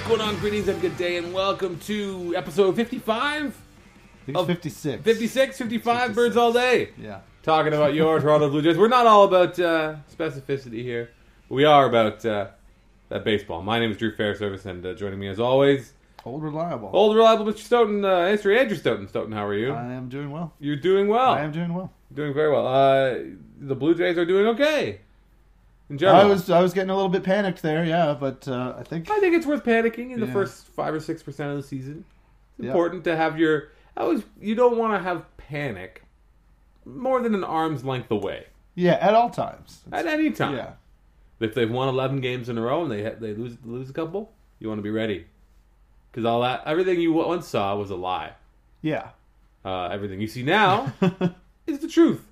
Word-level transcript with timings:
What's 0.00 0.16
going 0.16 0.20
on? 0.22 0.36
Greetings 0.40 0.66
and 0.68 0.80
good 0.80 0.96
day, 0.96 1.18
and 1.18 1.30
welcome 1.34 1.78
to 1.80 2.34
episode 2.34 2.74
55, 2.74 3.44
I 3.44 4.24
think 4.24 4.38
Of 4.38 4.48
it's 4.48 4.56
56. 4.64 5.02
56, 5.04 5.58
55 5.58 5.94
56. 5.94 6.14
Birds 6.16 6.36
All 6.38 6.52
Day. 6.54 6.88
Yeah. 6.98 7.20
Talking 7.42 7.74
about 7.74 7.92
your 7.94 8.18
Toronto 8.18 8.48
Blue 8.48 8.62
Jays. 8.62 8.78
We're 8.78 8.88
not 8.88 9.06
all 9.06 9.24
about 9.24 9.58
uh, 9.60 9.96
specificity 10.10 10.82
here. 10.82 11.10
We 11.50 11.64
are 11.66 11.84
about 11.86 12.24
uh, 12.24 12.48
that 13.10 13.24
baseball. 13.24 13.60
My 13.62 13.78
name 13.78 13.90
is 13.90 13.98
Drew 13.98 14.14
Fairservice, 14.16 14.64
and 14.64 14.84
uh, 14.86 14.94
joining 14.94 15.18
me 15.18 15.28
as 15.28 15.38
always, 15.38 15.92
Old 16.24 16.42
reliable. 16.42 16.90
old 16.92 17.14
reliable 17.14 17.44
Mr. 17.44 17.58
Stoeten, 17.58 18.04
uh, 18.04 18.26
history 18.28 18.58
Andrew 18.58 18.76
Stoeten. 18.78 19.06
Stoeten, 19.06 19.32
how 19.32 19.44
are 19.46 19.54
you? 19.54 19.72
I 19.72 19.92
am 19.92 20.08
doing 20.08 20.30
well. 20.30 20.54
You're 20.60 20.76
doing 20.76 21.08
well. 21.08 21.32
I 21.34 21.42
am 21.42 21.52
doing 21.52 21.74
well. 21.74 21.92
doing 22.14 22.32
very 22.34 22.50
well. 22.50 22.66
Uh, 22.66 23.14
the 23.60 23.74
Blue 23.76 23.94
Jays 23.94 24.16
are 24.18 24.24
doing 24.24 24.46
okay. 24.48 25.00
In 25.90 25.98
general, 25.98 26.20
I 26.20 26.24
was 26.24 26.48
I 26.48 26.60
was 26.62 26.72
getting 26.72 26.90
a 26.90 26.94
little 26.94 27.08
bit 27.10 27.24
panicked 27.24 27.62
there, 27.62 27.84
yeah, 27.84 28.14
but 28.18 28.46
uh, 28.46 28.74
I 28.78 28.84
think 28.84 29.10
I 29.10 29.18
think 29.18 29.34
it's 29.34 29.44
worth 29.46 29.64
panicking 29.64 30.12
in 30.12 30.20
the 30.20 30.26
Yeah. 30.26 30.32
first 30.32 30.68
five 30.68 30.94
or 30.94 31.00
six 31.00 31.22
percent 31.22 31.50
of 31.50 31.56
the 31.56 31.62
season. 31.64 32.04
It's 32.58 32.64
Yeah. 32.66 32.70
important 32.70 33.02
to 33.04 33.16
have 33.16 33.38
your. 33.38 33.70
I 33.96 34.02
always 34.02 34.22
you 34.40 34.54
don't 34.54 34.78
want 34.78 34.94
to 34.94 35.00
have 35.00 35.24
panic 35.36 36.04
more 36.84 37.20
than 37.20 37.34
an 37.34 37.42
arm's 37.44 37.84
length 37.84 38.10
away 38.10 38.46
yeah, 38.76 38.92
at 39.00 39.14
all 39.14 39.30
times. 39.30 39.80
at 39.92 40.06
any 40.06 40.30
time. 40.30 40.56
Yeah. 40.56 40.72
If 41.40 41.54
they've 41.54 41.70
won 41.70 41.88
eleven 41.88 42.20
games 42.20 42.48
in 42.48 42.56
a 42.56 42.62
row 42.62 42.82
and 42.82 42.90
they 42.92 43.02
ha- 43.02 43.16
they 43.18 43.34
lose 43.34 43.56
lose 43.64 43.90
a 43.90 43.92
couple, 43.92 44.32
you 44.60 44.68
want 44.68 44.78
to 44.78 44.82
be 44.82 44.90
ready 44.90 45.26
because 46.12 46.24
all 46.24 46.42
that 46.42 46.62
everything 46.66 47.00
you 47.00 47.12
once 47.12 47.48
saw 47.48 47.74
was 47.76 47.90
a 47.90 47.96
lie. 47.96 48.34
Yeah. 48.80 49.08
Uh, 49.64 49.88
everything 49.88 50.20
you 50.20 50.28
see 50.28 50.44
now 50.44 50.92
is 51.66 51.80
the 51.80 51.88
truth. 51.88 52.24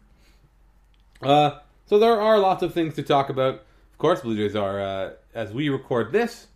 Uh, 1.20 1.58
so 1.88 1.98
there 1.98 2.20
are 2.20 2.38
lots 2.38 2.62
of 2.62 2.72
things 2.72 2.94
to 2.94 3.02
talk 3.02 3.28
about. 3.30 3.54
Of 3.54 3.98
course, 3.98 4.20
Blue 4.20 4.36
Jays 4.36 4.54
are, 4.54 4.80
uh, 4.80 5.10
as 5.34 5.52
we 5.52 5.68
record 5.68 6.12
this, 6.12 6.46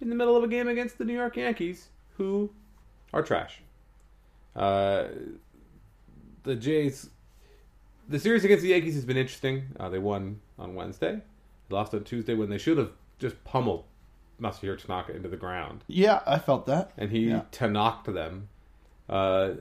in 0.00 0.08
the 0.08 0.14
middle 0.14 0.36
of 0.36 0.44
a 0.44 0.48
game 0.48 0.68
against 0.68 0.98
the 0.98 1.04
New 1.04 1.14
York 1.14 1.36
Yankees, 1.36 1.88
who 2.16 2.50
are 3.12 3.22
trash. 3.22 3.60
Uh, 4.54 5.06
the 6.44 6.54
Jays, 6.54 7.10
the 8.08 8.18
series 8.20 8.44
against 8.44 8.62
the 8.62 8.68
Yankees 8.68 8.94
has 8.94 9.04
been 9.04 9.16
interesting. 9.16 9.64
Uh, 9.80 9.88
they 9.88 9.98
won 9.98 10.40
on 10.58 10.74
Wednesday, 10.74 11.20
they 11.68 11.74
lost 11.74 11.92
on 11.92 12.04
Tuesday 12.04 12.34
when 12.34 12.50
they 12.50 12.58
should 12.58 12.78
have 12.78 12.92
just 13.18 13.42
pummeled 13.44 13.84
Masahiro 14.40 14.78
Tanaka 14.78 15.16
into 15.16 15.28
the 15.30 15.36
ground 15.36 15.82
Yeah, 15.88 16.20
I 16.26 16.38
felt 16.38 16.66
that. 16.66 16.92
and 16.98 17.10
he 17.10 17.28
Yeah. 17.30 17.42
Tanaked 17.50 18.12
them. 18.12 18.48
Uh, 19.08 19.54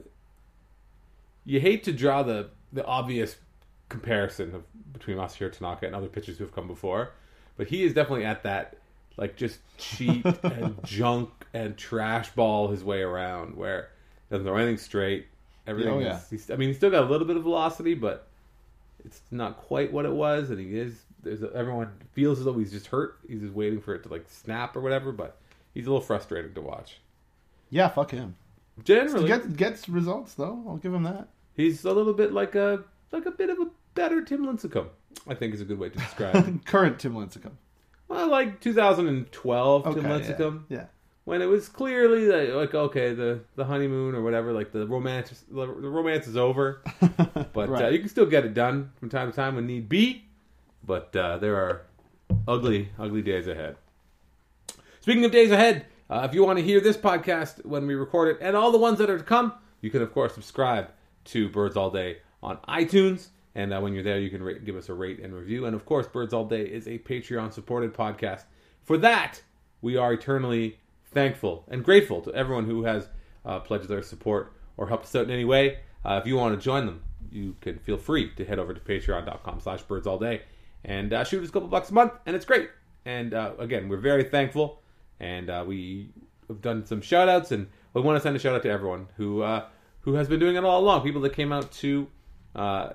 you 1.46 1.60
hate 1.60 1.84
to 1.86 1.92
draw 1.94 2.24
the 2.24 2.50
the 2.74 2.84
obvious 2.86 3.38
comparison 3.90 4.54
of 4.56 4.64
between 4.94 5.18
Masahiro 5.18 5.52
Tanaka 5.52 5.86
and 5.86 5.96
other 5.96 6.08
pitchers 6.08 6.38
who 6.38 6.44
have 6.44 6.54
come 6.54 6.68
before, 6.68 7.12
but 7.58 7.68
he 7.68 7.84
is 7.84 7.94
definitely 7.94 8.26
at 8.26 8.44
that 8.44 8.78
like 9.18 9.36
just 9.38 9.60
cheat 9.78 10.26
and 10.44 10.78
junk 10.84 11.30
and 11.54 11.78
trash 11.78 12.30
ball 12.32 12.68
his 12.70 12.84
way 12.84 13.02
around 13.02 13.56
where 13.56 13.90
he 14.30 14.36
doesn't 14.36 14.46
throw 14.46 14.58
anything 14.58 14.78
straight. 14.78 15.28
Everything 15.68 15.94
Oh, 15.94 16.00
is, 16.00 16.06
yeah. 16.06 16.20
he's, 16.30 16.52
I 16.52 16.56
mean, 16.58 16.70
he's 16.70 16.78
still 16.78 16.92
got 16.92 17.04
a 17.04 17.08
little 17.08 17.26
bit 17.26 17.38
of 17.38 17.44
velocity, 17.44 17.96
but 17.96 18.28
it's 19.04 19.22
not 19.32 19.58
quite 19.58 19.92
what 19.92 20.06
it 20.06 20.12
was, 20.12 20.50
and 20.50 20.60
he 20.60 20.78
is. 20.78 21.02
There's 21.24 21.42
a, 21.42 21.52
everyone 21.56 21.92
feels 22.14 22.38
as 22.40 22.46
though 22.46 22.54
he's 22.58 22.72
just 22.72 22.88
hurt. 22.88 23.18
He's 23.28 23.42
just 23.42 23.54
waiting 23.54 23.82
for 23.82 23.96
it 23.96 24.04
to 24.04 24.10
like 24.10 24.26
snap 24.30 24.76
or 24.76 24.82
whatever, 24.82 25.12
but 25.12 25.38
he's 25.74 25.88
a 25.88 25.90
little 25.90 26.06
frustrating 26.06 26.54
to 26.54 26.62
watch. 26.62 27.00
Yeah, 27.72 27.88
fuck 27.88 28.12
him. 28.12 28.36
Generally, 28.84 29.28
gets, 29.28 29.48
gets 29.48 29.90
results 29.90 30.34
though. 30.36 30.64
I'll 30.68 30.78
give 30.78 30.94
him 30.94 31.04
that. 31.04 31.30
he's 31.56 31.84
a 31.86 31.92
little 31.94 32.14
bit 32.14 32.32
like 32.34 32.54
a 32.56 32.84
like 33.12 33.26
a 33.26 33.32
bit 33.32 33.50
of 33.50 33.58
a 33.60 33.68
better 33.96 34.22
Tim 34.22 34.46
Lincecum. 34.46 34.88
I 35.28 35.34
think 35.34 35.54
is 35.56 35.62
a 35.62 35.66
good 35.66 35.80
way 35.80 35.90
to 35.90 35.98
describe. 35.98 36.64
Current 36.66 37.00
Tim 37.00 37.14
Lincecum. 37.16 37.52
well, 38.08 38.30
like 38.30 38.60
2012 38.62 39.88
Okay. 39.88 40.02
Tim 40.02 40.10
Lincecum, 40.10 40.64
Yeah. 40.70 40.86
when 41.24 41.42
it 41.42 41.46
was 41.46 41.68
clearly 41.68 42.28
like, 42.28 42.54
like 42.54 42.76
okay, 42.76 43.14
the 43.14 43.40
the 43.56 43.66
honeymoon 43.66 44.14
or 44.14 44.22
whatever, 44.22 44.54
like 44.54 44.72
the 44.72 44.86
romance 44.86 45.44
the 45.50 45.68
romance 45.68 46.28
is 46.28 46.38
over, 46.38 46.82
but 47.54 47.70
uh, 47.70 47.72
Right. 47.72 47.94
you 47.94 48.00
can 48.00 48.10
still 48.10 48.26
get 48.28 48.46
it 48.46 48.54
done 48.54 48.92
from 49.00 49.10
time 49.10 49.32
to 49.32 49.36
time 49.36 49.56
when 49.56 49.66
need 49.66 49.90
be. 49.90 50.26
But 50.86 51.16
uh, 51.16 51.38
there 51.40 51.56
are 51.56 51.82
ugly, 52.48 52.90
ugly 53.00 53.24
days 53.24 53.48
ahead. 53.48 53.78
Speaking 55.02 55.26
of 55.26 55.32
days 55.32 55.50
ahead, 55.52 55.86
uh, 56.10 56.28
if 56.30 56.36
you 56.36 56.44
want 56.46 56.60
to 56.60 56.64
hear 56.64 56.80
this 56.80 56.98
podcast 56.98 57.66
when 57.66 57.88
we 57.88 57.96
record 57.96 58.36
it 58.36 58.38
and 58.42 58.56
all 58.56 58.72
the 58.72 58.78
ones 58.78 59.00
that 59.00 59.10
are 59.10 59.18
to 59.18 59.24
come, 59.24 59.54
you 59.82 59.90
can, 59.90 60.02
of 60.04 60.14
course, 60.14 60.34
subscribe 60.36 60.90
to 61.26 61.50
Birds 61.50 61.76
All 61.76 61.90
Day 61.90 62.18
on 62.44 62.58
iTunes. 62.68 63.30
And 63.56 63.74
uh, 63.74 63.80
when 63.80 63.94
you're 63.94 64.04
there, 64.04 64.20
you 64.20 64.30
can 64.30 64.44
rate, 64.44 64.66
give 64.66 64.76
us 64.76 64.90
a 64.90 64.94
rate 64.94 65.20
and 65.20 65.34
review. 65.34 65.66
And 65.66 65.76
of 65.76 65.86
course, 65.86 66.08
Birds 66.08 66.34
All 66.34 66.46
Day 66.46 66.64
is 66.64 66.88
a 66.88 67.00
Patreon 67.00 67.54
supported 67.54 67.94
podcast. 67.94 68.44
For 68.84 68.98
that, 68.98 69.42
we 69.82 69.96
are 69.96 70.14
eternally 70.14 70.80
thankful 71.06 71.64
and 71.70 71.84
grateful 71.84 72.22
to 72.22 72.34
everyone 72.34 72.66
who 72.66 72.84
has 72.84 73.08
uh, 73.46 73.60
pledged 73.62 73.88
their 73.88 74.02
support 74.02 74.54
or 74.76 74.88
helped 74.88 75.06
us 75.06 75.16
out 75.16 75.24
in 75.24 75.32
any 75.32 75.46
way. 75.46 75.80
Uh, 76.04 76.20
if 76.22 76.28
you 76.28 76.36
want 76.36 76.54
to 76.60 76.64
join 76.64 76.86
them, 76.86 77.02
you 77.32 77.56
can 77.62 77.80
feel 77.80 77.98
free 77.98 78.30
to 78.36 78.44
head 78.44 78.60
over 78.60 78.74
to 78.74 78.80
patreon.com 78.80 79.60
slash 79.62 79.82
birds 79.84 80.06
all 80.06 80.20
day 80.20 80.42
and 80.84 81.14
uh, 81.14 81.24
shoot 81.24 81.42
us 81.42 81.50
a 81.50 81.52
couple 81.52 81.68
bucks 81.68 81.90
a 81.90 81.94
month, 81.94 82.14
and 82.26 82.36
it's 82.36 82.46
great. 82.46 82.70
And 83.06 83.34
uh, 83.34 83.54
again, 83.58 83.90
we're 83.90 83.98
very 83.98 84.24
thankful, 84.24 84.82
and 85.20 85.50
uh, 85.50 85.64
we 85.66 86.10
have 86.48 86.62
done 86.62 86.86
some 86.86 87.02
shout 87.02 87.30
outs, 87.30 87.52
and 87.52 87.68
we 87.94 88.02
want 88.02 88.18
to 88.18 88.22
send 88.22 88.36
a 88.36 88.40
shout 88.40 88.54
out 88.56 88.64
to 88.64 88.70
everyone 88.70 89.08
who 89.18 89.44
who 90.02 90.14
has 90.14 90.28
been 90.28 90.40
doing 90.40 90.56
it 90.56 90.64
all 90.64 90.82
along. 90.82 91.02
People 91.02 91.22
that 91.22 91.34
came 91.34 91.52
out 91.52 91.72
to 91.72 92.08
uh, 92.56 92.90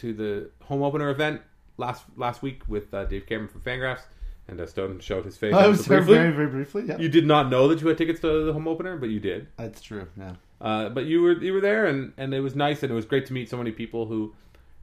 to 0.00 0.12
the 0.12 0.50
home 0.64 0.82
opener 0.82 1.10
event 1.10 1.42
last 1.76 2.04
last 2.16 2.42
week 2.42 2.62
with 2.68 2.92
uh, 2.94 3.04
Dave 3.04 3.26
Cameron 3.26 3.48
from 3.48 3.60
Fangraphs, 3.62 4.02
and 4.48 4.60
uh, 4.60 4.66
Stone 4.66 5.00
showed 5.00 5.24
his 5.24 5.36
face. 5.36 5.54
I 5.54 5.66
was 5.66 5.84
there 5.86 5.98
briefly. 5.98 6.14
very, 6.14 6.32
very 6.32 6.48
briefly. 6.48 6.84
Yeah. 6.86 6.98
You 6.98 7.08
did 7.08 7.26
not 7.26 7.50
know 7.50 7.68
that 7.68 7.80
you 7.80 7.88
had 7.88 7.98
tickets 7.98 8.20
to 8.20 8.44
the 8.44 8.52
home 8.52 8.68
opener, 8.68 8.96
but 8.96 9.08
you 9.08 9.20
did. 9.20 9.48
That's 9.56 9.80
true. 9.80 10.06
Yeah. 10.18 10.34
Uh, 10.60 10.88
but 10.90 11.06
you 11.06 11.22
were 11.22 11.32
you 11.42 11.52
were 11.52 11.60
there, 11.60 11.86
and, 11.86 12.12
and 12.16 12.34
it 12.34 12.40
was 12.40 12.54
nice, 12.54 12.82
and 12.82 12.92
it 12.92 12.94
was 12.94 13.06
great 13.06 13.26
to 13.26 13.32
meet 13.32 13.48
so 13.48 13.56
many 13.56 13.72
people 13.72 14.06
who 14.06 14.34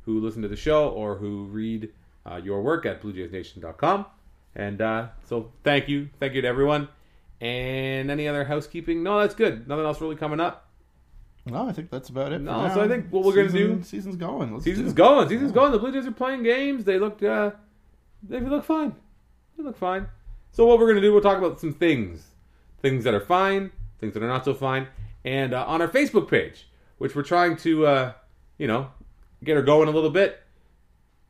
who 0.05 0.19
listen 0.19 0.41
to 0.41 0.47
the 0.47 0.55
show 0.55 0.89
or 0.89 1.15
who 1.15 1.45
read 1.45 1.89
uh, 2.25 2.37
your 2.37 2.61
work 2.61 2.85
at 2.85 3.01
BlueJaysNation.com. 3.01 4.05
And 4.55 4.81
uh, 4.81 5.07
so, 5.27 5.51
thank 5.63 5.87
you, 5.87 6.09
thank 6.19 6.33
you 6.33 6.41
to 6.41 6.47
everyone. 6.47 6.87
And 7.39 8.09
any 8.09 8.27
other 8.27 8.45
housekeeping? 8.45 9.03
No, 9.03 9.19
that's 9.19 9.35
good. 9.35 9.67
Nothing 9.67 9.85
else 9.85 10.01
really 10.01 10.15
coming 10.15 10.39
up. 10.39 10.66
No, 11.51 11.67
I 11.67 11.71
think 11.71 11.89
that's 11.89 12.09
about 12.09 12.31
it. 12.33 12.39
No, 12.41 12.67
now. 12.67 12.73
so 12.73 12.81
I 12.81 12.87
think 12.87 13.07
what 13.11 13.23
we're 13.23 13.35
gonna 13.35 13.51
do- 13.51 13.81
Season's 13.83 14.15
going. 14.15 14.51
Let's 14.53 14.63
Season's 14.63 14.93
do 14.93 15.03
it. 15.03 15.05
going. 15.05 15.29
Season's 15.29 15.51
going. 15.51 15.71
The 15.71 15.79
Blue 15.79 15.91
Jays 15.91 16.05
are 16.07 16.11
playing 16.11 16.43
games. 16.43 16.83
They 16.83 16.99
look 16.99 17.21
uh, 17.23 17.51
they 18.23 18.39
look 18.39 18.63
fine. 18.63 18.95
They 19.57 19.63
look 19.63 19.77
fine. 19.77 20.07
So 20.51 20.65
what 20.65 20.79
we're 20.79 20.87
gonna 20.87 21.01
do? 21.01 21.11
We'll 21.13 21.21
talk 21.21 21.37
about 21.37 21.59
some 21.59 21.73
things, 21.73 22.25
things 22.81 23.03
that 23.03 23.13
are 23.13 23.19
fine, 23.21 23.71
things 23.99 24.13
that 24.13 24.23
are 24.23 24.27
not 24.27 24.45
so 24.45 24.53
fine, 24.53 24.87
and 25.25 25.53
uh, 25.53 25.65
on 25.65 25.81
our 25.81 25.87
Facebook 25.87 26.29
page, 26.29 26.67
which 26.97 27.15
we're 27.15 27.23
trying 27.23 27.55
to 27.57 27.85
uh, 27.85 28.11
you 28.57 28.67
know 28.67 28.89
get 29.43 29.55
her 29.55 29.61
going 29.61 29.87
a 29.87 29.91
little 29.91 30.09
bit 30.09 30.41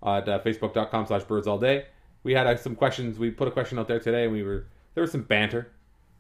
at 0.05 0.27
uh, 0.29 0.39
facebook.com/slash 0.39 1.23
birds 1.23 1.47
all 1.47 1.57
day. 1.59 1.85
We 2.23 2.33
had 2.33 2.47
uh, 2.47 2.55
some 2.57 2.75
questions. 2.75 3.19
We 3.19 3.31
put 3.31 3.47
a 3.47 3.51
question 3.51 3.79
out 3.79 3.87
there 3.87 3.99
today, 3.99 4.23
and 4.23 4.33
we 4.33 4.43
were 4.43 4.65
there 4.93 5.01
was 5.01 5.11
some 5.11 5.23
banter 5.23 5.71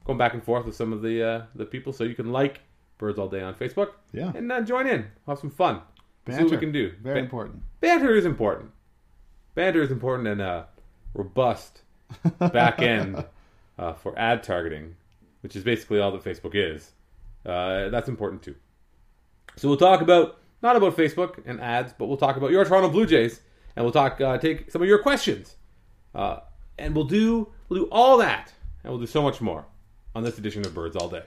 going 0.05 0.17
back 0.17 0.33
and 0.33 0.43
forth 0.43 0.65
with 0.65 0.75
some 0.75 0.93
of 0.93 1.01
the 1.01 1.23
uh, 1.23 1.41
the 1.55 1.65
people. 1.65 1.93
So 1.93 2.03
you 2.03 2.15
can 2.15 2.31
like 2.31 2.61
Birds 2.97 3.19
All 3.19 3.27
Day 3.29 3.41
on 3.41 3.53
Facebook 3.55 3.91
Yeah. 4.11 4.31
and 4.35 4.51
uh, 4.51 4.61
join 4.61 4.87
in. 4.87 5.01
We'll 5.25 5.35
have 5.35 5.39
some 5.39 5.51
fun. 5.51 5.81
See 6.29 6.41
what 6.43 6.51
we 6.51 6.57
can 6.57 6.71
do. 6.73 6.91
Very 7.01 7.19
important. 7.21 7.61
banter 7.79 8.13
is 8.15 8.25
important. 8.25 8.71
Banter 9.55 9.81
is 9.81 9.91
important 9.91 10.27
and 10.27 10.41
uh, 10.41 10.63
robust 11.13 11.81
back 12.39 12.81
end 12.81 13.23
uh, 13.79 13.93
for 13.93 14.17
ad 14.19 14.43
targeting, 14.43 14.95
which 15.41 15.55
is 15.55 15.63
basically 15.63 15.99
all 15.99 16.11
that 16.11 16.23
Facebook 16.23 16.51
is. 16.53 16.91
Uh, 17.45 17.87
that's 17.89 18.09
important 18.09 18.41
too. 18.43 18.55
So 19.55 19.67
we'll 19.69 19.77
talk 19.77 20.01
about 20.01 20.39
not 20.61 20.75
about 20.75 20.97
Facebook 20.97 21.39
and 21.45 21.61
ads, 21.61 21.93
but 21.97 22.07
we'll 22.07 22.17
talk 22.17 22.35
about 22.35 22.51
your 22.51 22.65
Toronto 22.65 22.89
Blue 22.89 23.05
Jays, 23.05 23.39
and 23.75 23.85
we'll 23.85 23.93
talk 23.93 24.19
uh, 24.19 24.37
take 24.37 24.69
some 24.69 24.81
of 24.81 24.87
your 24.87 24.99
questions, 24.99 25.55
uh, 26.13 26.39
and 26.77 26.93
we'll 26.95 27.05
do 27.05 27.47
we'll 27.69 27.83
do 27.85 27.89
all 27.91 28.17
that, 28.17 28.51
and 28.83 28.91
we'll 28.91 28.99
do 28.99 29.07
so 29.07 29.21
much 29.21 29.39
more 29.39 29.65
on 30.13 30.23
this 30.23 30.37
edition 30.37 30.65
of 30.65 30.73
Birds 30.73 30.95
All 30.97 31.07
Day. 31.09 31.23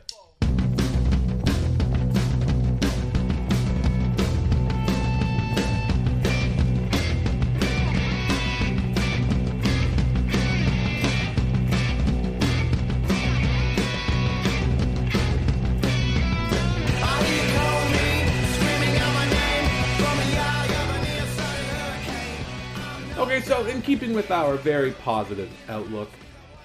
In 24.11 24.17
with 24.17 24.31
our 24.31 24.57
very 24.57 24.91
positive 24.93 25.51
outlook 25.69 26.11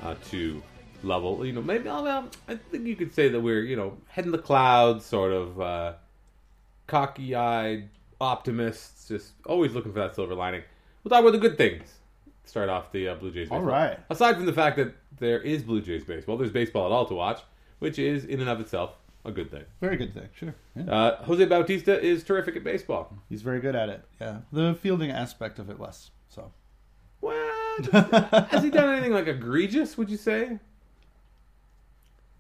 uh, 0.04 0.16
to 0.30 0.62
level, 1.04 1.46
you 1.46 1.54
know, 1.54 1.62
maybe 1.62 1.86
well, 1.86 2.28
I 2.48 2.56
think 2.56 2.88
you 2.88 2.96
could 2.96 3.14
say 3.14 3.30
that 3.30 3.40
we're, 3.40 3.64
you 3.64 3.76
know, 3.76 3.98
head 4.08 4.26
in 4.26 4.32
the 4.32 4.40
clouds, 4.40 5.06
sort 5.06 5.32
of 5.32 5.62
uh, 5.62 5.94
cocky-eyed 6.88 7.90
optimists, 8.20 9.08
just 9.08 9.34
always 9.46 9.74
looking 9.74 9.94
for 9.94 10.00
that 10.00 10.16
silver 10.16 10.34
lining. 10.34 10.64
We'll 11.04 11.12
talk 11.12 11.22
about 11.22 11.34
the 11.34 11.48
good 11.48 11.58
things 11.58 12.00
start 12.46 12.70
off 12.70 12.92
the 12.92 13.10
uh, 13.10 13.16
Blue 13.16 13.32
Jays. 13.32 13.50
All 13.52 13.60
baseball. 13.60 13.74
right. 13.74 14.00
Aside 14.10 14.36
from 14.36 14.46
the 14.46 14.54
fact 14.54 14.78
that 14.78 14.96
there 15.20 15.42
is 15.42 15.64
Blue 15.64 15.82
Jays 15.82 16.04
baseball, 16.04 16.38
there's 16.38 16.52
baseball 16.52 16.86
at 16.88 16.92
all 16.92 17.06
to 17.08 17.14
watch, 17.14 17.42
which 17.80 18.00
is 18.00 18.26
in 18.26 18.40
and 18.40 18.50
of 18.50 18.60
itself 18.60 18.96
a 19.24 19.32
good 19.32 19.50
thing. 19.50 19.64
Very 19.82 19.98
good 19.98 20.14
thing. 20.14 20.30
Sure. 20.34 20.56
Yeah. 20.76 20.92
Uh, 20.92 21.24
Jose 21.24 21.46
Bautista 21.46 22.00
is 22.00 22.24
terrific 22.24 22.56
at 22.56 22.64
baseball. 22.64 23.12
He's 23.30 23.42
very 23.42 23.60
good 23.60 23.76
at 23.76 23.90
it. 23.90 24.06
Yeah. 24.22 24.40
The 24.52 24.76
fielding 24.76 25.12
aspect 25.12 25.58
of 25.60 25.70
it 25.70 25.80
less. 25.80 26.12
Has 27.92 28.64
he 28.64 28.70
done 28.70 28.90
anything 28.94 29.12
like 29.14 29.28
egregious? 29.28 29.98
Would 29.98 30.10
you 30.10 30.18
say? 30.18 30.60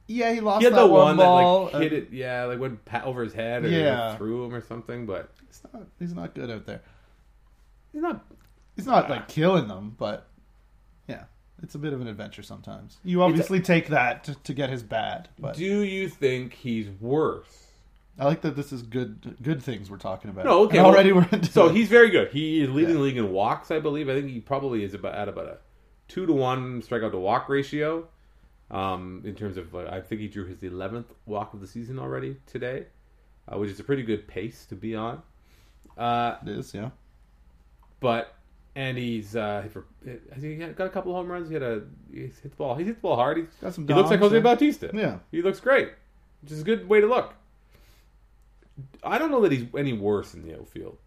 Yeah, 0.08 0.34
he 0.34 0.40
lost 0.40 0.60
He 0.60 0.66
had 0.66 0.76
the 0.76 0.86
one 0.86 1.18
one 1.18 1.18
ball. 1.18 1.66
that 1.66 1.74
like 1.74 1.82
hit 1.84 1.94
uh, 1.94 1.96
it, 1.96 2.08
yeah, 2.12 2.44
like 2.46 2.60
went 2.60 2.80
over 3.04 3.24
his 3.24 3.34
head 3.34 3.66
or 3.66 3.70
Yeah. 3.70 4.16
through 4.18 4.46
him 4.46 4.54
or 4.54 4.62
something. 4.62 5.06
But 5.06 5.32
He's 5.48 5.62
not, 5.74 5.84
he's 6.00 6.14
not 6.14 6.36
good 6.36 6.52
out 6.52 6.66
there. 6.66 6.82
he's 7.92 8.02
not. 8.02 8.24
He's 8.76 8.86
not 8.86 9.10
like 9.10 9.28
killing 9.30 9.68
them, 9.70 9.96
but 9.98 10.28
yeah, 11.08 11.24
it's 11.64 11.76
a 11.76 11.80
bit 11.80 11.94
of 11.94 12.02
an 12.02 12.08
adventure 12.08 12.44
sometimes. 12.44 12.98
You 13.06 13.24
obviously 13.24 13.62
take 13.62 13.88
that 13.88 14.26
to, 14.26 14.36
to 14.36 14.54
get 14.54 14.70
his 14.70 14.84
bad, 14.84 15.30
but 15.40 15.56
Do 15.56 15.64
you 15.64 16.10
think 16.10 16.54
he's 16.54 16.90
worse? 17.00 17.64
I 18.17 18.25
like 18.25 18.41
that 18.41 18.56
this 18.56 18.71
is 18.71 18.81
good 18.81 19.35
good 19.41 19.62
things 19.62 19.89
we're 19.91 19.97
talking 19.97 20.29
about. 20.29 20.45
No, 20.45 20.63
okay, 20.63 20.77
And 20.77 20.85
well, 20.85 20.94
already 20.95 21.12
we're 21.12 21.27
into 21.31 21.51
So 21.51 21.67
it. 21.67 21.75
he's 21.75 21.89
very 21.89 22.09
good. 22.09 22.31
He 22.31 22.62
is 22.62 22.69
leading 22.69 22.91
Yeah. 22.91 22.95
the 22.97 23.01
league 23.01 23.17
in 23.17 23.31
walks, 23.31 23.71
I 23.71 23.79
believe. 23.79 24.07
I 24.09 24.13
think 24.13 24.29
he 24.31 24.39
probably 24.39 24.83
is 24.83 24.94
about 24.94 25.15
at 25.15 25.27
about 25.27 25.47
a 25.47 25.57
two 26.07 26.25
to 26.25 26.31
one 26.33 26.81
strikeout 26.81 27.12
to 27.12 27.17
walk 27.19 27.50
ratio. 27.50 28.07
Um, 28.71 29.21
in 29.25 29.35
terms 29.35 29.57
of, 29.57 29.75
I 29.75 30.01
think 30.01 30.21
he 30.21 30.27
drew 30.27 30.45
his 30.45 30.63
eleventh 30.63 31.13
walk 31.27 31.53
of 31.53 31.62
the 31.62 31.67
season 31.67 32.00
already 32.00 32.38
today, 32.47 32.85
uh, 33.47 33.57
which 33.59 33.69
is 33.69 33.79
a 33.79 33.83
pretty 33.83 34.01
good 34.01 34.27
pace 34.27 34.65
to 34.67 34.75
be 34.75 34.95
on. 34.95 35.21
Uh, 35.97 36.38
it 36.41 36.50
is, 36.50 36.73
yeah. 36.73 36.89
but 38.00 38.33
and 38.75 38.97
he's 38.97 39.35
uh, 39.35 39.67
for- 39.71 39.85
has 40.33 40.41
he 40.41 40.56
got 40.56 40.85
a 40.88 40.89
couple 40.89 41.12
of 41.12 41.17
home 41.17 41.31
runs? 41.31 41.47
He 41.50 41.53
had 41.53 41.63
a 41.63 41.83
he 42.12 42.21
hit 42.21 42.41
the 42.44 42.50
ball. 42.50 42.75
He 42.75 42.83
hits 42.85 42.97
the 42.97 43.01
ball 43.01 43.15
hard. 43.17 43.38
He's, 43.38 43.47
Got 43.62 43.73
some 43.73 43.88
he 43.88 43.94
looks 43.94 44.09
like 44.09 44.19
Jose 44.19 44.35
yeah. 44.35 44.41
Bautista. 44.41 44.89
Yeah. 44.94 45.17
He 45.31 45.41
looks 45.41 45.59
great, 45.59 45.89
which 46.41 46.51
is 46.51 46.62
a 46.62 46.63
good 46.63 46.89
way 46.89 47.01
to 47.01 47.07
look. 47.07 47.33
I 49.04 49.18
don't 49.18 49.31
know 49.31 49.42
that 49.42 49.51
he's 49.51 49.66
any 49.77 49.94
worse 49.94 50.33
in 50.33 50.44
the 50.44 50.56
outfield. 50.57 50.98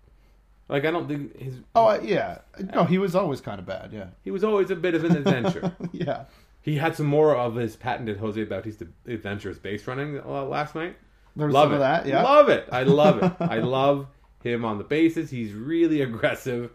Like 0.68 0.84
I 0.84 0.90
don't 0.90 1.08
think 1.08 1.38
his 1.38 1.60
Oh 1.74 1.86
uh, 1.86 2.00
yeah. 2.02 2.38
No, 2.74 2.84
he 2.84 2.98
was 2.98 3.14
always 3.14 3.40
kind 3.40 3.58
of 3.58 3.66
bad. 3.66 3.92
Yeah. 3.92 4.08
he 4.22 4.30
was 4.30 4.44
always 4.44 4.70
a 4.70 4.76
bit 4.76 4.94
of 4.94 5.04
an 5.04 5.16
adventure. 5.16 5.74
yeah. 5.92 6.24
he 6.60 6.76
had 6.76 6.94
some 6.96 7.06
more 7.06 7.34
of 7.34 7.54
his 7.54 7.76
patented 7.76 8.18
Jose 8.18 8.42
Bautista 8.44 8.86
adventurous 9.06 9.58
base 9.58 9.86
running 9.86 10.20
uh, 10.20 10.44
last 10.44 10.74
night. 10.74 10.96
There 11.36 11.46
was 11.46 11.54
Love 11.54 11.66
some 11.66 11.72
it. 11.72 11.76
of 11.76 11.80
that. 11.80 12.06
Yeah. 12.06 12.22
Love 12.22 12.48
it. 12.48 12.68
I 12.70 12.82
love 12.82 13.22
it. 13.22 13.32
I 13.40 13.58
love 13.60 14.08
him 14.42 14.64
on 14.64 14.78
the 14.78 14.84
bases. 14.84 15.30
He's 15.30 15.52
really 15.52 16.02
aggressive, 16.02 16.70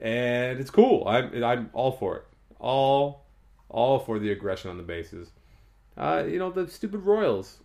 and 0.00 0.58
it's 0.58 0.70
cool. 0.70 1.06
I'm 1.06 1.44
I'm 1.44 1.70
all 1.72 1.92
for 1.92 2.16
it. 2.16 2.24
All 2.58 3.26
all 3.68 3.98
for 3.98 4.18
the 4.18 4.32
aggression 4.32 4.70
on 4.70 4.76
the 4.76 4.82
bases. 4.82 5.30
Uh, 5.96 6.24
you 6.26 6.38
know 6.38 6.50
the 6.50 6.68
stupid 6.68 7.00
Royals. 7.00 7.58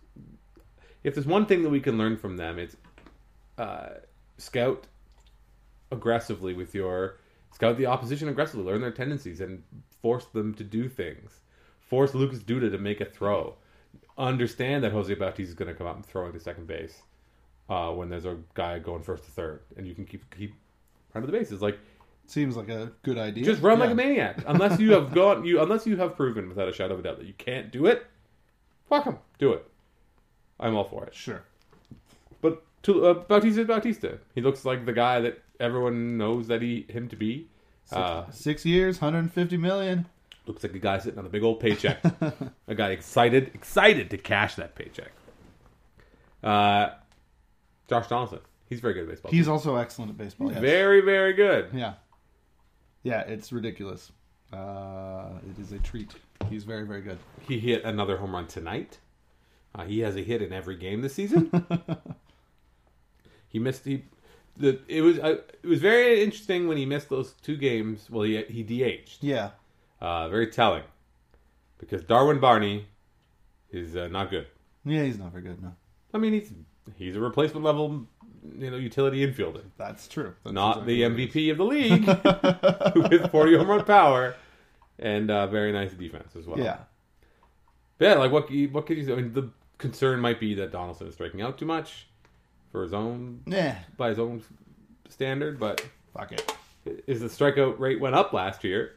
If 1.04 1.14
there's 1.14 1.26
one 1.26 1.46
thing 1.46 1.62
that 1.62 1.70
we 1.70 1.80
can 1.80 1.98
learn 1.98 2.16
from 2.16 2.36
them, 2.36 2.58
it's 2.58 2.76
uh, 3.58 3.90
scout 4.38 4.86
aggressively 5.90 6.54
with 6.54 6.74
your 6.74 7.18
scout 7.52 7.76
the 7.76 7.86
opposition 7.86 8.28
aggressively, 8.28 8.64
learn 8.64 8.80
their 8.80 8.90
tendencies, 8.90 9.40
and 9.40 9.62
force 10.00 10.24
them 10.26 10.54
to 10.54 10.64
do 10.64 10.88
things. 10.88 11.40
Force 11.80 12.14
Lucas 12.14 12.38
Duda 12.38 12.70
to 12.70 12.78
make 12.78 13.00
a 13.00 13.04
throw. 13.04 13.54
Understand 14.16 14.84
that 14.84 14.92
Jose 14.92 15.12
Bautista 15.14 15.42
is 15.42 15.54
going 15.54 15.68
to 15.68 15.74
come 15.74 15.86
out 15.86 15.96
and 15.96 16.06
throwing 16.06 16.32
to 16.32 16.40
second 16.40 16.66
base 16.66 17.02
uh, 17.68 17.90
when 17.90 18.08
there's 18.08 18.24
a 18.24 18.38
guy 18.54 18.78
going 18.78 19.02
first 19.02 19.24
to 19.24 19.30
third, 19.30 19.60
and 19.76 19.86
you 19.86 19.94
can 19.94 20.04
keep 20.04 20.22
keep 20.34 20.54
running 21.14 21.30
the 21.30 21.36
bases. 21.36 21.60
Like 21.60 21.78
Seems 22.26 22.56
like 22.56 22.68
a 22.68 22.92
good 23.02 23.18
idea. 23.18 23.44
just 23.44 23.62
run 23.62 23.78
like 23.78 23.90
a 23.90 23.94
maniac. 23.94 24.42
Unless 24.46 24.78
you 24.80 24.92
have 24.92 25.12
gone 25.14 25.44
you 25.44 25.60
unless 25.60 25.86
you 25.86 25.96
have 25.96 26.16
proven 26.16 26.48
without 26.48 26.68
a 26.68 26.72
shadow 26.72 26.94
of 26.94 27.00
a 27.00 27.02
doubt 27.02 27.18
that 27.18 27.26
you 27.26 27.34
can't 27.34 27.70
do 27.70 27.86
it. 27.86 28.06
Fuck 28.88 29.04
him, 29.04 29.18
do 29.38 29.52
it. 29.52 29.66
I'm 30.62 30.74
all 30.76 30.84
for 30.84 31.04
it. 31.04 31.14
Sure. 31.14 31.42
But 32.40 32.62
to, 32.84 33.06
uh, 33.06 33.14
Bautista 33.14 33.64
Bautista. 33.64 34.18
He 34.34 34.40
looks 34.40 34.64
like 34.64 34.86
the 34.86 34.92
guy 34.92 35.20
that 35.20 35.42
everyone 35.60 36.16
knows 36.16 36.48
that 36.48 36.62
he 36.62 36.86
him 36.88 37.08
to 37.08 37.16
be. 37.16 37.48
Uh, 37.90 38.30
Six 38.30 38.64
years, 38.64 39.00
150 39.00 39.56
million. 39.58 40.06
looks 40.46 40.62
like 40.62 40.74
a 40.74 40.78
guy 40.78 40.98
sitting 40.98 41.18
on 41.18 41.26
a 41.26 41.28
big 41.28 41.42
old 41.42 41.60
paycheck. 41.60 42.02
a 42.68 42.74
guy 42.74 42.90
excited, 42.90 43.50
excited 43.54 44.08
to 44.10 44.18
cash 44.18 44.54
that 44.54 44.74
paycheck. 44.74 45.12
Uh, 46.42 46.90
Josh 47.88 48.06
Donaldson. 48.08 48.40
He's 48.68 48.80
very 48.80 48.94
good 48.94 49.02
at 49.02 49.08
baseball. 49.10 49.30
He's 49.30 49.48
also 49.48 49.76
excellent 49.76 50.12
at 50.12 50.16
baseball. 50.16 50.50
Yes. 50.50 50.60
very, 50.60 51.02
very 51.02 51.34
good. 51.34 51.68
Yeah. 51.74 51.94
Yeah, 53.02 53.20
it's 53.22 53.52
ridiculous. 53.52 54.10
Uh, 54.52 55.32
it 55.50 55.60
is 55.60 55.72
a 55.72 55.78
treat. 55.80 56.12
He's 56.48 56.64
very, 56.64 56.86
very 56.86 57.02
good. 57.02 57.18
He 57.46 57.58
hit 57.58 57.84
another 57.84 58.16
home 58.16 58.32
run 58.34 58.46
tonight. 58.46 58.98
Uh, 59.74 59.84
he 59.84 60.00
has 60.00 60.16
a 60.16 60.20
hit 60.20 60.42
in 60.42 60.52
every 60.52 60.76
game 60.76 61.00
this 61.00 61.14
season. 61.14 61.50
he 63.48 63.58
missed 63.58 63.84
he 63.84 64.04
the 64.56 64.78
it 64.86 65.00
was 65.02 65.18
uh, 65.18 65.38
it 65.62 65.66
was 65.66 65.80
very 65.80 66.22
interesting 66.22 66.68
when 66.68 66.76
he 66.76 66.84
missed 66.84 67.08
those 67.08 67.32
two 67.42 67.56
games. 67.56 68.08
Well, 68.10 68.22
he 68.24 68.42
he 68.42 68.62
DH'd. 68.62 69.22
Yeah. 69.22 69.50
Uh, 70.00 70.28
very 70.28 70.48
telling 70.48 70.82
because 71.78 72.02
Darwin 72.02 72.38
Barney 72.38 72.86
is 73.70 73.96
uh, 73.96 74.08
not 74.08 74.30
good. 74.30 74.46
Yeah, 74.84 75.04
he's 75.04 75.18
not 75.18 75.32
very 75.32 75.44
good, 75.44 75.62
no. 75.62 75.74
I 76.12 76.18
mean, 76.18 76.32
he's 76.32 76.52
he's 76.96 77.16
a 77.16 77.20
replacement 77.20 77.64
level, 77.64 78.06
you 78.58 78.70
know, 78.70 78.76
utility 78.76 79.26
infielder, 79.26 79.62
That's 79.78 80.08
true. 80.08 80.34
That's 80.44 80.54
not 80.54 80.88
exactly 80.88 80.94
the 80.96 81.08
what 81.08 81.20
it 81.20 81.22
is. 81.24 81.34
MVP 81.34 81.50
of 81.50 81.58
the 81.58 81.64
league 83.04 83.10
with 83.20 83.30
40 83.30 83.56
home 83.56 83.68
run 83.68 83.84
power 83.84 84.34
and 84.98 85.30
uh, 85.30 85.46
very 85.46 85.72
nice 85.72 85.92
defense 85.92 86.34
as 86.36 86.46
well. 86.46 86.58
Yeah. 86.58 86.78
But 87.98 88.04
yeah, 88.04 88.14
like 88.14 88.32
what 88.32 88.50
what 88.72 88.86
could 88.86 88.98
you 88.98 89.04
say? 89.04 89.12
I 89.12 89.16
mean, 89.16 89.32
the 89.32 89.50
concern 89.82 90.20
might 90.20 90.40
be 90.40 90.54
that 90.54 90.72
Donaldson 90.72 91.06
is 91.08 91.14
striking 91.14 91.42
out 91.42 91.58
too 91.58 91.66
much 91.66 92.06
for 92.70 92.82
his 92.82 92.94
own 92.94 93.42
Yeah. 93.46 93.76
by 93.98 94.08
his 94.08 94.18
own 94.18 94.42
standard, 95.10 95.60
but 95.60 95.84
Fuck 96.14 96.32
it. 96.32 96.56
is 97.06 97.20
the 97.20 97.26
strikeout 97.28 97.78
rate 97.78 98.00
went 98.00 98.14
up 98.14 98.32
last 98.32 98.64
year 98.64 98.92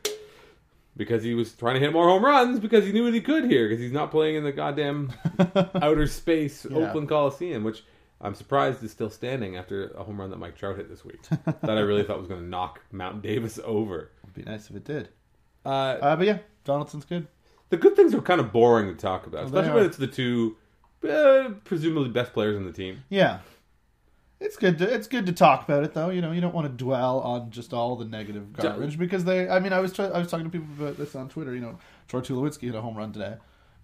because 0.98 1.24
he 1.24 1.34
was 1.34 1.51
trying 1.54 1.74
to 1.75 1.80
hit 1.82 1.92
more 1.92 2.08
home 2.08 2.24
runs 2.24 2.60
because 2.60 2.86
he 2.86 2.92
knew 2.94 3.06
that 3.06 3.13
he 3.13 3.20
could 3.22 3.46
here 3.46 3.68
because 3.68 3.82
he's 3.82 3.92
not 3.92 4.12
playing 4.12 4.36
in 4.36 4.44
the 4.46 4.51
goddamn 4.54 5.12
outer 5.82 6.08
space 6.08 6.65
Yeah. 6.70 6.77
Oakland 6.77 7.10
Coliseum, 7.10 7.63
which 7.65 7.84
I'm 8.22 8.34
surprised 8.34 8.82
is 8.82 8.92
still 8.92 9.10
standing 9.10 9.58
after 9.58 9.89
a 9.89 10.04
home 10.04 10.20
run 10.22 10.30
that 10.30 10.38
Mike 10.38 10.56
Trout 10.56 10.77
hit 10.77 10.88
this 10.89 11.04
week. 11.04 11.22
that 11.46 11.70
I 11.77 11.82
really 11.82 12.04
thought 12.04 12.18
was 12.18 12.27
going 12.27 12.39
to 12.42 12.48
knock 12.48 12.80
Mount 12.92 13.22
Davis 13.22 13.60
over. 13.63 14.12
It'd 14.24 14.34
be 14.34 14.44
nice 14.50 14.70
if 14.70 14.75
it 14.77 14.86
did. 14.86 15.10
Uh, 15.65 15.70
Uh, 16.01 16.15
but 16.15 16.25
yeah, 16.25 16.38
Donaldson's 16.63 17.04
good. 17.06 17.27
the 17.70 17.77
good 17.77 17.96
things 17.98 18.13
are 18.15 18.22
kind 18.22 18.39
of 18.39 18.54
boring 18.54 18.88
to 18.88 18.96
talk 18.96 19.27
about, 19.27 19.39
Well, 19.46 19.46
especially 19.48 19.74
when 19.75 19.86
it's 19.86 19.98
the 19.98 20.08
two 20.08 20.56
uh, 21.10 21.50
presumably 21.64 22.10
best 22.10 22.34
players 22.34 22.56
in 22.58 22.66
the 22.66 22.72
team. 22.72 23.04
Yeah. 23.10 23.40
It's 24.42 24.58
good 24.58 24.78
to 24.80 24.94
it's 24.94 25.08
good 25.08 25.26
to 25.28 25.32
talk 25.32 25.64
about 25.64 25.84
it 25.86 25.94
though. 25.94 26.10
You 26.10 26.22
know, 26.22 26.32
you 26.34 26.42
don't 26.42 26.54
want 26.54 26.68
to 26.68 26.74
dwell 26.84 27.22
on 27.22 27.52
just 27.52 27.74
all 27.74 27.96
the 27.96 28.06
negative 28.06 28.52
garbage 28.54 29.00
because 29.00 29.24
they. 29.24 29.48
I 29.48 29.60
mean, 29.60 29.72
I 29.72 29.80
was 29.80 29.94
try, 29.94 30.06
I 30.08 30.20
was 30.20 30.28
talking 30.30 30.46
to 30.46 30.52
people 30.52 30.68
about 30.78 30.98
this 30.98 31.16
on 31.16 31.30
Twitter. 31.30 31.54
You 31.56 31.62
know, 31.62 31.80
Troy 32.10 32.20
Tulowitzki 32.20 32.64
hit 32.64 32.76
a 32.76 32.82
home 32.82 32.96
run 32.98 33.14
today, 33.14 33.36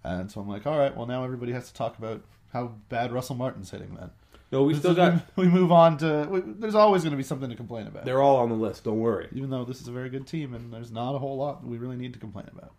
and 0.04 0.30
so 0.30 0.40
I'm 0.42 0.48
like, 0.48 0.66
all 0.66 0.78
right, 0.78 0.94
well 0.94 1.06
now 1.06 1.24
everybody 1.24 1.52
has 1.52 1.68
to 1.68 1.74
talk 1.74 1.96
about 1.98 2.20
how 2.52 2.74
bad 2.90 3.12
Russell 3.12 3.34
Martin's 3.34 3.70
hitting. 3.70 3.94
Then 3.94 4.10
No, 4.52 4.64
we 4.64 4.74
This 4.74 4.82
still 4.82 4.90
is 4.90 4.96
got. 4.98 5.22
when 5.36 5.46
we 5.46 5.52
move 5.52 5.72
on 5.72 5.96
to. 5.98 6.28
We, 6.30 6.40
there's 6.44 6.74
always 6.74 7.02
going 7.02 7.12
to 7.12 7.16
be 7.16 7.22
something 7.22 7.48
to 7.48 7.56
complain 7.56 7.86
about. 7.86 8.04
They're 8.04 8.20
all 8.22 8.36
on 8.36 8.50
the 8.50 8.54
list. 8.54 8.84
Don't 8.84 9.00
worry. 9.00 9.28
Even 9.32 9.48
though 9.48 9.64
this 9.64 9.80
is 9.80 9.88
a 9.88 9.92
very 9.92 10.10
good 10.10 10.26
team, 10.26 10.52
and 10.52 10.70
there's 10.70 10.92
not 10.92 11.14
a 11.14 11.18
whole 11.18 11.38
lot 11.38 11.64
we 11.66 11.78
really 11.78 11.96
need 11.96 12.12
to 12.12 12.18
complain 12.20 12.48
about. 12.52 12.72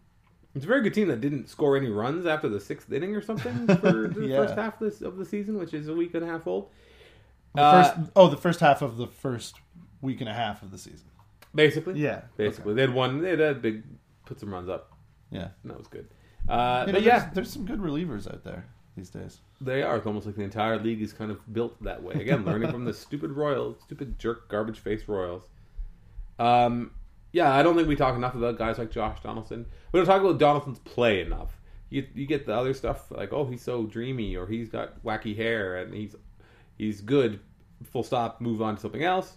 It's 0.55 0.65
a 0.65 0.67
very 0.67 0.81
good 0.81 0.93
team 0.93 1.07
that 1.07 1.19
didn't 1.21 1.49
score 1.49 1.75
any 1.75 1.89
runs 1.89 2.25
after 2.27 2.47
the 2.47 2.59
sixth 2.59 2.91
inning 2.91 3.15
or 3.15 3.21
something 3.21 3.65
for 3.77 4.07
the 4.07 4.27
Yeah. 4.27 4.37
first 4.37 4.55
half 4.55 4.79
of, 4.79 4.91
this, 4.91 5.01
of 5.01 5.17
the 5.17 5.25
season, 5.25 5.57
which 5.57 5.73
is 5.73 5.87
a 5.87 5.93
week 5.93 6.13
and 6.13 6.23
a 6.23 6.27
half 6.27 6.45
old. 6.45 6.69
The 7.55 7.61
Uh, 7.61 7.83
first, 7.83 8.11
oh, 8.15 8.27
the 8.27 8.37
first 8.37 8.59
half 8.59 8.81
of 8.81 8.97
the 8.97 9.07
first 9.07 9.55
week 10.01 10.21
and 10.21 10.29
a 10.29 10.33
half 10.33 10.61
of 10.61 10.71
the 10.71 10.77
season. 10.77 11.07
Basically, 11.55 11.99
Yeah, 11.99 12.21
basically 12.37 12.73
they 12.73 12.81
had 12.81 12.93
one. 12.93 13.21
They 13.21 13.31
had 13.31 13.41
a 13.41 13.53
big 13.55 13.83
put 14.25 14.39
some 14.39 14.53
runs 14.53 14.69
up. 14.69 14.91
Yeah, 15.31 15.49
And 15.63 15.71
that 15.71 15.77
was 15.77 15.87
good. 15.87 16.07
Uh, 16.47 16.51
You 16.51 16.57
know, 16.57 16.83
but 16.85 16.91
there's, 16.93 17.05
yeah, 17.05 17.29
there's 17.33 17.51
some 17.51 17.65
good 17.65 17.79
relievers 17.79 18.27
out 18.31 18.43
there 18.43 18.65
these 18.95 19.09
days. 19.09 19.39
they 19.61 19.81
are. 19.81 19.97
It's 19.97 20.05
almost 20.05 20.25
like 20.27 20.35
the 20.35 20.43
entire 20.43 20.77
league 20.77 21.01
is 21.01 21.13
kind 21.13 21.31
of 21.31 21.51
built 21.53 21.81
that 21.83 22.03
way. 22.03 22.13
Again, 22.15 22.43
learning 22.45 22.69
from 22.71 22.85
the 22.85 22.93
stupid 23.05 23.31
Royals, 23.31 23.77
stupid 23.81 24.19
jerk, 24.19 24.49
garbage 24.49 24.79
face 24.79 25.07
Royals. 25.07 25.47
Um, 26.37 26.91
yeah, 27.33 27.51
I 27.51 27.63
don't 27.63 27.75
think 27.75 27.87
we 27.87 27.95
talk 27.95 28.15
enough 28.15 28.35
about 28.35 28.59
guys 28.59 28.77
like 28.77 28.91
Josh 28.91 29.19
Donaldson. 29.21 29.65
We 29.91 29.99
don't 29.99 30.05
talk 30.05 30.21
about 30.21 30.37
Donaldson's 30.37 30.79
play 30.79 31.19
enough. 31.19 31.59
You 31.89 32.07
you 32.13 32.27
get 32.27 32.45
the 32.45 32.55
other 32.55 32.73
stuff 32.73 33.11
like 33.11 33.33
oh 33.33 33.45
he's 33.45 33.61
so 33.61 33.85
dreamy 33.85 34.35
or 34.35 34.47
he's 34.47 34.69
got 34.69 35.03
wacky 35.03 35.35
hair 35.35 35.77
and 35.77 35.93
he's 35.93 36.15
he's 36.77 37.01
good. 37.01 37.39
Full 37.83 38.03
stop. 38.03 38.39
Move 38.39 38.61
on 38.61 38.75
to 38.75 38.81
something 38.81 39.03
else. 39.03 39.33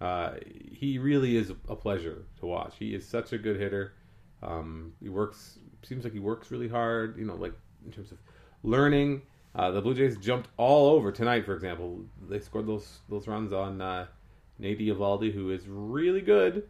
Uh, 0.00 0.34
he 0.70 0.98
really 0.98 1.36
is 1.36 1.50
a 1.68 1.76
pleasure 1.76 2.24
to 2.38 2.46
watch. 2.46 2.74
He 2.78 2.94
is 2.94 3.06
such 3.06 3.32
a 3.32 3.38
good 3.38 3.58
hitter. 3.58 3.94
Um, 4.42 4.92
he 5.02 5.08
works. 5.08 5.58
Seems 5.82 6.04
like 6.04 6.12
he 6.12 6.20
works 6.20 6.50
really 6.50 6.68
hard. 6.68 7.18
You 7.18 7.24
know, 7.24 7.34
like 7.34 7.54
in 7.84 7.90
terms 7.90 8.12
of 8.12 8.18
learning. 8.62 9.22
Uh, 9.54 9.70
the 9.72 9.80
Blue 9.80 9.94
Jays 9.94 10.16
jumped 10.18 10.48
all 10.58 10.94
over 10.94 11.10
tonight. 11.10 11.44
For 11.44 11.54
example, 11.54 12.04
they 12.28 12.38
scored 12.38 12.66
those 12.66 13.00
those 13.08 13.26
runs 13.26 13.52
on 13.52 13.80
uh, 13.80 14.06
Nate 14.58 14.78
Eovaldi, 14.78 15.32
who 15.32 15.50
is 15.50 15.66
really 15.66 16.20
good. 16.20 16.68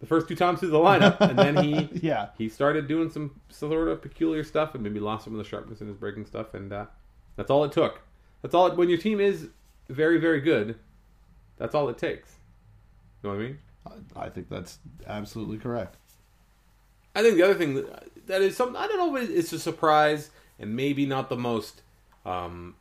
The 0.00 0.06
first 0.06 0.28
two 0.28 0.36
times 0.36 0.60
through 0.60 0.70
the 0.70 0.78
lineup, 0.78 1.20
and 1.20 1.38
then 1.38 1.56
he 1.62 1.88
Yeah. 2.02 2.28
he 2.36 2.48
started 2.48 2.86
doing 2.86 3.10
some 3.10 3.40
sort 3.48 3.88
of 3.88 4.02
peculiar 4.02 4.44
stuff 4.44 4.74
and 4.74 4.82
maybe 4.82 5.00
lost 5.00 5.24
some 5.24 5.32
of 5.34 5.38
the 5.38 5.44
sharpness 5.44 5.80
in 5.80 5.88
his 5.88 5.96
breaking 5.96 6.26
stuff, 6.26 6.54
and 6.54 6.72
uh, 6.72 6.86
that's 7.36 7.50
all 7.50 7.64
it 7.64 7.72
took. 7.72 8.00
That's 8.42 8.54
all. 8.54 8.66
It, 8.66 8.76
when 8.76 8.88
your 8.88 8.98
team 8.98 9.20
is 9.20 9.48
very 9.88 10.18
very 10.18 10.40
good, 10.40 10.78
that's 11.56 11.74
all 11.74 11.88
it 11.88 11.98
takes. 11.98 12.30
You 13.22 13.30
know 13.30 13.36
what 13.36 13.42
I 13.42 13.46
mean? 13.46 13.58
I 14.16 14.28
think 14.28 14.48
that's 14.48 14.78
absolutely 15.06 15.58
correct. 15.58 15.96
I 17.14 17.22
think 17.22 17.36
the 17.36 17.42
other 17.44 17.54
thing 17.54 17.74
that, 17.76 18.26
that 18.26 18.42
is 18.42 18.56
something 18.56 18.76
I 18.76 18.86
don't 18.88 18.98
know 18.98 19.16
if 19.16 19.30
it's 19.30 19.52
a 19.52 19.58
surprise 19.58 20.30
and 20.58 20.74
maybe 20.76 21.06
not 21.06 21.28
the 21.28 21.36
most. 21.36 21.82
Um, 22.24 22.74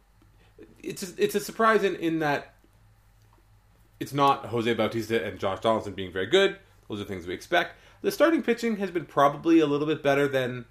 it's 0.82 1.04
a, 1.04 1.24
it's 1.24 1.36
a 1.36 1.40
surprise 1.40 1.84
in, 1.84 1.96
in 1.96 2.20
that 2.20 2.54
it's 4.00 4.14
not 4.14 4.48
Jose 4.48 4.74
Bautista 4.74 5.24
and 5.24 5.40
Josh 5.40 5.60
Donaldson 5.62 5.94
being 5.94 6.12
very 6.12 6.26
good. 6.26 6.58
Those 6.90 7.02
are 7.02 7.06
things 7.06 7.26
we 7.26 7.34
expect. 7.34 7.76
The 8.02 8.12
starting 8.12 8.44
pitching 8.44 8.78
has 8.78 8.92
been 8.92 9.06
probably 9.06 9.60
a 9.60 9.66
little 9.66 9.88
bit 9.88 10.04
better 10.04 10.28
than 10.28 10.66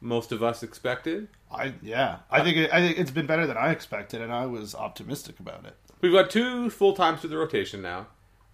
most 0.00 0.32
of 0.32 0.42
us 0.42 0.62
expected. 0.62 1.28
I 1.50 1.74
yeah. 1.82 2.18
I 2.30 2.42
think 2.42 2.56
it, 2.56 2.72
I 2.72 2.80
think 2.80 2.98
it's 2.98 3.10
been 3.10 3.26
better 3.26 3.46
than 3.46 3.56
I 3.56 3.70
expected, 3.70 4.20
and 4.20 4.32
I 4.32 4.46
was 4.46 4.74
optimistic 4.74 5.40
about 5.40 5.64
it. 5.64 5.74
We've 6.00 6.12
got 6.12 6.30
two 6.30 6.70
full 6.70 6.92
times 6.92 7.20
through 7.20 7.30
the 7.30 7.38
rotation 7.38 7.82
now, 7.82 8.06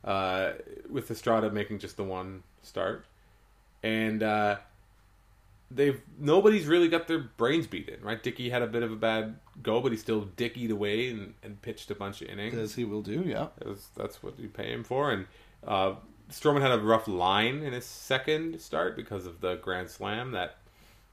uh, 0.05 0.53
with 0.89 1.11
Estrada 1.11 1.51
making 1.51 1.81
just 1.81 1.97
the 1.97 2.05
one 2.05 2.43
start, 2.63 3.05
and 3.83 4.23
uh, 4.23 4.57
they've 5.71 6.01
nobody's 6.19 6.67
really 6.67 6.89
got 6.89 7.09
their 7.09 7.19
brains 7.19 7.67
beaten. 7.67 8.01
Right, 8.03 8.23
Dickey 8.23 8.51
had 8.51 8.63
a 8.63 8.67
bit 8.67 8.83
of 8.83 8.93
a 8.93 8.97
bad 8.97 9.37
go, 9.63 9.81
but 9.81 9.93
he 9.93 9.99
still 9.99 10.27
dickied 10.37 10.71
away 10.71 11.11
and, 11.11 11.35
and 11.43 11.61
pitched 11.61 11.91
a 11.91 11.95
bunch 11.95 12.23
of 12.23 12.29
innings. 12.29 12.57
As 12.57 12.75
he 12.75 12.85
will 12.85 13.03
do, 13.03 13.25
yeah. 13.27 13.49
That 13.59 13.79
that's 13.95 14.23
what 14.23 14.39
you 14.39 14.49
pay 14.49 14.73
him 14.73 14.85
for. 14.85 15.11
And 15.11 15.27
uh, 15.67 15.95
Stroman 16.33 16.61
had 16.63 16.73
a 16.73 16.79
rough 16.79 17.07
line 17.07 17.63
in 17.63 17.73
his 17.73 17.85
second 17.85 18.61
start 18.61 18.97
because 18.97 19.27
of 19.27 19.41
the 19.41 19.57
grand 19.57 19.91
slam 19.91 20.33
that 20.33 20.57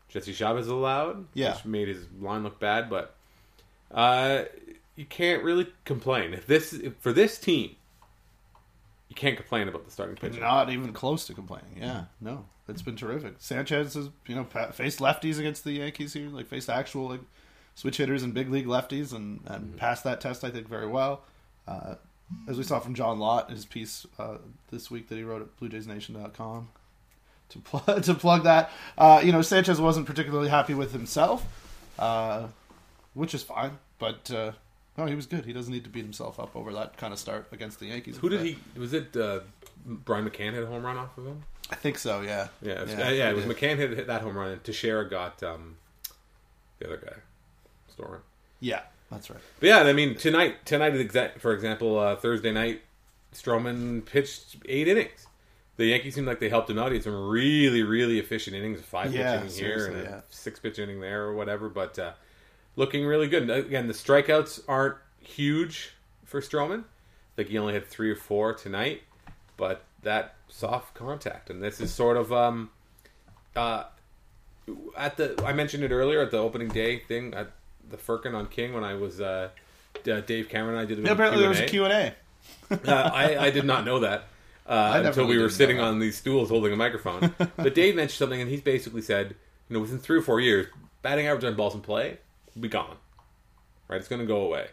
Jesse 0.07 0.33
Chavez 0.33 0.67
allowed, 0.67 1.27
Yeah. 1.33 1.53
which 1.55 1.65
made 1.65 1.87
his 1.87 2.05
line 2.19 2.43
look 2.43 2.59
bad. 2.59 2.89
But 2.89 3.15
uh, 3.91 4.43
you 4.95 5.05
can't 5.05 5.43
really 5.43 5.67
complain 5.85 6.33
if 6.33 6.47
this 6.47 6.73
if, 6.73 6.95
for 6.97 7.13
this 7.13 7.37
team. 7.37 7.75
You 9.09 9.15
can't 9.15 9.35
complain 9.37 9.67
about 9.67 9.85
the 9.85 9.91
starting 9.91 10.15
pitching. 10.15 10.41
Not 10.41 10.69
even 10.69 10.93
close 10.93 11.25
to 11.27 11.33
complaining. 11.33 11.77
Yeah, 11.77 12.05
no, 12.21 12.45
it's 12.67 12.81
been 12.83 12.95
terrific. 12.95 13.35
Sanchez 13.39 13.95
has 13.95 14.09
you 14.27 14.35
know 14.35 14.45
faced 14.71 14.99
lefties 14.99 15.39
against 15.39 15.63
the 15.63 15.71
Yankees 15.73 16.13
here, 16.13 16.29
like 16.29 16.47
faced 16.47 16.69
actual 16.69 17.09
like 17.09 17.21
switch 17.75 17.97
hitters 17.97 18.21
and 18.23 18.33
big 18.33 18.49
league 18.51 18.67
lefties, 18.67 19.11
and 19.13 19.41
and 19.45 19.75
passed 19.77 20.03
that 20.03 20.21
test 20.21 20.43
I 20.43 20.51
think 20.51 20.67
very 20.69 20.87
well. 20.87 21.23
Uh, 21.67 21.95
as 22.47 22.57
we 22.57 22.63
saw 22.63 22.79
from 22.79 22.93
John 22.93 23.19
Lott, 23.19 23.49
in 23.49 23.55
his 23.55 23.65
piece 23.65 24.05
uh, 24.17 24.37
this 24.71 24.89
week 24.91 25.09
that 25.09 25.15
he 25.15 25.23
wrote 25.23 25.41
at 25.41 25.59
BlueJaysNation.com. 25.59 26.69
To, 27.49 27.59
pl- 27.59 28.01
to 28.01 28.13
plug 28.13 28.43
that, 28.43 28.69
uh, 28.97 29.21
you 29.23 29.31
know, 29.31 29.41
Sanchez 29.41 29.81
wasn't 29.81 30.05
particularly 30.05 30.49
happy 30.49 30.75
with 30.75 30.91
himself, 30.91 31.43
uh, 31.97 32.47
which 33.15 33.33
is 33.33 33.41
fine. 33.41 33.79
But 33.97 34.29
uh, 34.31 34.51
no, 34.97 35.05
he 35.07 35.15
was 35.15 35.25
good. 35.25 35.45
He 35.45 35.53
doesn't 35.53 35.73
need 35.73 35.83
to 35.85 35.89
beat 35.89 36.03
himself 36.03 36.39
up 36.39 36.55
over 36.55 36.71
that 36.73 36.97
kind 36.97 37.11
of 37.11 37.17
start 37.19 37.47
against 37.51 37.79
the 37.79 37.87
Yankees. 37.87 38.17
Who 38.17 38.29
did 38.29 38.41
he? 38.41 38.59
Was 38.77 38.93
it 38.93 39.17
uh, 39.17 39.39
Brian 39.85 40.29
McCann 40.29 40.53
hit 40.53 40.63
a 40.63 40.67
home 40.67 40.85
run 40.85 40.97
off 40.97 41.17
of 41.17 41.25
him? 41.25 41.43
I 41.71 41.75
think 41.75 41.97
so. 41.97 42.21
Yeah. 42.21 42.47
Yeah, 42.61 42.73
it 42.73 42.81
was, 42.81 42.91
yeah, 42.91 43.09
yeah, 43.09 43.29
it 43.29 43.35
was. 43.35 43.45
McCann 43.45 43.77
hit, 43.77 43.91
hit 43.91 44.07
that 44.07 44.21
home 44.21 44.37
run, 44.37 44.51
and 44.51 44.63
Teixeira 44.63 45.09
got 45.09 45.41
um, 45.43 45.77
the 46.79 46.85
other 46.87 46.97
guy, 46.97 47.15
Storen. 47.95 48.19
Yeah, 48.59 48.81
that's 49.11 49.29
right. 49.29 49.39
But 49.59 49.67
yeah, 49.67 49.79
I 49.79 49.93
mean 49.93 50.15
tonight, 50.15 50.65
tonight, 50.65 50.93
for 51.39 51.53
example, 51.53 51.97
uh, 51.99 52.15
Thursday 52.15 52.51
night, 52.51 52.81
Stroman 53.33 54.05
pitched 54.05 54.57
eight 54.65 54.87
innings. 54.87 55.27
The 55.77 55.85
Yankees 55.85 56.15
seemed 56.15 56.27
like 56.27 56.39
they 56.39 56.49
helped 56.49 56.69
him 56.69 56.77
out. 56.77 56.91
He 56.91 56.97
had 56.97 57.05
some 57.05 57.29
really, 57.29 57.83
really 57.83 58.19
efficient 58.19 58.55
innings, 58.55 58.81
five 58.81 59.11
pitch 59.11 59.19
Yeah, 59.19 59.39
inning 59.39 59.53
here 59.53 59.87
and 59.87 59.97
a 59.97 60.03
yeah. 60.03 60.21
six 60.29 60.59
pitch 60.59 60.77
inning 60.77 60.99
there 60.99 61.23
or 61.23 61.33
whatever. 61.33 61.69
But 61.69 61.97
uh, 61.97 62.11
looking 62.75 63.05
really 63.05 63.27
good. 63.27 63.49
Again, 63.49 63.87
the 63.87 63.93
strikeouts 63.93 64.61
aren't 64.67 64.97
huge 65.21 65.93
for 66.25 66.41
Stroman. 66.41 66.83
Like 67.37 67.47
he 67.47 67.57
only 67.57 67.73
had 67.73 67.85
three 67.85 68.11
or 68.11 68.17
four 68.17 68.53
tonight, 68.53 69.03
but 69.55 69.85
that 70.03 70.35
soft 70.49 70.93
contact, 70.95 71.49
and 71.49 71.63
this 71.63 71.79
is 71.79 71.93
sort 71.93 72.17
of 72.17 72.33
um, 72.33 72.69
uh, 73.55 73.85
at 74.97 75.15
the 75.15 75.41
I 75.45 75.53
mentioned 75.53 75.83
it 75.83 75.91
earlier 75.91 76.21
at 76.21 76.31
the 76.31 76.37
opening 76.37 76.67
day 76.67 76.99
thing 76.99 77.33
at 77.33 77.51
the 77.89 77.97
Firkin 77.97 78.35
on 78.35 78.47
King 78.47 78.73
when 78.73 78.83
I 78.83 78.93
was 78.95 79.19
uh, 79.21 79.49
D- 80.03 80.21
Dave 80.21 80.49
Cameron 80.49 80.75
and 80.77 80.81
I 80.81 80.85
did 80.85 80.99
a 80.99 81.01
Yeah, 81.01 81.11
apparently 81.11 81.39
there 81.41 81.49
was 81.49 81.59
a 81.59 81.65
Q&A. 81.65 82.13
Q&A. 82.69 82.89
uh, 82.91 83.09
I, 83.13 83.37
I 83.47 83.49
did 83.51 83.65
not 83.65 83.85
know 83.85 83.99
that 83.99 84.25
uh, 84.67 85.01
until 85.05 85.25
we 85.25 85.37
were 85.37 85.49
sitting 85.49 85.79
on 85.79 85.99
these 85.99 86.17
stools 86.17 86.49
holding 86.49 86.71
a 86.73 86.75
microphone. 86.75 87.33
but 87.57 87.73
Dave 87.75 87.95
mentioned 87.95 88.17
something, 88.17 88.39
and 88.41 88.49
he's 88.49 88.61
basically 88.61 89.01
said, 89.01 89.35
you 89.69 89.73
know, 89.75 89.79
within 89.79 89.99
three 89.99 90.17
or 90.17 90.21
four 90.21 90.39
years, 90.39 90.67
batting 91.01 91.27
average 91.27 91.43
on 91.43 91.55
balls 91.55 91.73
in 91.75 91.81
play 91.81 92.17
will 92.55 92.61
be 92.61 92.67
gone. 92.69 92.95
Right, 93.87 93.97
it's 93.97 94.07
going 94.07 94.21
to 94.21 94.27
go 94.27 94.41
away. 94.41 94.67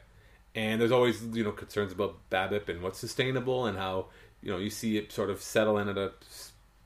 And 0.54 0.80
there's 0.80 0.92
always 0.92 1.22
you 1.34 1.44
know 1.44 1.52
concerns 1.52 1.92
about 1.92 2.16
BABIP 2.30 2.68
and 2.68 2.82
what's 2.82 2.98
sustainable 2.98 3.66
and 3.66 3.76
how 3.78 4.06
you 4.42 4.50
know 4.50 4.58
you 4.58 4.70
see 4.70 4.96
it 4.98 5.10
sort 5.12 5.30
of 5.30 5.40
settle 5.42 5.78
in 5.78 5.88
at 5.88 5.96
a 5.98 6.12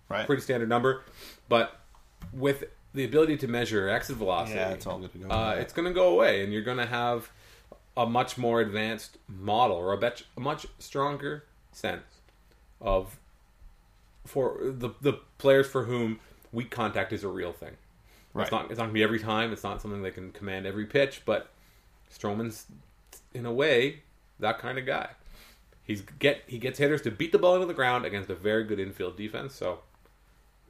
Right. 0.09 0.27
pretty 0.27 0.43
standard 0.43 0.69
number. 0.69 1.03
But 1.49 1.79
with 2.33 2.65
the 2.95 3.05
ability 3.05 3.37
to 3.39 3.49
measure 3.49 3.89
exit 3.89 4.17
velocity, 4.17 4.59
Yeah, 4.59 4.71
it's 4.71 4.87
all 4.87 4.99
good 4.99 5.13
to 5.13 5.19
go. 5.19 5.29
uh, 5.29 5.57
it's 5.59 5.73
going 5.73 5.87
to 5.87 5.95
go 5.95 6.09
away, 6.09 6.43
and 6.43 6.53
you're 6.53 6.63
going 6.63 6.79
to 6.79 6.87
have 6.87 7.31
a 7.97 8.07
much 8.07 8.37
more 8.39 8.61
advanced 8.61 9.19
model 9.29 9.77
or 9.77 9.93
a, 9.93 9.97
bet- 9.99 10.23
a 10.37 10.41
much 10.41 10.67
stronger 10.79 11.45
sense 11.73 12.03
of 12.81 13.19
for 14.27 14.59
the 14.63 14.91
the 15.01 15.15
players 15.39 15.67
for 15.67 15.85
whom 15.85 16.21
weak 16.53 16.71
contact 16.71 17.13
is 17.13 17.25
a 17.25 17.29
real 17.29 17.53
thing. 17.53 17.77
Right. 18.35 18.43
It's 18.45 18.53
not 18.53 18.63
it's 18.71 18.79
not 18.79 18.85
going 18.85 18.91
to 18.91 18.95
be 18.95 19.03
every 19.03 19.19
time. 19.19 19.53
It's 19.53 19.65
not 19.65 19.81
something 19.83 20.03
they 20.03 20.11
can 20.11 20.31
command 20.33 20.67
every 20.67 20.87
pitch, 20.87 21.23
but 21.25 21.49
Stroman's 22.17 22.67
in 23.35 23.47
a 23.47 23.53
way 23.53 24.03
that 24.39 24.59
kind 24.59 24.79
of 24.79 24.87
guy. 24.87 25.11
He's 25.85 26.03
get 26.19 26.43
he 26.47 26.59
gets 26.59 26.79
hitters 26.79 27.03
to 27.03 27.11
beat 27.11 27.33
the 27.33 27.39
ball 27.39 27.55
into 27.55 27.67
the 27.67 27.75
ground 27.75 28.05
against 28.05 28.31
a 28.31 28.35
very 28.35 28.65
good 28.65 28.79
infield 28.79 29.17
defense. 29.17 29.55
So, 29.55 29.81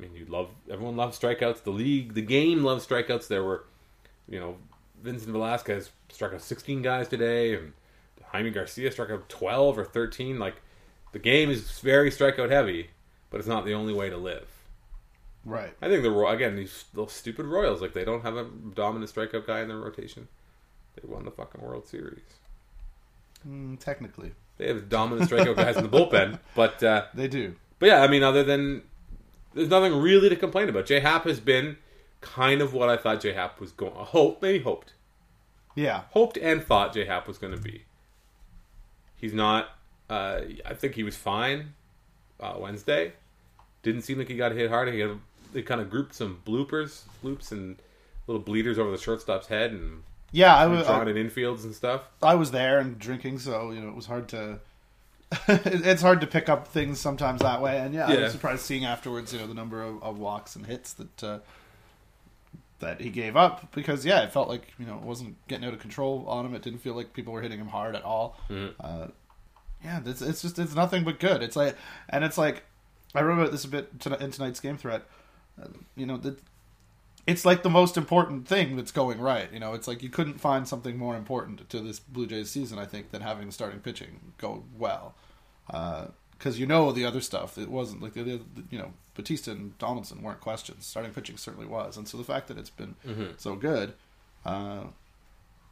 I 0.01 0.05
mean, 0.07 0.15
you 0.15 0.25
love 0.27 0.49
everyone 0.71 0.97
loves 0.97 1.19
strikeouts. 1.19 1.63
The 1.63 1.71
league, 1.71 2.15
the 2.15 2.23
game 2.23 2.65
loves 2.65 2.87
strikeouts. 2.87 3.29
There 3.29 3.45
were, 3.45 3.65
you 4.29 4.41
know, 4.41 4.57
Vincent 5.03 5.31
Velasquez 5.33 5.91
struck 6.09 6.33
out 6.33 6.41
16 6.41 6.81
guys 6.81 7.07
today, 7.09 7.55
and 7.55 7.73
Jaime 8.25 8.51
Garcia 8.51 8.91
struck 8.91 9.11
out 9.11 9.29
12 9.29 9.79
or 9.79 9.85
13. 9.85 10.39
Like, 10.39 10.55
the 11.13 11.19
game 11.19 11.51
is 11.51 11.79
very 11.81 12.11
strikeout 12.11 12.51
heavy, 12.51 12.91
but 13.29 13.39
it's 13.41 13.49
not 13.49 13.67
the 13.67 13.75
only 13.75 13.93
way 13.93 14.09
to 14.09 14.17
live. 14.17 14.49
right. 15.45 15.75
I 15.83 15.89
think 15.89 16.03
the 16.03 16.17
again 16.27 16.57
these 16.57 16.85
those 16.95 17.13
stupid 17.13 17.45
Royals 17.47 17.83
like 17.83 17.93
they 17.93 18.05
don't 18.05 18.23
have 18.23 18.37
a 18.37 18.45
dominant 18.75 19.13
strikeout 19.13 19.47
guy 19.47 19.61
in 19.61 19.69
their 19.69 19.77
rotation. 19.79 20.29
They 20.97 21.07
won 21.07 21.25
the 21.27 21.31
fucking 21.31 21.61
World 21.61 21.87
Series. 21.87 22.23
Mm, 23.47 23.79
technically, 23.79 24.33
They 24.59 24.69
have 24.69 24.89
dominant 24.89 25.31
strikeout 25.31 25.57
guys 25.57 25.77
in 25.77 25.83
the 25.83 25.89
bullpen, 25.91 26.39
but 26.55 26.83
uh, 26.83 27.05
they 27.15 27.29
do. 27.29 27.55
but 27.79 27.87
yeah, 27.87 28.03
I 28.03 28.07
mean, 28.09 28.23
other 28.23 28.43
than 28.45 28.83
there's 29.55 29.69
nothing 29.69 30.01
really 30.01 30.29
to 30.29 30.37
complain 30.37 30.69
about. 30.69 30.87
J 30.87 31.01
Hap 31.01 31.25
has 31.25 31.41
been 31.41 31.77
kind 32.21 32.61
of 32.61 32.73
what 32.75 32.89
I 32.89 32.97
thought 32.97 33.21
J 33.21 33.33
Hap 33.33 33.61
was 33.61 33.73
going. 33.73 33.93
Hope 33.95 34.41
maybe 34.43 34.63
hoped, 34.63 34.93
Yeah. 35.75 36.03
hoped 36.11 36.37
and 36.37 36.63
thought 36.63 36.93
J 36.95 37.05
Hap 37.07 37.27
was 37.27 37.39
going 37.39 37.55
to 37.55 37.61
be. 37.61 37.85
He's 39.17 39.33
not. 39.35 39.71
Uh, 40.09 40.41
I 40.67 40.75
think 40.75 40.95
he 40.95 41.03
was 41.05 41.17
fine 41.17 41.75
uh, 42.41 42.55
Wednesday. 42.59 43.13
Didn't 43.83 44.03
seem 44.03 44.19
like 44.19 44.29
he 44.29 44.37
got 44.37 44.53
hit 44.53 44.71
hard. 44.71 44.93
He 44.93 45.01
had, 45.01 45.19
they 45.53 45.63
kind 45.63 45.81
of 45.81 45.89
grouped 45.91 46.15
some 46.15 46.41
bloopers, 46.45 47.03
loops, 47.23 47.53
and 47.53 47.77
little 48.27 48.43
bleeders 48.43 48.79
over 48.79 48.91
the 48.91 48.99
shortstop's 48.99 49.47
head 49.47 49.71
and 49.73 50.03
Yeah, 50.33 50.55
I 50.57 50.67
was. 50.67 50.87
drawn 50.87 51.07
I, 51.07 51.11
in 51.13 51.17
infields 51.17 51.65
and 51.65 51.75
stuff. 51.75 52.03
I 52.23 52.35
was 52.35 52.51
there 52.51 52.79
and 52.79 52.99
drinking, 52.99 53.39
so 53.41 53.71
you 53.71 53.81
know 53.81 53.89
it 53.89 53.95
was 53.97 54.07
hard 54.07 54.29
to. 54.31 54.59
it- 55.49 55.87
it's 55.87 56.03
hard 56.03 56.21
to 56.23 56.27
pick 56.27 56.49
up 56.49 56.69
things 56.69 57.01
sometimes 57.01 57.41
that 57.43 57.61
way, 57.63 57.79
and 57.79 57.95
yeah, 57.95 58.07
I 58.09 58.13
Yeah. 58.15 58.21
was 58.23 58.33
surprised 58.33 58.63
seeing 58.63 58.85
afterwards, 58.85 59.33
you 59.33 59.39
know, 59.39 59.47
the 59.47 59.55
number 59.55 59.83
of, 59.83 60.03
of 60.03 60.19
walks 60.19 60.57
and 60.57 60.67
hits 60.67 60.93
that 60.95 61.23
uh, 61.25 61.39
that 62.81 63.01
he 63.01 63.11
gave 63.11 63.37
up 63.37 63.73
because 63.73 64.07
yeah, 64.07 64.23
it 64.23 64.33
felt 64.33 64.49
like 64.49 64.73
you 64.79 64.87
know 64.87 64.95
it 64.97 65.03
wasn't 65.03 65.37
getting 65.49 65.67
out 65.67 65.75
of 65.75 65.81
control 65.81 66.25
on 66.29 66.47
him. 66.47 66.55
It 66.55 66.63
didn't 66.63 66.81
feel 66.81 66.95
like 66.95 67.13
people 67.13 67.33
were 67.33 67.43
hitting 67.43 67.61
him 67.61 67.69
hard 67.69 67.95
at 67.95 68.03
all. 68.03 68.39
Mhm. 68.49 68.75
Uh, 68.81 69.07
yeah, 69.85 70.01
it's, 70.05 70.23
it's 70.23 70.43
just 70.43 70.59
it's 70.59 70.75
nothing 70.75 71.05
but 71.05 71.21
good. 71.21 71.43
It's 71.43 71.57
like 71.57 71.77
and 72.09 72.25
it's 72.25 72.39
like 72.39 72.65
I 73.15 73.23
wrote 73.23 73.39
about 73.39 73.53
this 73.53 73.65
a 73.65 73.69
bit 73.69 73.91
in 74.21 74.31
tonight's 74.31 74.61
game 74.61 74.77
thread. 74.79 75.03
Uh, 75.61 75.67
you 75.95 76.07
know, 76.07 76.17
the, 76.17 76.37
it's 77.31 77.45
like 77.45 77.63
the 77.63 77.71
most 77.71 77.97
important 77.97 78.49
thing 78.49 78.77
that's 78.77 78.91
going 78.91 79.21
right. 79.21 79.53
You 79.53 79.61
know, 79.61 79.75
it's 79.75 79.87
like 79.87 80.03
you 80.03 80.09
couldn't 80.09 80.41
find 80.41 80.67
something 80.67 80.97
more 80.97 81.17
important 81.17 81.69
to 81.71 81.81
this 81.81 82.01
Blue 82.01 82.27
Jays 82.27 82.51
season, 82.51 82.79
I 82.79 82.87
think, 82.87 83.11
than 83.11 83.23
having 83.23 83.47
the 83.47 83.53
starting 83.53 83.81
pitching 83.81 84.33
go 84.39 84.65
well. 84.77 85.15
Because 85.67 86.59
you 86.59 86.67
know 86.67 86.91
the 86.91 87.05
other 87.05 87.21
stuff, 87.21 87.57
it 87.57 87.69
wasn't 87.69 88.03
like 88.03 88.15
the, 88.15 88.23
other 88.23 88.39
you 88.71 88.79
know 88.79 88.93
Bautista 89.15 89.53
and 89.53 89.79
Donaldson 89.79 90.23
weren't 90.23 90.41
questions. 90.41 90.87
Starting 90.87 91.13
pitching 91.13 91.37
certainly 91.37 91.67
was, 91.67 91.97
and 91.97 92.09
so 92.09 92.19
the 92.19 92.25
fact 92.25 92.49
that 92.49 92.59
it's 92.59 92.71
been 92.71 92.97
so 93.37 93.55
good, 93.55 93.95
uh, 94.45 94.85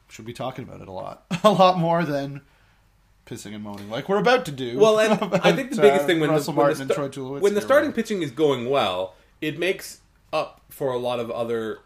should 0.08 0.24
be 0.26 0.32
talking 0.32 0.64
about 0.64 0.80
it 0.80 0.88
a 0.88 0.92
lot, 0.92 1.24
a 1.44 1.50
lot 1.50 1.78
more 1.78 2.04
than 2.04 2.42
pissing 3.26 3.54
and 3.54 3.62
moaning 3.62 3.90
like 3.90 4.08
we're 4.08 4.18
about 4.18 4.46
to 4.46 4.52
do. 4.52 4.78
Well, 4.78 4.98
and 5.00 5.20
about, 5.20 5.40
I 5.44 5.52
think 5.52 5.70
the 5.70 5.82
biggest 5.82 6.04
uh, 6.04 6.06
thing 6.06 6.20
when 6.20 6.30
Russell 6.30 6.54
the, 6.54 6.58
when, 6.58 6.66
Martin 6.66 6.88
the, 6.88 6.94
and 6.94 7.12
sta- 7.12 7.20
Troy 7.20 7.40
when 7.40 7.54
the 7.54 7.60
starting 7.60 7.90
whatever. 7.90 8.02
pitching 8.02 8.22
is 8.22 8.30
going 8.30 8.70
well, 8.70 9.14
it 9.40 9.58
makes 9.58 10.00
up 10.32 10.60
for 10.68 10.92
a 10.92 10.98
lot 10.98 11.20
of 11.20 11.30
other. 11.30 11.80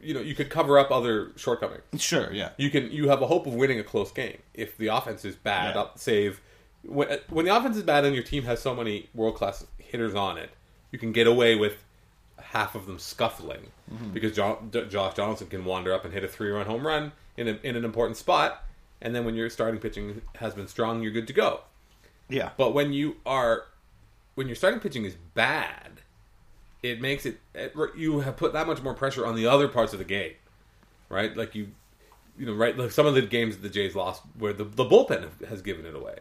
You 0.00 0.14
know, 0.14 0.20
you 0.20 0.34
could 0.34 0.50
cover 0.50 0.78
up 0.78 0.90
other 0.90 1.32
shortcomings. 1.36 1.82
Sure, 1.98 2.32
yeah. 2.32 2.50
You 2.58 2.70
can 2.70 2.90
you 2.92 3.08
have 3.08 3.22
a 3.22 3.26
hope 3.26 3.46
of 3.46 3.54
winning 3.54 3.80
a 3.80 3.84
close 3.84 4.12
game 4.12 4.38
if 4.54 4.76
the 4.76 4.88
offense 4.88 5.24
is 5.24 5.34
bad. 5.36 5.74
Yeah. 5.74 5.80
Up 5.80 5.98
save 5.98 6.40
when, 6.84 7.18
when 7.28 7.44
the 7.44 7.56
offense 7.56 7.76
is 7.76 7.82
bad 7.82 8.04
and 8.04 8.14
your 8.14 8.22
team 8.22 8.44
has 8.44 8.60
so 8.60 8.74
many 8.74 9.08
world 9.14 9.34
class 9.34 9.66
hitters 9.78 10.14
on 10.14 10.38
it, 10.38 10.50
you 10.92 10.98
can 10.98 11.10
get 11.12 11.26
away 11.26 11.56
with 11.56 11.82
half 12.38 12.74
of 12.74 12.86
them 12.86 12.98
scuffling 12.98 13.68
Mm-hmm. 13.92 14.10
because 14.10 14.32
D- 14.72 14.84
Josh 14.88 15.14
Donaldson 15.14 15.46
can 15.46 15.64
wander 15.64 15.92
up 15.92 16.04
and 16.04 16.12
hit 16.12 16.24
a 16.24 16.28
three 16.28 16.50
run 16.50 16.66
home 16.66 16.84
run 16.84 17.12
in 17.36 17.46
a, 17.46 17.52
in 17.62 17.76
an 17.76 17.84
important 17.84 18.16
spot, 18.16 18.64
and 19.00 19.14
then 19.14 19.24
when 19.24 19.36
your 19.36 19.48
starting 19.48 19.78
pitching 19.80 20.22
has 20.40 20.54
been 20.54 20.66
strong, 20.66 21.02
you're 21.04 21.12
good 21.12 21.28
to 21.28 21.32
go. 21.32 21.60
Yeah. 22.28 22.50
But 22.56 22.74
when 22.74 22.92
you 22.92 23.16
are 23.24 23.66
when 24.34 24.48
your 24.48 24.56
starting 24.56 24.80
pitching 24.80 25.04
is 25.04 25.14
bad, 25.34 26.00
it 26.82 27.00
makes 27.00 27.26
it 27.26 27.38
it- 27.54 27.74
you 27.96 28.20
have 28.20 28.36
put 28.36 28.52
that 28.52 28.66
much 28.66 28.82
more 28.82 28.94
pressure 28.94 29.26
on 29.26 29.34
the 29.34 29.46
other 29.46 29.68
parts 29.68 29.92
of 29.92 29.98
the 29.98 30.04
game, 30.04 30.32
right? 31.08 31.36
Like 31.36 31.54
you, 31.54 31.68
you 32.38 32.46
know, 32.46 32.54
right? 32.54 32.76
Like 32.76 32.90
some 32.92 33.06
of 33.06 33.14
the 33.14 33.22
games 33.22 33.56
that 33.56 33.62
the 33.62 33.70
Jays 33.70 33.94
lost 33.94 34.22
where 34.38 34.52
the 34.52 34.64
the 34.64 34.84
bullpen 34.84 35.46
has 35.48 35.62
given 35.62 35.86
it 35.86 35.94
away, 35.94 36.18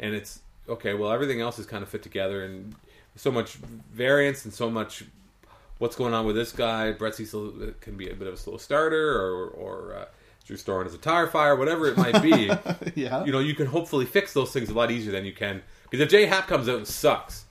and 0.00 0.14
it's 0.14 0.40
okay. 0.68 0.94
Well, 0.94 1.12
everything 1.12 1.40
else 1.40 1.58
is 1.58 1.66
kind 1.66 1.82
of 1.82 1.88
fit 1.88 2.02
together, 2.02 2.44
and 2.44 2.74
so 3.16 3.30
much 3.30 3.54
variance 3.92 4.44
and 4.44 4.52
so 4.54 4.70
much 4.70 5.04
what's 5.78 5.96
going 5.96 6.14
on 6.14 6.24
with 6.26 6.36
this 6.36 6.52
guy. 6.52 6.92
Brett 6.92 7.14
Cecil 7.14 7.72
can 7.80 7.96
be 7.96 8.08
a 8.08 8.14
bit 8.14 8.28
of 8.28 8.34
a 8.34 8.36
slow 8.36 8.56
starter, 8.56 9.16
or 9.20 9.48
or 9.48 9.94
uh, 9.94 10.04
Drew 10.44 10.56
Storen 10.56 10.86
is 10.86 10.94
a 10.94 10.98
tire 10.98 11.26
fire, 11.28 11.54
whatever 11.56 11.86
it 11.86 11.96
might 11.96 12.20
be 12.22 12.50
yeah. 13.00 13.24
you 13.24 13.30
know, 13.32 13.38
you 13.38 13.54
can 13.54 13.66
hopefully 13.66 14.04
fix 14.06 14.32
those 14.32 14.52
things 14.52 14.70
a 14.70 14.74
lot 14.74 14.90
easier 14.90 15.12
than 15.12 15.24
you 15.24 15.32
can. 15.32 15.62
Because 15.84 16.00
if 16.00 16.08
Jay 16.08 16.26
Happ 16.26 16.48
comes 16.48 16.68
out 16.68 16.78
and 16.78 16.86
sucks, 16.86 17.44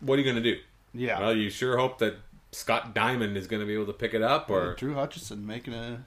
what 0.00 0.14
are 0.14 0.22
you 0.22 0.24
going 0.30 0.42
to 0.42 0.54
do? 0.54 0.60
Yeah. 0.94 1.20
Well, 1.20 1.36
you 1.36 1.50
sure 1.50 1.76
hope 1.76 1.98
that 1.98 2.16
Scott 2.52 2.94
Diamond 2.94 3.36
is 3.36 3.46
going 3.46 3.60
to 3.60 3.66
be 3.66 3.74
able 3.74 3.86
to 3.86 3.92
pick 3.92 4.14
it 4.14 4.22
up, 4.22 4.48
or 4.48 4.74
Drew 4.74 4.94
Hutchison 4.94 5.46
making 5.46 5.74
a 5.74 6.04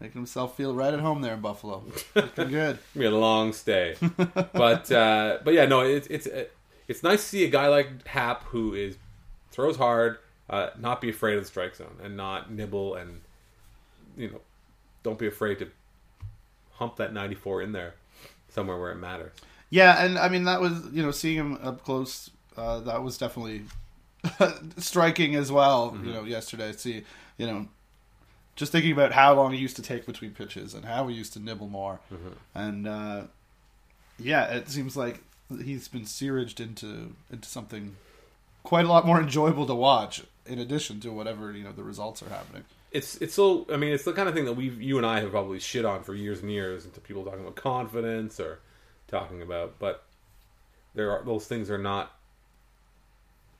making 0.00 0.20
himself 0.20 0.56
feel 0.56 0.74
right 0.74 0.92
at 0.92 1.00
home 1.00 1.22
there 1.22 1.34
in 1.34 1.40
Buffalo. 1.40 1.84
Looking 2.14 2.48
good. 2.48 2.78
be 2.96 3.04
a 3.04 3.10
long 3.10 3.52
stay. 3.52 3.96
but 4.52 4.90
uh, 4.90 5.38
but 5.44 5.54
yeah, 5.54 5.66
no, 5.66 5.80
it's 5.80 6.06
it's 6.08 6.26
it's 6.88 7.02
nice 7.02 7.22
to 7.22 7.28
see 7.28 7.44
a 7.44 7.50
guy 7.50 7.68
like 7.68 8.06
Happ 8.06 8.44
who 8.44 8.74
is 8.74 8.96
throws 9.50 9.76
hard, 9.76 10.18
uh, 10.48 10.70
not 10.78 11.00
be 11.00 11.10
afraid 11.10 11.36
of 11.36 11.42
the 11.42 11.48
strike 11.48 11.76
zone, 11.76 11.96
and 12.02 12.16
not 12.16 12.50
nibble, 12.50 12.94
and 12.94 13.20
you 14.16 14.30
know, 14.30 14.40
don't 15.02 15.18
be 15.18 15.26
afraid 15.26 15.58
to 15.58 15.68
hump 16.72 16.96
that 16.96 17.12
ninety 17.12 17.34
four 17.34 17.62
in 17.62 17.72
there 17.72 17.94
somewhere 18.48 18.78
where 18.78 18.92
it 18.92 18.96
matters. 18.96 19.32
Yeah, 19.68 20.02
and 20.02 20.18
I 20.18 20.28
mean 20.28 20.44
that 20.44 20.60
was 20.60 20.86
you 20.92 21.02
know 21.02 21.10
seeing 21.10 21.36
him 21.36 21.58
up 21.62 21.84
close. 21.84 22.30
Uh, 22.56 22.80
that 22.80 23.02
was 23.02 23.18
definitely 23.18 23.64
striking 24.78 25.34
as 25.34 25.50
well. 25.52 25.90
Mm-hmm. 25.92 26.06
You 26.06 26.12
know, 26.12 26.22
yesterday. 26.24 26.72
See, 26.72 27.02
you 27.38 27.46
know, 27.46 27.68
just 28.56 28.72
thinking 28.72 28.92
about 28.92 29.12
how 29.12 29.34
long 29.34 29.52
he 29.52 29.58
used 29.58 29.76
to 29.76 29.82
take 29.82 30.06
between 30.06 30.32
pitches 30.32 30.74
and 30.74 30.84
how 30.84 31.06
he 31.08 31.14
used 31.14 31.32
to 31.34 31.40
nibble 31.40 31.68
more, 31.68 32.00
Mm-hmm. 32.12 32.28
and 32.58 32.88
uh, 32.88 33.22
yeah, 34.18 34.44
it 34.46 34.68
seems 34.68 34.96
like 34.96 35.20
he's 35.62 35.88
been 35.88 36.02
searaged 36.02 36.60
into 36.60 37.14
into 37.30 37.48
something 37.48 37.96
quite 38.62 38.84
a 38.84 38.88
lot 38.88 39.06
more 39.06 39.20
enjoyable 39.20 39.66
to 39.66 39.74
watch. 39.74 40.22
In 40.46 40.58
addition 40.60 41.00
to 41.00 41.10
whatever 41.10 41.52
you 41.52 41.64
know 41.64 41.72
the 41.72 41.82
results 41.82 42.22
are 42.22 42.28
happening. 42.28 42.62
it's 42.92 43.16
it's 43.16 43.34
so 43.34 43.66
I 43.72 43.76
mean 43.76 43.92
it's 43.92 44.04
the 44.04 44.12
kind 44.12 44.28
of 44.28 44.34
thing 44.34 44.44
that 44.44 44.52
we 44.54 44.68
you 44.70 44.96
and 44.96 45.04
I 45.04 45.18
have 45.20 45.32
probably 45.32 45.58
shit 45.58 45.84
on 45.84 46.04
for 46.04 46.14
years 46.14 46.40
and 46.40 46.50
years 46.50 46.84
into 46.84 47.00
people 47.00 47.24
talking 47.24 47.40
about 47.40 47.56
confidence 47.56 48.38
or 48.38 48.60
talking 49.08 49.42
about 49.42 49.74
but 49.80 50.04
there 50.94 51.10
are 51.10 51.24
those 51.24 51.46
things 51.46 51.68
are 51.68 51.78
not 51.78 52.15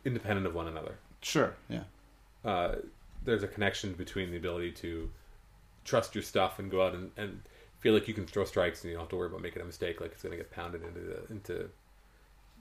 independent 0.07 0.47
of 0.47 0.55
one 0.55 0.69
another. 0.69 0.95
Sure. 1.21 1.55
Yeah. 1.69 1.83
Uh, 2.45 2.77
there's 3.25 3.43
a 3.43 3.49
connection 3.49 3.93
between 3.95 4.31
the 4.31 4.37
ability 4.37 4.71
to 4.71 5.11
trust 5.85 6.15
your 6.15 6.23
stuff 6.23 6.59
and 6.59 6.71
go 6.71 6.87
out 6.87 6.95
and, 6.95 7.11
and 7.17 7.43
feel 7.81 7.93
like 7.93 8.09
you 8.09 8.15
can 8.15 8.27
throw 8.27 8.45
strikes 8.45 8.83
and 8.83 8.91
you 8.91 8.97
don't 8.97 9.05
have 9.05 9.11
to 9.11 9.17
worry 9.17 9.27
about 9.27 9.43
making 9.43 9.61
a 9.61 9.65
mistake 9.65 10.01
like 10.01 10.13
it's 10.13 10.23
going 10.23 10.31
to 10.31 10.37
get 10.37 10.51
pounded 10.51 10.83
into 10.83 11.01
the, 11.01 11.27
into 11.31 11.71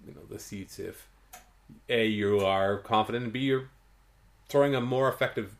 you 0.06 0.14
know 0.14 0.22
the 0.30 0.38
seats 0.38 0.78
if 0.80 1.08
a 1.90 2.06
you 2.06 2.40
are 2.42 2.78
confident 2.80 3.24
and 3.24 3.34
b 3.34 3.40
you're 3.40 3.70
throwing 4.50 4.76
a 4.76 4.82
more 4.82 5.10
effective 5.10 5.56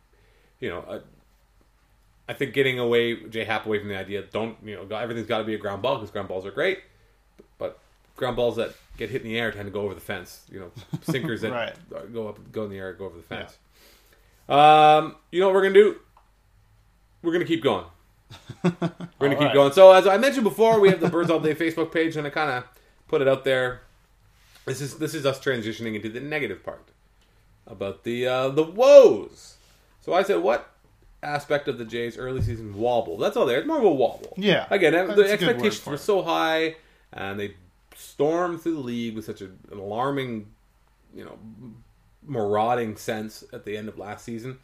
you 0.60 0.68
know 0.68 0.78
a, 0.88 1.00
I 2.28 2.34
think 2.34 2.54
getting 2.54 2.78
away 2.78 3.24
Jay 3.28 3.44
Happ 3.44 3.66
away 3.66 3.78
from 3.78 3.88
the 3.88 3.98
idea 3.98 4.22
don't 4.22 4.56
you 4.64 4.76
know 4.76 4.96
everything's 4.96 5.26
got 5.26 5.38
to 5.38 5.44
be 5.44 5.54
a 5.54 5.58
ground 5.58 5.82
ball 5.82 5.96
because 5.96 6.10
ground 6.10 6.28
balls 6.28 6.46
are 6.46 6.50
great 6.50 6.80
ground 8.16 8.36
balls 8.36 8.56
that 8.56 8.74
get 8.96 9.10
hit 9.10 9.22
in 9.22 9.28
the 9.28 9.38
air 9.38 9.52
tend 9.52 9.66
to 9.66 9.70
go 9.70 9.82
over 9.82 9.94
the 9.94 10.00
fence 10.00 10.42
you 10.50 10.58
know 10.58 10.70
sinkers 11.02 11.42
that 11.42 11.52
Right. 11.90 12.12
go 12.12 12.28
up 12.28 12.38
go 12.52 12.64
in 12.64 12.70
the 12.70 12.78
air 12.78 12.92
go 12.94 13.06
over 13.06 13.16
the 13.16 13.22
fence 13.22 13.56
um, 14.48 15.16
you 15.30 15.40
know 15.40 15.46
what 15.46 15.54
we're 15.54 15.62
gonna 15.62 15.74
do 15.74 15.96
we're 17.22 17.32
gonna 17.32 17.44
keep 17.44 17.62
going 17.62 17.84
we're 18.62 18.70
gonna 19.20 19.34
keep 19.36 19.40
right. 19.40 19.54
going 19.54 19.72
so 19.72 19.92
as 19.92 20.06
I 20.06 20.16
mentioned 20.16 20.44
before 20.44 20.80
we 20.80 20.88
have 20.88 21.00
the 21.00 21.08
Birds 21.08 21.30
All 21.30 21.40
Day 21.40 21.54
Facebook 21.54 21.92
page 21.92 22.16
and 22.16 22.26
I 22.26 22.30
kind 22.30 22.50
of 22.50 22.64
put 23.08 23.20
it 23.22 23.28
out 23.28 23.44
there 23.44 23.82
this 24.66 24.80
is 24.80 24.98
this 24.98 25.14
is 25.14 25.24
us 25.24 25.38
transitioning 25.38 25.94
into 25.94 26.08
the 26.08 26.20
negative 26.20 26.64
part 26.64 26.88
about 27.66 28.02
the 28.04 28.26
uh, 28.26 28.48
the 28.48 28.62
woes. 28.64 29.56
So 30.00 30.12
I 30.12 30.22
said, 30.22 30.38
what 30.42 30.70
aspect 31.22 31.68
of 31.68 31.78
the 31.78 31.84
Jays' 31.84 32.16
early 32.18 32.42
season 32.42 32.74
wobble? 32.76 33.16
That's 33.16 33.36
all 33.36 33.46
there. 33.46 33.58
It's 33.58 33.66
more 33.66 33.78
of 33.78 33.84
a 33.84 33.90
wobble. 33.90 34.34
Yeah. 34.36 34.66
Again, 34.70 34.92
That's 34.92 35.14
the 35.16 35.30
expectations 35.30 35.84
were 35.86 35.96
so 35.96 36.22
high, 36.22 36.76
and 37.12 37.38
they 37.38 37.54
stormed 37.96 38.60
through 38.60 38.74
the 38.74 38.80
league 38.80 39.14
with 39.16 39.24
such 39.24 39.40
a, 39.40 39.46
an 39.46 39.78
alarming, 39.78 40.46
you 41.14 41.24
know, 41.24 41.38
marauding 42.24 42.96
sense 42.96 43.44
at 43.52 43.64
the 43.64 43.76
end 43.76 43.88
of 43.88 43.98
last 43.98 44.24
season. 44.24 44.58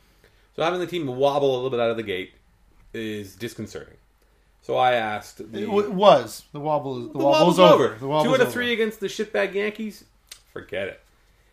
So 0.54 0.62
having 0.62 0.80
the 0.80 0.86
team 0.86 1.06
wobble 1.06 1.52
a 1.52 1.56
little 1.56 1.70
bit 1.70 1.80
out 1.80 1.90
of 1.90 1.96
the 1.96 2.02
gate 2.02 2.32
is 2.92 3.34
disconcerting. 3.34 3.96
So 4.60 4.76
I 4.76 4.92
asked 4.92 5.38
the 5.52 5.62
It 5.62 5.68
was 5.68 6.44
the 6.52 6.60
wobble. 6.60 6.94
The, 6.94 7.12
the 7.12 7.18
wobble's, 7.18 7.58
wobble's 7.58 7.58
over. 7.58 7.84
over. 7.86 7.98
The 7.98 8.06
wobble's 8.06 8.24
Two 8.26 8.34
out 8.34 8.40
of 8.40 8.46
over. 8.48 8.52
three 8.52 8.72
against 8.72 9.00
the 9.00 9.06
shitbag 9.08 9.54
Yankees. 9.54 10.04
Forget 10.52 10.88
it. 10.88 11.00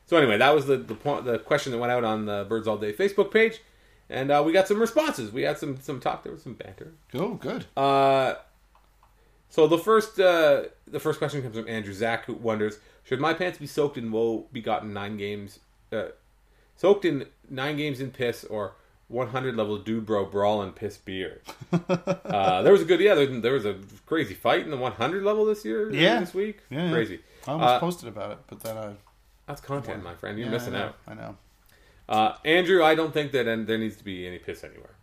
So 0.05 0.17
anyway, 0.17 0.37
that 0.37 0.53
was 0.53 0.65
the 0.65 0.77
the 0.77 0.95
point, 0.95 1.25
the 1.25 1.39
question 1.39 1.71
that 1.71 1.77
went 1.77 1.91
out 1.91 2.03
on 2.03 2.25
the 2.25 2.45
Birds 2.49 2.67
All 2.67 2.77
Day 2.77 2.93
Facebook 2.93 3.31
page, 3.31 3.61
and 4.09 4.31
uh, 4.31 4.43
we 4.45 4.51
got 4.51 4.67
some 4.67 4.79
responses. 4.79 5.31
We 5.31 5.43
had 5.43 5.57
some 5.57 5.79
some 5.79 5.99
talk. 5.99 6.23
There 6.23 6.31
was 6.33 6.41
some 6.43 6.53
banter. 6.53 6.93
Oh, 7.13 7.35
good. 7.35 7.65
Uh, 7.77 8.35
so 9.49 9.67
the 9.67 9.77
first 9.77 10.19
uh, 10.19 10.63
the 10.87 10.99
first 10.99 11.17
question 11.19 11.41
comes 11.41 11.55
from 11.55 11.67
Andrew 11.67 11.93
Zach, 11.93 12.25
who 12.25 12.33
wonders: 12.33 12.79
Should 13.03 13.19
my 13.19 13.33
pants 13.33 13.57
be 13.57 13.67
soaked 13.67 13.97
in 13.97 14.11
woe 14.11 14.47
begotten 14.51 14.93
nine 14.93 15.17
games, 15.17 15.59
uh, 15.91 16.05
soaked 16.75 17.05
in 17.05 17.25
nine 17.49 17.75
games 17.77 17.99
in 17.99 18.11
piss, 18.11 18.43
or 18.43 18.73
100 19.07 19.55
level 19.55 19.77
dude 19.79 20.05
bro 20.05 20.25
brawl 20.25 20.61
and 20.61 20.75
piss 20.75 20.97
beer? 20.97 21.41
uh, 21.89 22.61
there 22.61 22.71
was 22.71 22.81
a 22.81 22.85
good 22.85 22.99
yeah. 22.99 23.15
There, 23.15 23.25
there 23.27 23.53
was 23.53 23.65
a 23.65 23.75
crazy 24.05 24.33
fight 24.33 24.61
in 24.61 24.69
the 24.71 24.77
100 24.77 25.23
level 25.23 25.45
this 25.45 25.65
year. 25.65 25.91
Yeah. 25.91 26.19
this 26.19 26.33
week. 26.33 26.59
Yeah, 26.69 26.85
yeah. 26.85 26.91
crazy. 26.91 27.19
I 27.47 27.51
almost 27.51 27.69
Uh, 27.69 27.79
posted 27.79 28.09
about 28.09 28.31
it, 28.31 28.37
but 28.47 28.59
then 28.61 28.77
I. 28.77 28.93
That's 29.47 29.61
content, 29.61 30.03
my 30.03 30.13
friend. 30.13 30.37
You're 30.37 30.45
yeah, 30.47 30.51
missing 30.53 30.75
I 30.75 30.83
out. 30.83 30.95
I 31.07 31.13
know. 31.15 31.37
Uh, 32.07 32.35
Andrew, 32.45 32.83
I 32.83 32.93
don't 32.93 33.13
think 33.13 33.31
that 33.31 33.47
and 33.47 33.65
there 33.65 33.77
needs 33.79 33.95
to 33.97 34.03
be 34.03 34.27
any 34.27 34.37
piss 34.37 34.63
anywhere. 34.63 34.95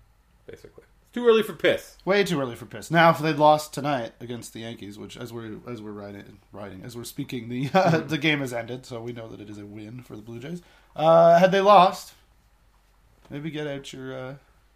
Basically, 0.46 0.84
too 1.16 1.26
early 1.26 1.42
for 1.42 1.54
piss. 1.54 1.96
Way 2.04 2.24
too 2.24 2.38
early 2.40 2.56
for 2.56 2.66
piss. 2.66 2.90
Now, 2.90 3.10
if 3.10 3.18
they'd 3.18 3.36
lost 3.36 3.72
tonight 3.72 4.12
against 4.20 4.52
the 4.52 4.60
Yankees, 4.60 4.98
which 4.98 5.16
as 5.16 5.32
we're 5.32 5.56
as 5.66 5.80
we're 5.80 5.92
writing, 5.92 6.38
writing 6.52 6.82
as 6.84 6.94
we're 6.96 7.04
speaking, 7.04 7.48
the 7.48 7.70
uh, 7.74 7.98
the 8.00 8.18
game 8.18 8.40
has 8.40 8.52
ended, 8.52 8.84
so 8.84 9.00
we 9.00 9.12
know 9.12 9.26
that 9.28 9.40
it 9.40 9.48
is 9.48 9.58
a 9.58 9.64
win 9.64 10.02
for 10.02 10.14
the 10.14 10.22
Blue 10.22 10.38
Jays. 10.38 10.60
Uh, 10.94 11.38
had 11.38 11.52
they 11.52 11.60
lost, 11.62 12.12
maybe 13.30 13.50
get 13.50 13.66
out 13.66 13.92
your 13.92 14.16
uh, 14.16 14.34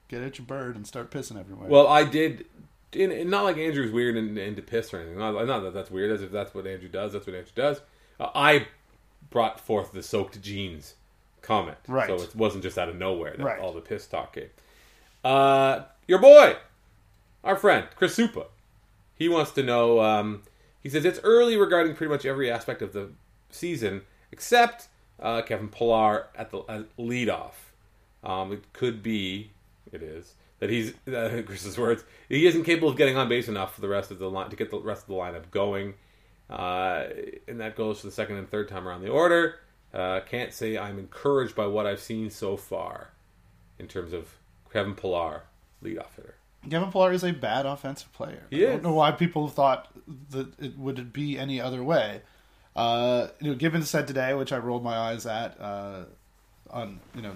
get 0.08 0.22
out 0.22 0.38
your 0.38 0.46
bird 0.46 0.76
and 0.76 0.86
start 0.86 1.10
pissing 1.10 1.38
everywhere. 1.38 1.68
Well, 1.68 1.86
I 1.86 2.04
did. 2.04 2.46
In, 2.92 3.12
in- 3.12 3.30
not 3.30 3.44
like 3.44 3.56
Andrew's 3.58 3.92
weird 3.92 4.16
and 4.16 4.36
into 4.38 4.62
piss 4.62 4.92
or 4.92 4.98
anything. 4.98 5.18
Not, 5.18 5.32
not 5.46 5.60
that 5.60 5.74
that's 5.74 5.90
weird. 5.90 6.10
As 6.10 6.22
if 6.22 6.32
that's 6.32 6.54
what 6.54 6.66
Andrew 6.66 6.88
does. 6.88 7.12
That's 7.12 7.26
what 7.26 7.36
Andrew 7.36 7.52
does. 7.54 7.80
Uh, 8.18 8.30
I 8.34 8.66
brought 9.30 9.60
forth 9.60 9.92
the 9.92 10.02
soaked 10.02 10.40
jeans 10.42 10.94
comment. 11.42 11.76
Right. 11.86 12.08
So 12.08 12.14
it 12.14 12.34
wasn't 12.34 12.64
just 12.64 12.78
out 12.78 12.88
of 12.88 12.96
nowhere 12.96 13.34
that 13.36 13.44
Right. 13.44 13.60
all 13.60 13.72
the 13.72 13.80
piss 13.80 14.06
talk 14.06 14.32
came. 14.34 14.48
Uh, 15.22 15.82
your 16.06 16.18
boy, 16.18 16.56
our 17.44 17.56
friend 17.56 17.86
Chris 17.96 18.16
Supa, 18.16 18.46
he 19.14 19.28
wants 19.28 19.52
to 19.52 19.62
know. 19.62 20.00
Um, 20.00 20.42
he 20.80 20.88
says 20.88 21.04
it's 21.04 21.20
early 21.22 21.56
regarding 21.56 21.94
pretty 21.94 22.10
much 22.10 22.24
every 22.24 22.50
aspect 22.50 22.80
of 22.82 22.92
the 22.92 23.10
season 23.50 24.02
except 24.32 24.88
uh, 25.20 25.42
Kevin 25.42 25.68
Pillar 25.68 26.26
at 26.34 26.50
the 26.50 26.62
at 26.68 26.96
leadoff. 26.96 27.52
Um, 28.22 28.52
it 28.52 28.72
could 28.72 29.02
be, 29.02 29.50
it 29.92 30.02
is 30.02 30.34
that 30.58 30.70
he's 30.70 30.92
uh, 31.12 31.42
Chris's 31.44 31.78
words. 31.78 32.04
He 32.28 32.46
isn't 32.46 32.64
capable 32.64 32.88
of 32.88 32.96
getting 32.96 33.16
on 33.16 33.28
base 33.28 33.48
enough 33.48 33.74
for 33.74 33.80
the 33.80 33.88
rest 33.88 34.10
of 34.10 34.18
the 34.18 34.30
line 34.30 34.50
to 34.50 34.56
get 34.56 34.70
the 34.70 34.78
rest 34.78 35.02
of 35.02 35.08
the 35.08 35.14
lineup 35.14 35.50
going, 35.50 35.94
uh, 36.48 37.04
and 37.48 37.60
that 37.60 37.76
goes 37.76 38.00
for 38.00 38.06
the 38.06 38.12
second 38.12 38.36
and 38.36 38.48
third 38.48 38.68
time 38.68 38.86
around 38.86 39.02
the 39.02 39.10
order. 39.10 39.56
Uh, 39.92 40.20
can't 40.20 40.52
say 40.52 40.78
I'm 40.78 40.98
encouraged 40.98 41.56
by 41.56 41.66
what 41.66 41.86
I've 41.86 42.00
seen 42.00 42.30
so 42.30 42.56
far 42.56 43.10
in 43.78 43.88
terms 43.88 44.12
of 44.12 44.28
Kevin 44.72 44.94
Pillar, 44.94 45.42
leadoff 45.82 46.14
hitter. 46.16 46.34
Kevin 46.68 46.92
Pillar 46.92 47.12
is 47.12 47.24
a 47.24 47.32
bad 47.32 47.64
offensive 47.66 48.12
player. 48.12 48.42
He 48.50 48.66
I 48.66 48.70
don't 48.70 48.82
know 48.82 48.92
why 48.92 49.12
people 49.12 49.48
thought 49.48 49.88
that 50.30 50.58
it 50.58 50.78
would 50.78 51.12
be 51.12 51.38
any 51.38 51.60
other 51.60 51.82
way. 51.82 52.20
Uh, 52.76 53.28
you 53.40 53.50
know, 53.50 53.56
Gibbons 53.56 53.88
said 53.88 54.06
today, 54.06 54.34
which 54.34 54.52
I 54.52 54.58
rolled 54.58 54.84
my 54.84 54.96
eyes 54.96 55.24
at, 55.26 55.58
uh, 55.60 56.04
on 56.70 57.00
you 57.14 57.22
know, 57.22 57.32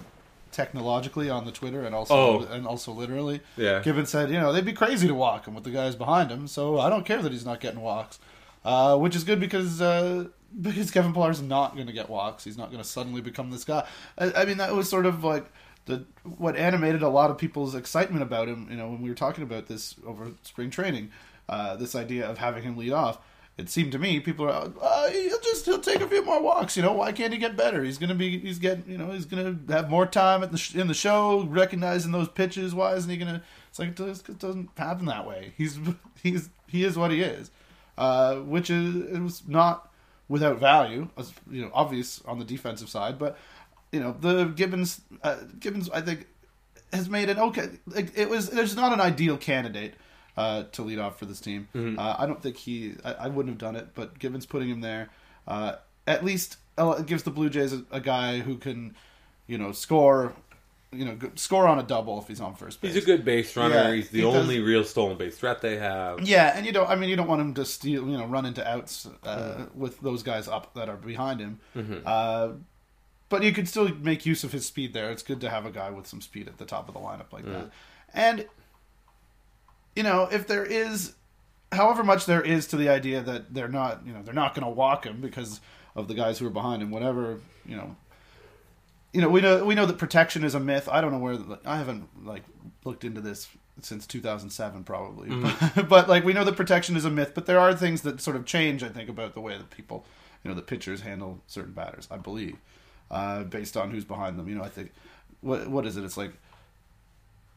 technologically 0.51 1.29
on 1.29 1.45
the 1.45 1.51
Twitter 1.51 1.83
and 1.83 1.93
also 1.93 2.15
Oh. 2.15 2.47
and 2.51 2.65
also 2.67 2.91
literally. 2.93 3.41
Yeah. 3.57 3.81
Gibbons 3.81 4.09
said, 4.09 4.29
you 4.29 4.39
know, 4.39 4.53
they'd 4.53 4.63
be 4.65 4.73
crazy 4.73 5.07
to 5.07 5.13
walk 5.15 5.47
him 5.47 5.55
with 5.55 5.63
the 5.63 5.71
guys 5.71 5.95
behind 5.95 6.31
him, 6.31 6.47
so 6.47 6.79
I 6.79 6.89
don't 6.89 7.05
care 7.05 7.21
that 7.21 7.31
he's 7.31 7.45
not 7.45 7.59
getting 7.59 7.81
walks, 7.81 8.19
uh, 8.63 8.95
which 8.97 9.15
is 9.15 9.23
good 9.23 9.39
because 9.39 9.81
uh, 9.81 10.25
because 10.61 10.89
Kevin 10.91 11.13
Pillar's 11.13 11.41
not 11.41 11.75
going 11.75 11.87
to 11.87 11.93
get 11.93 12.09
walks. 12.09 12.43
He's 12.45 12.57
not 12.57 12.69
going 12.71 12.81
to 12.81 12.87
suddenly 12.87 13.21
become 13.21 13.51
this 13.51 13.65
guy. 13.65 13.85
I, 14.17 14.31
I 14.31 14.45
mean, 14.45 14.57
that 14.57 14.73
was 14.73 14.87
sort 14.89 15.05
of 15.05 15.23
like 15.23 15.45
the 15.85 16.05
what 16.23 16.55
animated 16.55 17.01
a 17.01 17.09
lot 17.09 17.29
of 17.31 17.37
people's 17.37 17.75
excitement 17.75 18.23
about 18.23 18.47
him. 18.47 18.67
You 18.69 18.77
know, 18.77 18.89
when 18.89 19.01
we 19.01 19.09
were 19.09 19.15
talking 19.15 19.43
about 19.43 19.67
this 19.67 19.95
over 20.05 20.31
spring 20.43 20.69
training, 20.69 21.11
uh, 21.47 21.75
this 21.75 21.95
idea 21.95 22.27
of 22.27 22.37
having 22.37 22.63
him 22.63 22.77
lead 22.77 22.91
off. 22.91 23.19
It 23.57 23.69
seemed 23.69 23.93
to 23.93 23.99
me 23.99 24.19
people 24.19 24.49
are 24.49 24.69
uh, 24.81 25.09
he'll 25.09 25.39
just 25.39 25.65
he'll 25.65 25.79
take 25.79 26.01
a 26.01 26.07
few 26.07 26.25
more 26.25 26.41
walks. 26.41 26.75
You 26.75 26.83
know 26.83 26.91
why 26.91 27.13
can't 27.13 27.31
he 27.31 27.39
get 27.39 27.55
better? 27.55 27.83
He's 27.83 27.97
gonna 27.97 28.15
be 28.15 28.37
he's 28.37 28.59
getting 28.59 28.83
you 28.89 28.97
know 28.97 29.11
he's 29.11 29.25
gonna 29.25 29.57
have 29.69 29.89
more 29.89 30.05
time 30.05 30.43
at 30.43 30.51
the 30.51 30.57
sh- 30.57 30.75
in 30.75 30.87
the 30.87 30.93
show 30.93 31.43
recognizing 31.43 32.11
those 32.11 32.27
pitches. 32.27 32.75
Why 32.75 32.95
isn't 32.95 33.09
he 33.09 33.15
gonna? 33.15 33.41
It's 33.69 33.79
like 33.79 33.89
it, 33.89 33.95
does, 33.95 34.23
it 34.27 34.39
doesn't 34.39 34.71
happen 34.77 35.05
that 35.05 35.25
way. 35.25 35.53
He's 35.57 35.79
he's 36.21 36.49
he 36.67 36.83
is 36.83 36.97
what 36.97 37.11
he 37.11 37.21
is, 37.21 37.49
uh, 37.97 38.35
which 38.37 38.69
is 38.69 38.95
it 38.95 39.21
was 39.21 39.43
not 39.47 39.89
without 40.27 40.59
value. 40.59 41.07
You 41.49 41.61
know, 41.61 41.71
obvious 41.73 42.21
on 42.25 42.39
the 42.39 42.45
defensive 42.45 42.89
side, 42.89 43.17
but 43.17 43.37
you 43.95 44.01
know 44.01 44.11
the 44.19 44.45
Gibbons 44.59 45.01
uh, 45.23 45.37
Gibbons 45.59 45.89
I 45.89 46.01
think 46.01 46.27
has 46.93 47.09
made 47.09 47.29
an 47.29 47.39
okay. 47.39 47.67
Like, 47.87 48.11
it 48.17 48.29
was 48.29 48.49
there's 48.49 48.75
not 48.75 48.91
an 48.93 49.01
ideal 49.01 49.37
candidate 49.37 49.93
uh, 50.37 50.63
to 50.73 50.81
lead 50.83 50.99
off 50.99 51.17
for 51.19 51.25
this 51.25 51.39
team. 51.39 51.67
Uh, 51.97 52.15
I 52.19 52.25
don't 52.25 52.41
think 52.43 52.57
he. 52.57 52.95
I, 53.03 53.11
I 53.13 53.27
wouldn't 53.27 53.53
have 53.53 53.59
done 53.67 53.75
it, 53.75 53.87
but 53.95 54.19
Gibbons 54.19 54.45
putting 54.45 54.69
him 54.69 54.81
there 54.81 55.09
uh, 55.47 55.73
at 56.05 56.23
least 56.25 56.57
uh, 56.77 57.01
gives 57.01 57.23
the 57.23 57.31
Blue 57.31 57.49
Jays 57.49 57.73
a, 57.73 57.83
a 57.91 57.99
guy 58.01 58.39
who 58.39 58.57
can, 58.57 58.95
you 59.47 59.57
know, 59.57 59.71
score. 59.71 60.33
You 60.91 61.03
know, 61.03 61.17
score 61.35 61.67
on 61.67 61.77
a 61.77 61.83
double 61.83 62.21
if 62.21 62.27
he's 62.29 62.39
on 62.39 62.55
first 62.55 62.79
base. 62.79 62.93
He's 62.93 63.03
a 63.03 63.05
good 63.05 63.25
base 63.25 63.57
runner. 63.57 63.75
Yeah, 63.75 63.93
He's 63.95 64.09
the 64.11 64.19
he 64.19 64.23
does- 64.23 64.35
only 64.35 64.61
real 64.61 64.85
stolen 64.85 65.17
base 65.17 65.37
threat 65.37 65.59
they 65.61 65.77
have. 65.77 66.21
Yeah, 66.21 66.55
and 66.55 66.65
you 66.65 66.71
don't. 66.71 66.89
I 66.89 66.95
mean, 66.95 67.09
you 67.09 67.17
don't 67.17 67.27
want 67.27 67.41
him 67.41 67.53
to 67.55 67.65
steal. 67.65 68.07
You 68.07 68.17
know, 68.17 68.25
run 68.27 68.45
into 68.45 68.65
outs 68.65 69.05
uh, 69.23 69.65
with 69.75 69.99
those 69.99 70.23
guys 70.23 70.47
up 70.47 70.73
that 70.75 70.87
are 70.87 70.95
behind 70.95 71.41
him. 71.41 71.59
Uh, 72.05 72.49
but 73.29 73.43
you 73.43 73.51
could 73.51 73.67
still 73.67 73.89
make 73.89 74.25
use 74.25 74.43
of 74.43 74.51
his 74.51 74.65
speed 74.65 74.93
there. 74.93 75.09
It's 75.11 75.23
good 75.23 75.41
to 75.41 75.49
have 75.49 75.65
a 75.65 75.71
guy 75.71 75.89
with 75.89 76.07
some 76.07 76.21
speed 76.21 76.47
at 76.47 76.57
the 76.57 76.65
top 76.65 76.87
of 76.87 76.93
the 76.93 76.99
lineup 76.99 77.31
like 77.31 77.45
that. 77.45 77.65
Mm. 77.65 77.71
And 78.13 78.45
you 79.95 80.03
know, 80.03 80.27
if 80.31 80.47
there 80.47 80.65
is, 80.65 81.13
however 81.71 82.03
much 82.03 82.25
there 82.25 82.41
is 82.41 82.67
to 82.67 82.77
the 82.77 82.89
idea 82.89 83.21
that 83.21 83.53
they're 83.53 83.67
not, 83.67 84.05
you 84.05 84.13
know, 84.13 84.21
they're 84.21 84.33
not 84.33 84.53
going 84.53 84.65
to 84.65 84.71
walk 84.71 85.05
him 85.05 85.21
because 85.21 85.61
of 85.95 86.07
the 86.07 86.13
guys 86.13 86.39
who 86.39 86.47
are 86.47 86.51
behind 86.51 86.81
him. 86.81 86.91
Whatever, 86.91 87.39
you 87.65 87.77
know. 87.77 87.95
You 89.13 89.21
know, 89.21 89.29
we 89.29 89.39
know 89.39 89.63
we 89.63 89.75
know 89.75 89.85
that 89.85 89.97
protection 89.97 90.43
is 90.43 90.55
a 90.55 90.59
myth. 90.59 90.89
I 90.91 90.99
don't 90.99 91.13
know 91.13 91.19
where 91.19 91.37
I 91.65 91.77
haven't 91.77 92.09
like 92.25 92.43
looked 92.83 93.05
into 93.05 93.21
this 93.21 93.47
since 93.81 94.05
2007 94.05 94.83
probably. 94.83 95.29
Mm-hmm. 95.29 95.81
but 95.87 96.09
like 96.09 96.25
we 96.25 96.33
know 96.33 96.43
that 96.43 96.57
protection 96.57 96.97
is 96.97 97.05
a 97.05 97.09
myth, 97.09 97.31
but 97.33 97.45
there 97.45 97.59
are 97.59 97.73
things 97.73 98.01
that 98.01 98.19
sort 98.19 98.35
of 98.35 98.45
change 98.45 98.83
I 98.83 98.89
think 98.89 99.09
about 99.09 99.33
the 99.33 99.41
way 99.41 99.57
that 99.57 99.69
people, 99.69 100.05
you 100.43 100.49
know, 100.49 100.55
the 100.55 100.61
pitchers 100.61 101.01
handle 101.01 101.41
certain 101.47 101.71
batters, 101.71 102.09
I 102.11 102.17
believe. 102.17 102.57
Uh, 103.11 103.43
based 103.43 103.77
on 103.77 103.91
who's 103.91 104.03
behind 104.05 104.37
them. 104.37 104.47
You 104.49 104.55
know, 104.55 104.63
I 104.63 104.69
think 104.69 104.91
what 105.41 105.67
what 105.67 105.85
is 105.85 105.95
it? 105.97 106.03
It's 106.03 106.17
like 106.17 106.31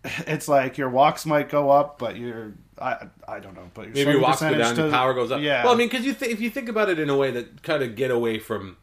it's 0.05 0.47
like 0.49 0.79
your 0.79 0.89
walks 0.91 1.27
might 1.27 1.49
go 1.49 1.71
up, 1.71 1.99
but 1.99 2.17
your 2.17 2.53
I 2.81 3.09
I 3.27 3.41
don't 3.41 3.55
know, 3.55 3.71
but 3.75 3.87
your 3.87 3.95
Maybe 3.95 4.11
your 4.13 4.21
walks 4.21 4.41
go 4.41 4.51
down, 4.51 4.77
your 4.77 4.87
does- 4.87 4.93
power 4.93 5.15
goes 5.15 5.33
up. 5.33 5.41
Yeah. 5.41 5.65
Well, 5.65 5.73
I 5.75 5.77
mean, 5.77 5.89
because 5.89 6.05
you 6.07 6.13
th- 6.15 6.31
if 6.31 6.41
you 6.41 6.51
think 6.51 6.69
about 6.69 6.89
it 6.89 6.99
in 6.99 7.11
a 7.11 7.17
way 7.17 7.31
that 7.33 7.63
kind 7.63 7.83
of 7.83 7.97
get 7.97 8.11
away 8.11 8.39
from 8.39 8.77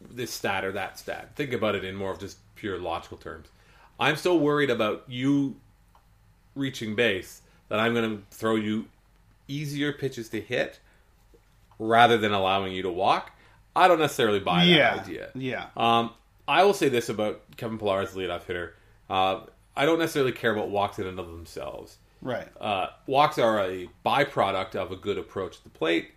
this 0.00 0.30
stat 0.32 0.64
or 0.64 0.72
that 0.72 0.98
stat, 0.98 1.30
think 1.36 1.52
about 1.52 1.74
it 1.74 1.84
in 1.84 1.94
more 1.94 2.10
of 2.10 2.18
just 2.18 2.38
pure 2.56 2.78
logical 2.78 3.16
terms. 3.16 3.48
I'm 3.98 4.16
so 4.16 4.36
worried 4.36 4.70
about 4.70 5.04
you 5.06 5.56
reaching 6.54 6.94
base 6.94 7.42
that 7.68 7.78
I'm 7.78 7.94
going 7.94 8.18
to 8.18 8.22
throw 8.36 8.56
you 8.56 8.86
easier 9.48 9.92
pitches 9.92 10.28
to 10.30 10.40
hit 10.40 10.80
rather 11.78 12.18
than 12.18 12.32
allowing 12.32 12.72
you 12.72 12.82
to 12.82 12.90
walk. 12.90 13.32
I 13.74 13.88
don't 13.88 13.98
necessarily 13.98 14.40
buy 14.40 14.64
that 14.64 14.70
yeah, 14.70 15.00
idea. 15.00 15.28
yeah, 15.34 15.66
Um, 15.76 16.10
I 16.46 16.64
will 16.64 16.74
say 16.74 16.88
this 16.88 17.08
about 17.08 17.40
Kevin 17.56 17.78
Pillar 17.78 18.00
as 18.02 18.12
the 18.12 18.20
leadoff 18.20 18.44
hitter. 18.44 18.74
Uh, 19.08 19.40
I 19.76 19.86
don't 19.86 19.98
necessarily 19.98 20.32
care 20.32 20.52
about 20.52 20.68
walks 20.70 20.98
in 20.98 21.06
and 21.06 21.18
of 21.18 21.28
themselves. 21.28 21.96
right, 22.20 22.48
Uh, 22.60 22.88
walks 23.06 23.38
are 23.38 23.60
a 23.60 23.88
byproduct 24.04 24.74
of 24.74 24.92
a 24.92 24.96
good 24.96 25.16
approach 25.18 25.56
to 25.58 25.64
the 25.64 25.70
plate, 25.70 26.10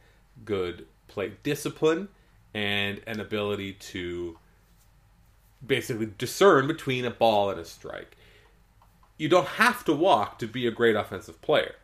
good 0.44 0.86
plate 1.08 1.42
discipline, 1.44 2.10
and 2.54 3.02
an 3.08 3.20
ability 3.20 3.74
to 3.74 4.38
basically 5.66 6.10
discern 6.18 6.68
between 6.68 7.06
a 7.06 7.12
ball 7.12 7.50
and 7.50 7.60
a 7.60 7.66
strike. 7.66 8.18
You 9.18 9.30
don't 9.30 9.48
have 9.48 9.86
to 9.86 9.94
walk 9.94 10.40
to 10.40 10.48
be 10.48 10.68
a 10.68 10.72
great 10.72 10.96
offensive 10.96 11.42
player. 11.42 11.76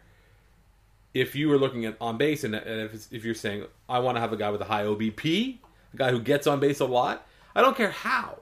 If 1.13 1.35
you 1.35 1.49
were 1.49 1.57
looking 1.57 1.85
at 1.85 1.97
on 1.99 2.17
base, 2.17 2.43
and 2.43 2.55
and 2.55 2.81
if, 2.81 2.93
it's, 2.93 3.07
if 3.11 3.25
you're 3.25 3.35
saying, 3.35 3.65
I 3.89 3.99
want 3.99 4.15
to 4.17 4.21
have 4.21 4.31
a 4.31 4.37
guy 4.37 4.49
with 4.49 4.61
a 4.61 4.65
high 4.65 4.83
OBP, 4.83 5.57
a 5.93 5.97
guy 5.97 6.11
who 6.11 6.21
gets 6.21 6.47
on 6.47 6.59
base 6.59 6.79
a 6.79 6.85
lot, 6.85 7.25
I 7.55 7.61
don't 7.61 7.75
care 7.75 7.91
how. 7.91 8.39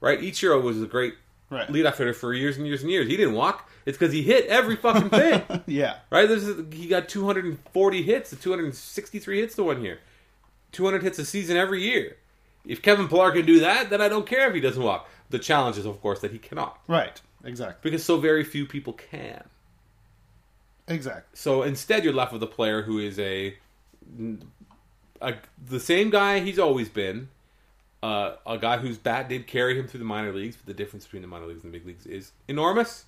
Right? 0.00 0.20
Ichiro 0.20 0.62
was 0.62 0.82
a 0.82 0.86
great 0.86 1.14
Right. 1.50 1.68
leadoff 1.68 1.98
hitter 1.98 2.14
for 2.14 2.32
years 2.32 2.56
and 2.56 2.66
years 2.66 2.82
and 2.82 2.90
years. 2.90 3.06
He 3.06 3.16
didn't 3.16 3.34
walk. 3.34 3.70
It's 3.86 3.96
because 3.96 4.12
he 4.12 4.22
hit 4.22 4.46
every 4.46 4.76
fucking 4.76 5.10
thing. 5.10 5.42
yeah, 5.66 5.98
right? 6.10 6.26
This 6.26 6.42
is, 6.42 6.64
he 6.74 6.88
got 6.88 7.08
240 7.08 8.02
hits, 8.02 8.30
the 8.30 8.36
263 8.36 9.40
hits 9.40 9.54
to 9.56 9.62
one 9.62 9.82
year, 9.84 10.00
200 10.72 11.02
hits 11.02 11.18
a 11.18 11.24
season 11.24 11.56
every 11.56 11.82
year. 11.82 12.16
If 12.66 12.80
Kevin 12.82 13.08
Pillar 13.08 13.30
can 13.30 13.44
do 13.44 13.60
that, 13.60 13.90
then 13.90 14.00
I 14.00 14.08
don't 14.08 14.26
care 14.26 14.48
if 14.48 14.54
he 14.54 14.60
doesn't 14.60 14.82
walk. 14.82 15.08
The 15.30 15.38
challenge 15.38 15.76
is, 15.76 15.84
of 15.84 16.00
course, 16.00 16.20
that 16.20 16.32
he 16.32 16.38
cannot 16.38 16.78
right, 16.88 17.20
exactly, 17.44 17.78
because 17.82 18.04
so 18.04 18.16
very 18.16 18.42
few 18.42 18.66
people 18.66 18.94
can. 18.94 19.44
Exactly, 20.88 21.30
So 21.34 21.62
instead, 21.62 22.04
you're 22.04 22.12
left 22.12 22.32
with 22.32 22.42
a 22.42 22.48
player 22.48 22.82
who 22.82 22.98
is 22.98 23.18
a, 23.18 23.56
a 25.20 25.34
the 25.68 25.80
same 25.80 26.10
guy 26.10 26.40
he's 26.40 26.58
always 26.58 26.88
been, 26.88 27.28
uh, 28.02 28.36
a 28.46 28.58
guy 28.58 28.78
whose 28.78 28.98
bat 28.98 29.28
did 29.28 29.46
carry 29.46 29.78
him 29.78 29.86
through 29.86 29.98
the 29.98 30.04
minor 30.04 30.32
leagues. 30.32 30.56
But 30.56 30.66
the 30.66 30.74
difference 30.74 31.04
between 31.04 31.22
the 31.22 31.28
minor 31.28 31.46
leagues 31.46 31.64
and 31.64 31.72
the 31.72 31.78
big 31.78 31.86
leagues 31.86 32.06
is 32.06 32.32
enormous. 32.48 33.04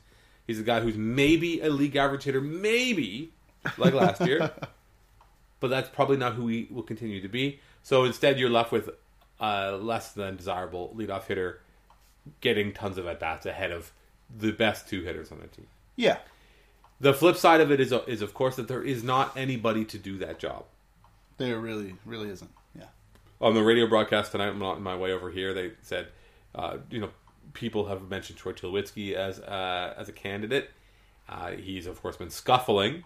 He's 0.46 0.60
a 0.60 0.62
guy 0.62 0.80
who's 0.80 0.96
maybe 0.96 1.60
a 1.60 1.70
league 1.70 1.96
average 1.96 2.24
hitter, 2.24 2.40
maybe 2.40 3.32
like 3.76 3.94
last 3.94 4.20
year, 4.20 4.52
but 5.60 5.68
that's 5.68 5.88
probably 5.88 6.16
not 6.16 6.34
who 6.34 6.46
he 6.46 6.68
will 6.70 6.84
continue 6.84 7.20
to 7.20 7.28
be. 7.28 7.60
So 7.82 8.04
instead, 8.04 8.38
you're 8.38 8.50
left 8.50 8.72
with 8.72 8.90
a 9.40 9.72
less 9.72 10.12
than 10.12 10.36
desirable 10.36 10.94
leadoff 10.96 11.24
hitter 11.24 11.60
getting 12.40 12.72
tons 12.72 12.98
of 12.98 13.06
at 13.06 13.20
bats 13.20 13.46
ahead 13.46 13.70
of 13.70 13.92
the 14.36 14.52
best 14.52 14.88
two 14.88 15.02
hitters 15.02 15.30
on 15.30 15.38
their 15.38 15.48
team. 15.48 15.66
yeah, 15.96 16.18
The 17.00 17.12
flip 17.12 17.37
side 17.37 17.61
of 17.61 17.70
it 17.70 17.80
is, 17.80 17.92
is 18.06 18.22
of 18.22 18.32
course, 18.35 18.56
that 18.56 18.68
there 18.68 18.82
is 18.82 19.02
not 19.04 19.37
anybody 19.37 19.85
to 19.87 19.98
do 19.98 20.16
that 20.18 20.38
job. 20.38 20.64
there 21.37 21.59
really, 21.59 21.94
really 22.06 22.30
isn't. 22.30 22.50
Yeah, 22.78 22.87
On 23.40 23.54
the 23.54 23.62
radio 23.62 23.87
broadcast 23.87 24.32
tonight, 24.32 24.48
I'm 24.48 24.62
on 24.62 24.82
my 24.82 24.96
way 24.96 25.12
over 25.12 25.30
here. 25.30 25.52
They 25.52 25.72
said, 25.82 26.09
uh, 26.54 26.78
you 26.90 27.00
know, 27.00 27.11
people 27.52 27.87
have 27.87 28.09
mentioned 28.09 28.38
Troy 28.38 28.52
Tulowitzki 28.52 29.12
as 29.14 29.40
uh, 29.40 29.94
as 29.98 30.09
a 30.09 30.12
candidate. 30.12 30.70
Uh, 31.28 31.50
he's 31.52 31.87
of 31.87 32.00
course 32.00 32.16
been 32.16 32.30
scuffling. 32.30 33.04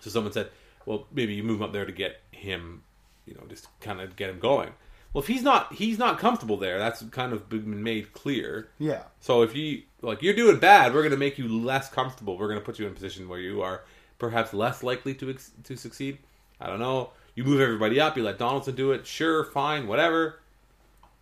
So 0.00 0.10
someone 0.10 0.32
said, 0.32 0.50
well, 0.86 1.06
maybe 1.12 1.34
you 1.34 1.42
move 1.42 1.58
him 1.58 1.64
up 1.64 1.72
there 1.72 1.84
to 1.84 1.92
get 1.92 2.20
him, 2.30 2.82
you 3.26 3.34
know, 3.34 3.42
just 3.48 3.68
kind 3.80 4.00
of 4.00 4.16
get 4.16 4.30
him 4.30 4.38
going. 4.38 4.70
Well, 5.12 5.22
if 5.22 5.28
he's 5.28 5.42
not 5.42 5.72
he's 5.74 5.98
not 5.98 6.18
comfortable 6.18 6.56
there, 6.56 6.78
that's 6.78 7.02
kind 7.10 7.32
of 7.32 7.48
been 7.48 7.82
made 7.82 8.12
clear. 8.12 8.68
yeah, 8.78 9.04
So 9.20 9.42
if 9.42 9.54
you 9.56 9.82
like 10.02 10.22
you're 10.22 10.34
doing 10.34 10.58
bad, 10.58 10.92
we're 10.92 11.00
going 11.02 11.12
to 11.12 11.16
make 11.16 11.38
you 11.38 11.48
less 11.48 11.88
comfortable. 11.88 12.36
We're 12.36 12.48
going 12.48 12.60
to 12.60 12.64
put 12.64 12.78
you 12.78 12.86
in 12.86 12.92
a 12.92 12.94
position 12.94 13.28
where 13.28 13.40
you 13.40 13.62
are 13.62 13.82
perhaps 14.18 14.52
less 14.52 14.82
likely 14.82 15.14
to 15.14 15.30
ex- 15.30 15.52
to 15.64 15.76
succeed. 15.76 16.18
I 16.60 16.66
don't 16.66 16.78
know. 16.78 17.10
You 17.34 17.44
move 17.44 17.60
everybody 17.60 18.00
up. 18.00 18.16
You 18.16 18.22
let 18.24 18.38
Donaldson 18.38 18.74
do 18.74 18.92
it. 18.92 19.06
Sure, 19.06 19.44
fine, 19.44 19.86
whatever. 19.86 20.40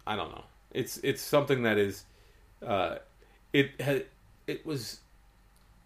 I 0.07 0.17
don't 0.17 0.31
know. 0.31 0.45
It's 0.73 0.99
it's 0.99 1.23
something 1.23 1.63
that 1.63 1.79
is, 1.79 2.05
uh, 2.65 2.97
it 3.53 3.81
had 3.81 4.07
it 4.47 4.65
was, 4.65 5.01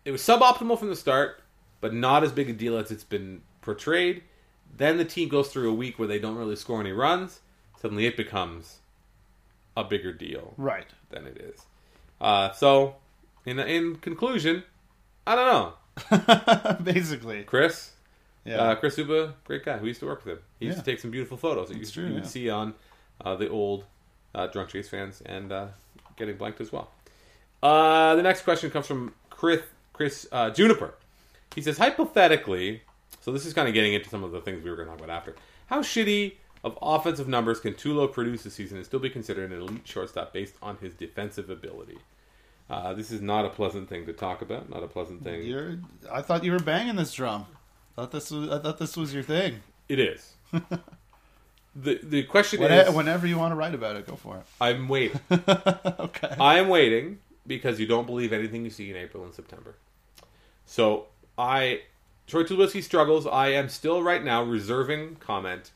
it 0.04 0.10
was 0.10 0.20
suboptimal 0.22 0.78
from 0.78 0.88
the 0.88 0.96
start, 0.96 1.42
but 1.80 1.94
not 1.94 2.22
as 2.22 2.32
big 2.32 2.50
a 2.50 2.52
deal 2.52 2.76
as 2.76 2.90
it's 2.90 3.04
been 3.04 3.42
portrayed. 3.62 4.22
Then 4.76 4.98
the 4.98 5.04
team 5.04 5.28
goes 5.28 5.48
through 5.48 5.70
a 5.70 5.74
week 5.74 5.98
where 5.98 6.08
they 6.08 6.18
don't 6.18 6.36
really 6.36 6.56
score 6.56 6.80
any 6.80 6.92
runs. 6.92 7.40
Suddenly, 7.80 8.06
it 8.06 8.16
becomes 8.16 8.78
a 9.76 9.84
bigger 9.84 10.12
deal 10.12 10.54
right. 10.56 10.86
than 11.10 11.26
it 11.26 11.36
is. 11.38 11.62
Uh, 12.20 12.52
so, 12.52 12.96
in 13.46 13.58
in 13.58 13.96
conclusion, 13.96 14.62
I 15.26 15.34
don't 15.34 15.46
know, 16.10 16.76
Basically, 16.82 17.44
Chris. 17.44 17.92
yeah, 18.44 18.56
Uh, 18.56 18.74
Chris 18.74 18.98
Uba, 18.98 19.34
great 19.44 19.64
guy. 19.64 19.78
We 19.78 19.88
used 19.88 20.00
to 20.00 20.06
work 20.06 20.24
with 20.24 20.34
him. 20.34 20.42
He 20.58 20.66
used 20.66 20.78
Yeah. 20.78 20.82
to 20.82 20.90
take 20.90 21.00
some 21.00 21.10
beautiful 21.10 21.36
photos 21.36 21.68
that 21.68 21.76
you, 21.78 21.86
true, 21.86 22.06
you 22.08 22.14
would 22.14 22.26
see 22.26 22.50
on 22.50 22.74
uh, 23.24 23.36
the 23.36 23.48
old 23.48 23.84
uh, 24.34 24.46
Drunk 24.48 24.70
Jays 24.70 24.88
Fans 24.88 25.22
and 25.24 25.50
uh, 25.52 25.66
getting 26.16 26.36
blanked 26.36 26.60
as 26.60 26.72
well. 26.72 26.90
Uh, 27.62 28.14
the 28.16 28.22
next 28.22 28.42
question 28.42 28.70
comes 28.70 28.86
from 28.86 29.12
Chris 29.30 29.60
Chris 29.92 30.26
uh, 30.32 30.50
Juniper. 30.50 30.94
He 31.54 31.60
says 31.62 31.78
hypothetically. 31.78 32.82
So 33.22 33.32
this 33.32 33.44
is 33.44 33.52
kind 33.52 33.68
of 33.68 33.74
getting 33.74 33.92
into 33.92 34.08
some 34.08 34.24
of 34.24 34.32
the 34.32 34.40
things 34.40 34.64
we 34.64 34.70
were 34.70 34.76
going 34.76 34.88
to 34.88 34.92
talk 34.94 35.04
about 35.04 35.14
after. 35.14 35.34
How 35.66 35.82
shitty 35.82 36.34
of 36.62 36.78
offensive 36.82 37.28
numbers 37.28 37.60
can 37.60 37.74
Tulo 37.74 38.12
produce 38.12 38.42
this 38.42 38.54
season 38.54 38.76
and 38.76 38.86
still 38.86 39.00
be 39.00 39.10
considered 39.10 39.50
an 39.50 39.58
elite 39.58 39.86
shortstop 39.86 40.32
based 40.32 40.54
on 40.62 40.76
his 40.78 40.94
defensive 40.94 41.48
ability? 41.50 41.98
Uh, 42.68 42.94
this 42.94 43.10
is 43.10 43.20
not 43.20 43.44
a 43.44 43.48
pleasant 43.48 43.88
thing 43.88 44.06
to 44.06 44.12
talk 44.12 44.42
about. 44.42 44.70
Not 44.70 44.82
a 44.84 44.86
pleasant 44.86 45.24
thing. 45.24 45.42
You're, 45.42 45.78
I 46.10 46.22
thought 46.22 46.44
you 46.44 46.52
were 46.52 46.60
banging 46.60 46.96
this 46.96 47.12
drum. 47.12 47.46
I 47.96 48.02
thought 48.02 48.12
this 48.12 48.30
was, 48.30 48.48
I 48.48 48.58
thought 48.60 48.78
this 48.78 48.96
was 48.96 49.12
your 49.12 49.24
thing. 49.24 49.60
It 49.88 49.98
is. 49.98 50.34
the 51.74 51.98
The 52.02 52.22
question 52.24 52.60
When- 52.60 52.70
is, 52.72 52.94
whenever 52.94 53.26
you 53.26 53.38
want 53.38 53.52
to 53.52 53.56
write 53.56 53.74
about 53.74 53.96
it, 53.96 54.06
go 54.06 54.14
for 54.16 54.36
it. 54.36 54.44
I'm 54.60 54.88
waiting. 54.88 55.18
okay. 55.30 56.36
I 56.38 56.58
am 56.58 56.68
waiting 56.68 57.18
because 57.46 57.80
you 57.80 57.86
don't 57.86 58.06
believe 58.06 58.32
anything 58.32 58.64
you 58.64 58.70
see 58.70 58.90
in 58.90 58.96
April 58.96 59.24
and 59.24 59.34
September. 59.34 59.74
So 60.64 61.06
I, 61.36 61.80
Troy 62.28 62.44
Tulowitzki 62.44 62.82
struggles. 62.84 63.26
I 63.26 63.48
am 63.48 63.68
still 63.68 64.02
right 64.02 64.22
now 64.22 64.44
reserving 64.44 65.16
comment 65.16 65.72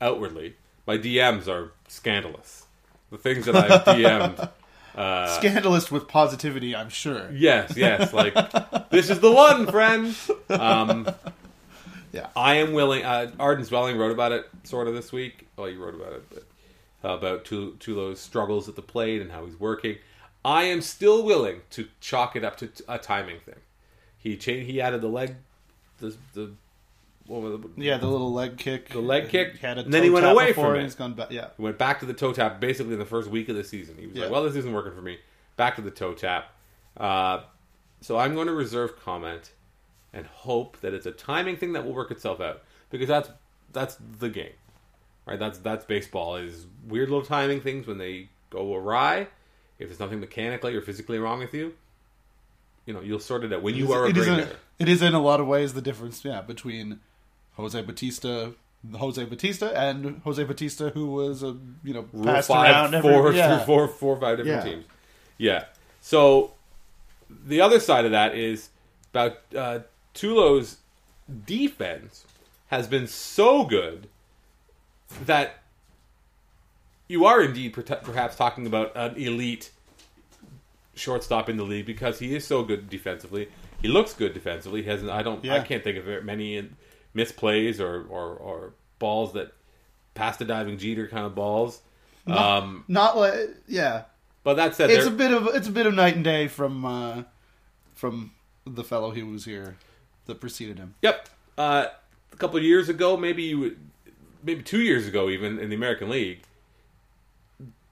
outwardly. 0.00 0.56
My 0.86 0.98
DMs 0.98 1.48
are 1.48 1.72
scandalous. 1.88 2.66
The 3.10 3.18
things 3.18 3.46
that 3.46 3.56
I've 3.56 3.84
DM'd. 3.84 4.48
Uh, 4.96 5.26
Scandalous 5.36 5.90
with 5.90 6.08
positivity, 6.08 6.74
I'm 6.74 6.88
sure. 6.88 7.30
yes, 7.30 7.76
yes. 7.76 8.14
Like 8.14 8.32
this 8.88 9.10
is 9.10 9.20
the 9.20 9.30
one, 9.30 9.66
friend. 9.66 10.16
Um, 10.48 11.06
Yeah. 12.12 12.28
I 12.34 12.54
am 12.54 12.72
willing. 12.72 13.04
Uh, 13.04 13.30
Arden 13.38 13.62
Zwelling 13.66 13.98
wrote 13.98 14.10
about 14.10 14.32
it 14.32 14.48
sort 14.62 14.88
of 14.88 14.94
this 14.94 15.12
week. 15.12 15.48
Well, 15.58 15.68
you 15.68 15.84
wrote 15.84 15.96
about 15.96 16.12
it, 16.14 16.22
but 16.30 16.44
uh, 17.10 17.12
about 17.14 17.44
Tul- 17.44 17.72
Tulo's 17.78 18.20
struggles 18.20 18.70
at 18.70 18.74
the 18.76 18.80
plate 18.80 19.20
and 19.20 19.30
how 19.30 19.44
he's 19.44 19.60
working. 19.60 19.98
I 20.42 20.62
am 20.62 20.80
still 20.80 21.22
willing 21.22 21.60
to 21.72 21.88
chalk 22.00 22.34
it 22.34 22.42
up 22.42 22.56
to 22.56 22.68
t- 22.68 22.82
a 22.88 22.96
timing 22.96 23.40
thing. 23.40 23.60
He 24.16 24.34
changed. 24.38 24.70
He 24.70 24.80
added 24.80 25.02
the 25.02 25.08
leg, 25.08 25.34
the 25.98 26.16
the 26.32 26.52
what 27.26 27.42
was 27.42 27.54
it? 27.54 27.60
Yeah, 27.76 27.98
the 27.98 28.06
little 28.06 28.32
leg 28.32 28.56
kick. 28.56 28.88
The 28.90 29.00
leg 29.00 29.28
kick, 29.28 29.58
had 29.58 29.78
a 29.78 29.82
and 29.82 29.92
then 29.92 30.02
he 30.02 30.10
went 30.10 30.24
tap 30.24 30.34
away 30.34 30.52
from 30.52 30.76
it. 30.76 30.82
He's 30.82 30.94
gone 30.94 31.14
back. 31.14 31.30
Yeah. 31.30 31.48
He 31.56 31.62
went 31.62 31.78
back 31.78 32.00
to 32.00 32.06
the 32.06 32.14
toe 32.14 32.32
tap 32.32 32.60
basically 32.60 32.92
in 32.94 32.98
the 32.98 33.04
first 33.06 33.28
week 33.28 33.48
of 33.48 33.56
the 33.56 33.64
season. 33.64 33.96
He 33.98 34.06
was 34.06 34.16
Yeah. 34.16 34.22
like, 34.24 34.32
"Well, 34.32 34.44
this 34.44 34.56
isn't 34.56 34.72
working 34.72 34.92
for 34.94 35.02
me." 35.02 35.18
Back 35.56 35.76
to 35.76 35.82
the 35.82 35.90
toe 35.90 36.14
tap. 36.14 36.52
Uh, 36.96 37.40
so 38.00 38.18
I'm 38.18 38.34
going 38.34 38.46
to 38.46 38.54
reserve 38.54 38.98
comment 39.02 39.52
and 40.12 40.26
hope 40.26 40.78
that 40.80 40.94
it's 40.94 41.06
a 41.06 41.12
timing 41.12 41.56
thing 41.56 41.72
that 41.74 41.84
will 41.84 41.92
work 41.94 42.10
itself 42.10 42.40
out 42.40 42.62
because 42.90 43.08
that's 43.08 43.28
that's 43.72 43.96
the 44.18 44.28
game, 44.30 44.52
right? 45.26 45.38
That's 45.38 45.58
that's 45.58 45.84
baseball 45.84 46.36
is 46.36 46.66
weird 46.86 47.10
little 47.10 47.24
timing 47.24 47.60
things 47.60 47.86
when 47.86 47.98
they 47.98 48.28
go 48.50 48.74
awry. 48.74 49.28
If 49.78 49.88
there's 49.88 50.00
nothing 50.00 50.20
mechanically 50.20 50.74
or 50.74 50.80
physically 50.80 51.18
wrong 51.18 51.40
with 51.40 51.52
you, 51.52 51.74
you 52.86 52.94
know 52.94 53.00
you'll 53.00 53.18
sort 53.20 53.44
it 53.44 53.52
out 53.52 53.62
when 53.62 53.74
you 53.74 53.92
are 53.92 54.06
a 54.06 54.08
it 54.08 54.14
great 54.14 54.28
in, 54.28 54.48
it 54.78 54.88
is 54.88 55.02
in 55.02 55.12
a 55.12 55.20
lot 55.20 55.40
of 55.40 55.46
ways 55.46 55.74
the 55.74 55.82
difference, 55.82 56.24
yeah, 56.24 56.40
between 56.40 57.00
Jose 57.56 57.80
Bautista, 57.82 58.52
Jose 58.94 59.24
Bautista, 59.24 59.78
and 59.78 60.20
Jose 60.24 60.42
Bautista, 60.44 60.90
who 60.90 61.06
was 61.06 61.42
a 61.42 61.56
you 61.82 61.94
know 61.94 62.06
Rule 62.12 62.24
passed 62.24 62.48
five, 62.48 62.70
around 62.70 62.94
every, 62.94 63.12
four, 63.12 63.32
yeah. 63.32 63.56
through 63.58 63.66
four, 63.86 63.88
four 63.88 64.16
or 64.16 64.20
five 64.20 64.36
different 64.38 64.64
Yeah. 64.64 64.70
teams. 64.70 64.84
Yeah. 65.38 65.64
So 66.00 66.52
the 67.28 67.60
other 67.60 67.80
side 67.80 68.04
of 68.04 68.12
that 68.12 68.34
is 68.34 68.68
about 69.12 69.38
uh, 69.56 69.80
Tulo's 70.14 70.76
defense 71.46 72.24
has 72.68 72.86
been 72.86 73.06
so 73.06 73.64
good 73.64 74.08
that 75.24 75.62
you 77.08 77.24
are 77.24 77.42
indeed 77.42 77.72
perhaps 77.72 78.36
talking 78.36 78.66
about 78.66 78.92
an 78.96 79.16
elite 79.16 79.70
shortstop 80.94 81.48
in 81.48 81.56
the 81.56 81.62
league 81.62 81.86
because 81.86 82.18
he 82.18 82.34
is 82.34 82.46
so 82.46 82.62
good 82.62 82.88
defensively. 82.90 83.48
He 83.80 83.88
looks 83.88 84.14
good 84.14 84.34
defensively. 84.34 84.82
He 84.82 84.88
hasn't. 84.88 85.10
I 85.10 85.22
don't. 85.22 85.46
I 85.48 85.60
can't 85.60 85.84
think 85.84 85.98
of 85.98 86.04
very 86.04 86.22
many 86.22 86.68
misplays 87.16 87.80
or, 87.80 88.04
or 88.08 88.34
or 88.36 88.72
balls 88.98 89.32
that 89.32 89.52
past 90.14 90.38
the 90.38 90.44
diving 90.44 90.78
Jeter 90.78 91.08
kind 91.08 91.24
of 91.26 91.34
balls. 91.34 91.80
Um, 92.26 92.84
Not 92.88 93.16
like 93.16 93.34
yeah. 93.68 94.02
but 94.42 94.54
that 94.54 94.74
said, 94.74 94.90
It's 94.90 95.06
a 95.06 95.10
bit 95.10 95.32
of 95.32 95.46
it's 95.54 95.68
a 95.68 95.72
bit 95.72 95.86
of 95.86 95.94
night 95.94 96.16
and 96.16 96.24
day 96.24 96.48
from 96.48 96.84
uh, 96.84 97.22
from 97.94 98.32
the 98.66 98.82
fellow 98.84 99.12
who 99.12 99.26
was 99.26 99.44
here 99.44 99.76
that 100.26 100.40
preceded 100.40 100.78
him. 100.78 100.94
Yep. 101.02 101.28
Uh, 101.56 101.86
a 102.32 102.36
couple 102.36 102.56
of 102.58 102.64
years 102.64 102.88
ago, 102.88 103.16
maybe 103.16 103.44
you, 103.44 103.58
would- 103.60 103.78
maybe 104.42 104.62
two 104.62 104.80
years 104.80 105.06
ago, 105.06 105.28
even 105.30 105.58
in 105.60 105.68
the 105.70 105.76
American 105.76 106.08
League, 106.10 106.40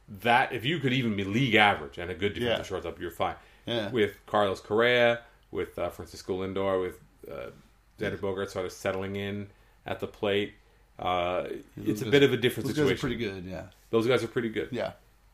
that 0.09 0.53
if 0.53 0.65
you 0.65 0.79
could 0.81 0.93
even 0.93 1.17
be 1.17 1.25
league 1.25 1.55
average 1.55 1.97
and 1.99 2.11
a 2.11 2.15
good 2.15 2.35
defensive 2.35 2.59
Yeah. 2.59 2.63
shortstop, 2.69 3.01
you're 3.01 3.11
fine. 3.11 3.37
Yeah. 3.67 3.91
With 3.91 4.17
Carlos 4.27 4.61
Correa, 4.61 5.21
with 5.51 5.79
uh, 5.79 5.89
Francisco 5.91 6.41
Lindor, 6.45 6.81
with 6.83 6.99
uh, 7.31 7.51
Xander 8.01 8.19
Bogaerts 8.19 8.51
sort 8.51 8.67
of 8.67 8.73
settling 8.73 9.17
in 9.17 9.49
at 9.87 10.01
the 10.01 10.07
plate, 10.07 10.55
uh, 10.99 11.45
it's 11.85 12.01
a 12.01 12.05
guys- 12.05 12.11
bit 12.11 12.23
of 12.23 12.33
a 12.33 12.37
different 12.37 12.69
Those 12.69 12.77
guys 12.77 12.89
situation. 12.89 12.95
are 12.97 13.01
pretty 13.01 13.17
good. 13.43 13.45
Yeah. 13.51 13.63
Those 13.91 14.07
guys 14.07 14.25
are 14.25 14.29
pretty 14.29 14.49
good. 14.49 14.69
Yeah. 14.73 14.93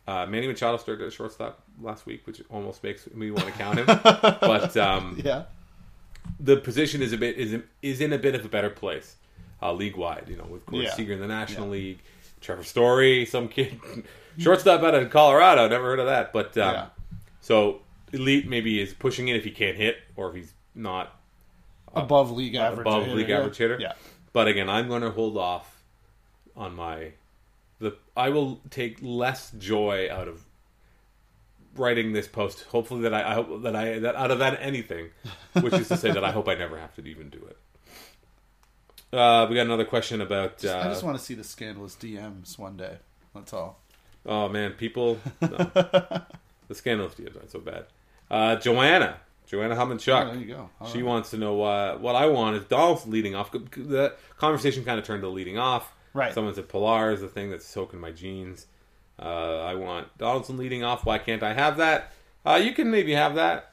Uh, 0.08 0.26
Manny 0.26 0.46
Machado 0.48 0.76
started 0.76 1.06
at 1.06 1.12
shortstop 1.12 1.62
last 1.80 2.04
week, 2.06 2.26
which 2.26 2.42
almost 2.50 2.82
makes 2.82 3.08
me 3.14 3.30
want 3.30 3.46
to 3.46 3.52
count 3.52 3.78
him. 3.78 3.86
but 4.40 4.76
um, 4.76 5.20
Yeah. 5.24 5.44
the 6.40 6.56
position 6.56 7.00
is 7.02 7.12
a 7.12 7.18
bit 7.18 7.36
is 7.36 7.60
is 7.82 8.00
in 8.00 8.12
a 8.12 8.18
bit 8.18 8.34
of 8.34 8.44
a 8.44 8.48
better 8.48 8.70
place, 8.70 9.16
uh, 9.62 9.72
league 9.72 9.96
wide. 9.96 10.24
You 10.28 10.36
know, 10.36 10.44
with 10.44 10.66
Corey 10.66 10.84
Yeah. 10.84 10.94
Seager 10.94 11.12
in 11.12 11.20
the 11.20 11.28
National 11.28 11.68
League, 11.68 12.00
Trevor 12.40 12.64
Story, 12.64 13.24
some 13.26 13.48
kid 13.48 13.78
shortstop 14.38 14.82
out 14.82 14.94
of 14.94 15.10
Colorado. 15.10 15.68
Never 15.68 15.84
heard 15.84 16.00
of 16.00 16.06
that, 16.06 16.32
but 16.32 16.56
um, 16.58 16.74
Yeah. 16.74 16.86
so 17.40 17.82
elite 18.12 18.48
maybe 18.48 18.80
is 18.80 18.92
pushing 18.92 19.28
it 19.28 19.36
if 19.36 19.44
he 19.44 19.50
can't 19.50 19.76
hit 19.76 19.98
or 20.16 20.30
if 20.30 20.34
he's 20.34 20.52
not. 20.74 21.19
Above 21.94 22.30
league 22.30 22.54
average. 22.54 22.80
above 22.80 23.04
hitter, 23.04 23.16
league 23.16 23.30
average 23.30 23.56
hitter? 23.56 23.78
Yeah. 23.80 23.92
But 24.32 24.48
again, 24.48 24.68
I'm 24.68 24.88
going 24.88 25.02
to 25.02 25.10
hold 25.10 25.36
off 25.36 25.82
on 26.56 26.74
my 26.74 27.12
the. 27.78 27.96
I 28.16 28.28
will 28.30 28.60
take 28.70 28.98
less 29.02 29.50
joy 29.52 30.08
out 30.10 30.28
of 30.28 30.44
writing 31.74 32.12
this 32.12 32.28
post. 32.28 32.62
Hopefully 32.64 33.02
that 33.02 33.14
I, 33.14 33.32
I 33.32 33.34
hope 33.34 33.62
that 33.62 33.74
I 33.74 33.98
that 34.00 34.14
out 34.14 34.30
of 34.30 34.38
that 34.38 34.58
anything, 34.60 35.10
which 35.60 35.74
is 35.74 35.88
to 35.88 35.96
say 35.96 36.12
that 36.12 36.24
I 36.24 36.30
hope 36.30 36.48
I 36.48 36.54
never 36.54 36.78
have 36.78 36.94
to 36.96 37.06
even 37.06 37.28
do 37.28 37.38
it. 37.48 37.56
Uh, 39.12 39.46
we 39.48 39.56
got 39.56 39.62
another 39.62 39.84
question 39.84 40.20
about. 40.20 40.64
Uh, 40.64 40.78
I 40.78 40.84
just 40.84 41.02
want 41.02 41.18
to 41.18 41.24
see 41.24 41.34
the 41.34 41.44
scandalous 41.44 41.96
DMs 41.96 42.58
one 42.58 42.76
day. 42.76 42.98
That's 43.34 43.52
all. 43.52 43.80
Oh 44.24 44.48
man, 44.48 44.72
people. 44.72 45.18
No. 45.40 45.48
the 46.68 46.74
scandalous 46.74 47.14
DMs 47.14 47.36
aren't 47.36 47.50
so 47.50 47.60
bad. 47.60 47.86
Uh, 48.30 48.56
Joanna, 48.56 49.16
Joanna 49.50 49.74
Hummon-Chuck. 49.74 50.28
Oh, 50.28 50.30
there 50.30 50.40
you 50.40 50.46
go. 50.46 50.70
All 50.80 50.86
she 50.86 50.98
right. 50.98 51.06
wants 51.06 51.30
to 51.30 51.36
know 51.36 51.60
uh, 51.62 51.98
what 51.98 52.14
I 52.14 52.26
want 52.26 52.54
is 52.54 52.62
Donaldson 52.64 53.10
leading 53.10 53.34
off. 53.34 53.50
The 53.50 54.14
conversation 54.38 54.84
kind 54.84 55.00
of 55.00 55.04
turned 55.04 55.22
to 55.22 55.28
leading 55.28 55.58
off. 55.58 55.92
Right. 56.14 56.32
Someone 56.32 56.54
said 56.54 56.68
Pillar 56.68 57.10
is 57.10 57.20
the 57.20 57.26
thing 57.26 57.50
that's 57.50 57.66
soaking 57.66 57.98
my 57.98 58.12
jeans. 58.12 58.66
Uh, 59.18 59.58
I 59.58 59.74
want 59.74 60.16
Donaldson 60.18 60.56
leading 60.56 60.84
off. 60.84 61.04
Why 61.04 61.18
can't 61.18 61.42
I 61.42 61.52
have 61.52 61.78
that? 61.78 62.12
Uh, 62.46 62.60
you 62.62 62.72
can 62.72 62.92
maybe 62.92 63.12
have 63.12 63.34
that. 63.34 63.72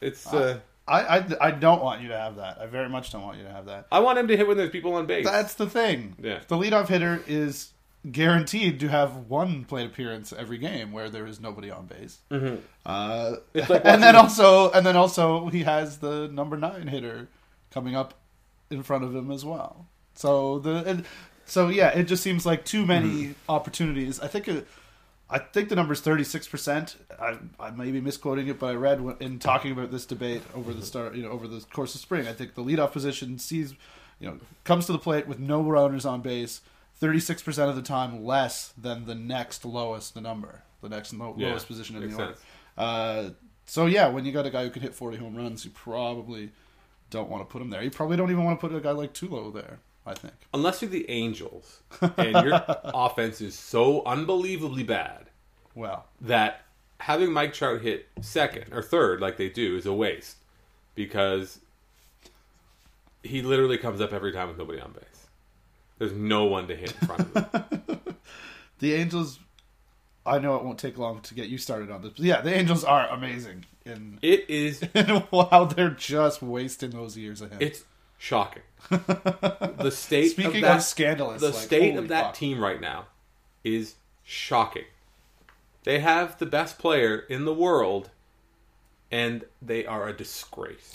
It's. 0.00 0.26
Uh, 0.26 0.58
I, 0.86 1.18
I 1.18 1.26
I 1.40 1.50
don't 1.52 1.82
want 1.82 2.02
you 2.02 2.08
to 2.08 2.18
have 2.18 2.36
that. 2.36 2.58
I 2.60 2.66
very 2.66 2.88
much 2.88 3.12
don't 3.12 3.22
want 3.22 3.38
you 3.38 3.44
to 3.44 3.50
have 3.50 3.66
that. 3.66 3.86
I 3.92 4.00
want 4.00 4.18
him 4.18 4.26
to 4.28 4.36
hit 4.36 4.48
when 4.48 4.56
there's 4.56 4.70
people 4.70 4.94
on 4.94 5.06
base. 5.06 5.24
That's 5.24 5.54
the 5.54 5.70
thing. 5.70 6.16
Yeah. 6.20 6.40
The 6.48 6.56
leadoff 6.56 6.88
hitter 6.88 7.22
is 7.28 7.72
guaranteed 8.10 8.80
to 8.80 8.88
have 8.88 9.16
one 9.28 9.64
plate 9.64 9.86
appearance 9.86 10.32
every 10.32 10.58
game 10.58 10.92
where 10.92 11.08
there 11.08 11.26
is 11.26 11.40
nobody 11.40 11.70
on 11.70 11.86
base. 11.86 12.18
Mm-hmm. 12.30 12.56
Uh, 12.84 13.36
like 13.54 13.82
and 13.84 14.02
then 14.02 14.16
also, 14.16 14.70
and 14.72 14.84
then 14.84 14.96
also, 14.96 15.48
he 15.48 15.62
has 15.62 15.98
the 15.98 16.28
number 16.28 16.56
nine 16.56 16.86
hitter 16.88 17.28
coming 17.70 17.96
up 17.96 18.14
in 18.70 18.82
front 18.82 19.04
of 19.04 19.14
him 19.14 19.30
as 19.30 19.44
well. 19.44 19.86
So 20.14 20.58
the, 20.58 20.90
it, 20.90 21.04
so 21.46 21.68
yeah, 21.68 21.88
it 21.88 22.04
just 22.04 22.22
seems 22.22 22.44
like 22.46 22.64
too 22.64 22.84
many 22.86 23.08
Mm-hmm. 23.08 23.32
opportunities. 23.50 24.20
I 24.20 24.28
think 24.28 24.48
it, 24.48 24.66
I 25.30 25.38
think 25.38 25.68
the 25.70 25.76
number 25.76 25.92
is 25.94 26.00
thirty 26.00 26.24
six 26.24 26.46
percent. 26.46 26.96
I 27.18 27.38
I 27.58 27.70
may 27.70 27.90
be 27.90 28.00
misquoting 28.00 28.46
it, 28.48 28.58
but 28.58 28.66
I 28.66 28.74
read 28.74 29.00
when- 29.00 29.16
in 29.20 29.38
talking 29.38 29.72
about 29.72 29.90
this 29.90 30.04
debate 30.06 30.42
over 30.54 30.72
the 30.72 30.82
start, 30.84 31.14
you 31.16 31.22
know, 31.22 31.30
over 31.30 31.48
the 31.48 31.60
course 31.72 31.94
of 31.94 32.00
spring. 32.00 32.28
I 32.28 32.32
think 32.32 32.54
the 32.54 32.62
leadoff 32.62 32.92
position 32.92 33.38
sees, 33.38 33.74
you 34.20 34.28
know, 34.28 34.38
comes 34.64 34.86
to 34.86 34.92
the 34.92 34.98
plate 34.98 35.26
with 35.26 35.38
no 35.38 35.62
runners 35.62 36.04
on 36.06 36.20
base. 36.20 36.60
Thirty 37.04 37.20
six 37.20 37.42
percent 37.42 37.68
of 37.68 37.76
the 37.76 37.82
time 37.82 38.24
less 38.24 38.72
than 38.78 39.04
the 39.04 39.14
next 39.14 39.62
lowest 39.66 40.18
number, 40.18 40.62
the 40.80 40.88
next 40.88 41.12
lo- 41.12 41.34
Yeah, 41.36 41.48
lowest 41.48 41.66
position 41.66 41.96
in 41.96 42.10
the 42.10 42.16
order. 42.16 42.34
Uh, 42.78 43.30
so 43.66 43.84
yeah, 43.84 44.08
when 44.08 44.24
you 44.24 44.32
got 44.32 44.46
a 44.46 44.50
guy 44.50 44.64
who 44.64 44.70
can 44.70 44.80
hit 44.80 44.94
forty 44.94 45.18
home 45.18 45.36
runs, 45.36 45.66
you 45.66 45.70
probably 45.70 46.50
don't 47.10 47.28
want 47.28 47.46
to 47.46 47.52
put 47.52 47.60
him 47.60 47.68
there. 47.68 47.82
You 47.82 47.90
probably 47.90 48.16
don't 48.16 48.30
even 48.30 48.42
want 48.42 48.58
to 48.58 48.66
put 48.66 48.74
a 48.74 48.80
guy 48.80 48.92
like 48.92 49.12
Tulo 49.12 49.52
there. 49.52 49.80
I 50.06 50.14
think. 50.14 50.32
Unless 50.54 50.80
you're 50.80 50.90
the 50.90 51.10
Angels 51.10 51.82
and 52.00 52.42
your 52.46 52.64
offense 52.66 53.42
is 53.42 53.54
so 53.54 54.02
unbelievably 54.06 54.84
bad 54.84 55.26
Well, 55.74 56.06
that 56.22 56.62
having 57.00 57.34
Mike 57.34 57.52
Trout 57.52 57.82
hit 57.82 58.08
second 58.22 58.72
or 58.72 58.80
third 58.80 59.20
like 59.20 59.36
they 59.36 59.50
do 59.50 59.76
is 59.76 59.84
a 59.84 59.92
waste 59.92 60.38
because 60.94 61.60
he 63.22 63.42
literally 63.42 63.76
comes 63.76 64.00
up 64.00 64.14
every 64.14 64.32
time 64.32 64.48
with 64.48 64.56
nobody 64.56 64.80
on 64.80 64.92
base. 64.92 65.13
There's 65.98 66.12
no 66.12 66.44
one 66.44 66.68
to 66.68 66.76
hit 66.76 66.92
in 67.00 67.06
front 67.06 67.36
of 67.36 68.14
the 68.78 68.94
Angels 68.94 69.38
I 70.26 70.38
know 70.38 70.56
it 70.56 70.64
won't 70.64 70.78
take 70.78 70.96
long 70.96 71.20
to 71.20 71.34
get 71.34 71.48
you 71.48 71.58
started 71.58 71.90
on 71.90 72.02
this. 72.02 72.12
But 72.16 72.24
yeah, 72.24 72.40
the 72.40 72.54
Angels 72.54 72.82
are 72.82 73.08
amazing 73.08 73.66
in, 73.84 74.18
It 74.22 74.48
is. 74.48 74.82
in 74.94 75.22
how 75.32 75.66
they're 75.66 75.90
just 75.90 76.42
wasting 76.42 76.90
those 76.90 77.16
years 77.16 77.42
ahead. 77.42 77.62
It's 77.62 77.84
shocking. 78.18 78.62
The 78.90 79.90
state. 79.90 80.30
Speaking 80.30 80.56
of, 80.56 80.62
that, 80.62 80.76
of 80.78 80.82
scandalous, 80.82 81.40
the 81.42 81.50
like, 81.50 81.56
state 81.56 81.96
of 81.96 82.08
that 82.08 82.26
fuck. 82.26 82.34
team 82.34 82.58
right 82.58 82.80
now 82.80 83.06
is 83.64 83.96
shocking. 84.22 84.84
They 85.82 85.98
have 85.98 86.38
the 86.38 86.46
best 86.46 86.78
player 86.78 87.18
in 87.18 87.44
the 87.44 87.52
world, 87.52 88.08
and 89.10 89.44
they 89.60 89.84
are 89.84 90.08
a 90.08 90.14
disgrace. 90.14 90.92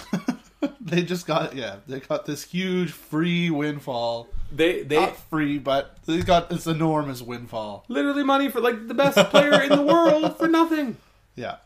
they 0.82 1.04
just 1.04 1.26
got 1.28 1.56
yeah, 1.56 1.78
they 1.88 2.00
got 2.00 2.26
this 2.26 2.44
huge 2.44 2.92
free 2.92 3.50
windfall. 3.50 4.28
They 4.52 4.84
they 4.84 4.98
Not 5.00 5.16
free, 5.16 5.58
but 5.60 5.98
they 6.06 6.22
got 6.22 6.50
this 6.50 6.66
enormous 6.68 7.22
windfall. 7.22 7.86
literally 7.88 8.24
money 8.24 8.50
for 8.50 8.60
like 8.62 8.88
the 8.88 8.94
best 8.94 9.18
player 9.30 9.62
in 9.62 9.70
the 9.70 9.82
world 9.82 10.38
for 10.38 10.48
nothing. 10.48 10.98
Yeah. 11.36 11.58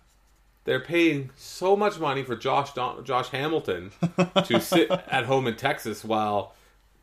They're 0.66 0.80
paying 0.80 1.30
so 1.36 1.76
much 1.76 2.00
money 2.00 2.24
for 2.24 2.36
Josh 2.36 2.74
Don- 2.74 3.04
Josh 3.04 3.30
Hamilton 3.30 3.92
to 4.46 4.60
sit 4.62 4.90
at 4.92 5.26
home 5.26 5.46
in 5.48 5.56
Texas 5.58 6.04
while 6.06 6.54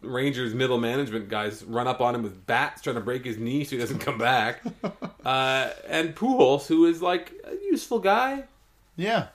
Rangers 0.01 0.55
middle 0.55 0.79
management 0.79 1.29
guys 1.29 1.63
run 1.65 1.87
up 1.87 2.01
on 2.01 2.15
him 2.15 2.23
with 2.23 2.47
bats 2.47 2.81
trying 2.81 2.97
to 2.97 3.03
break 3.03 3.23
his 3.25 3.37
knee 3.37 3.65
so 3.65 3.73
he 3.73 3.79
doesn't 3.79 3.99
come 3.99 4.19
back. 4.19 4.63
Uh, 5.23 5.71
and 5.87 6.17
Pujols, 6.17 6.67
who 6.67 6.87
is 6.87 7.03
like 7.03 7.31
a 7.45 7.53
useful 7.71 7.99
guy, 7.99 8.45
Yeah. 8.97 9.27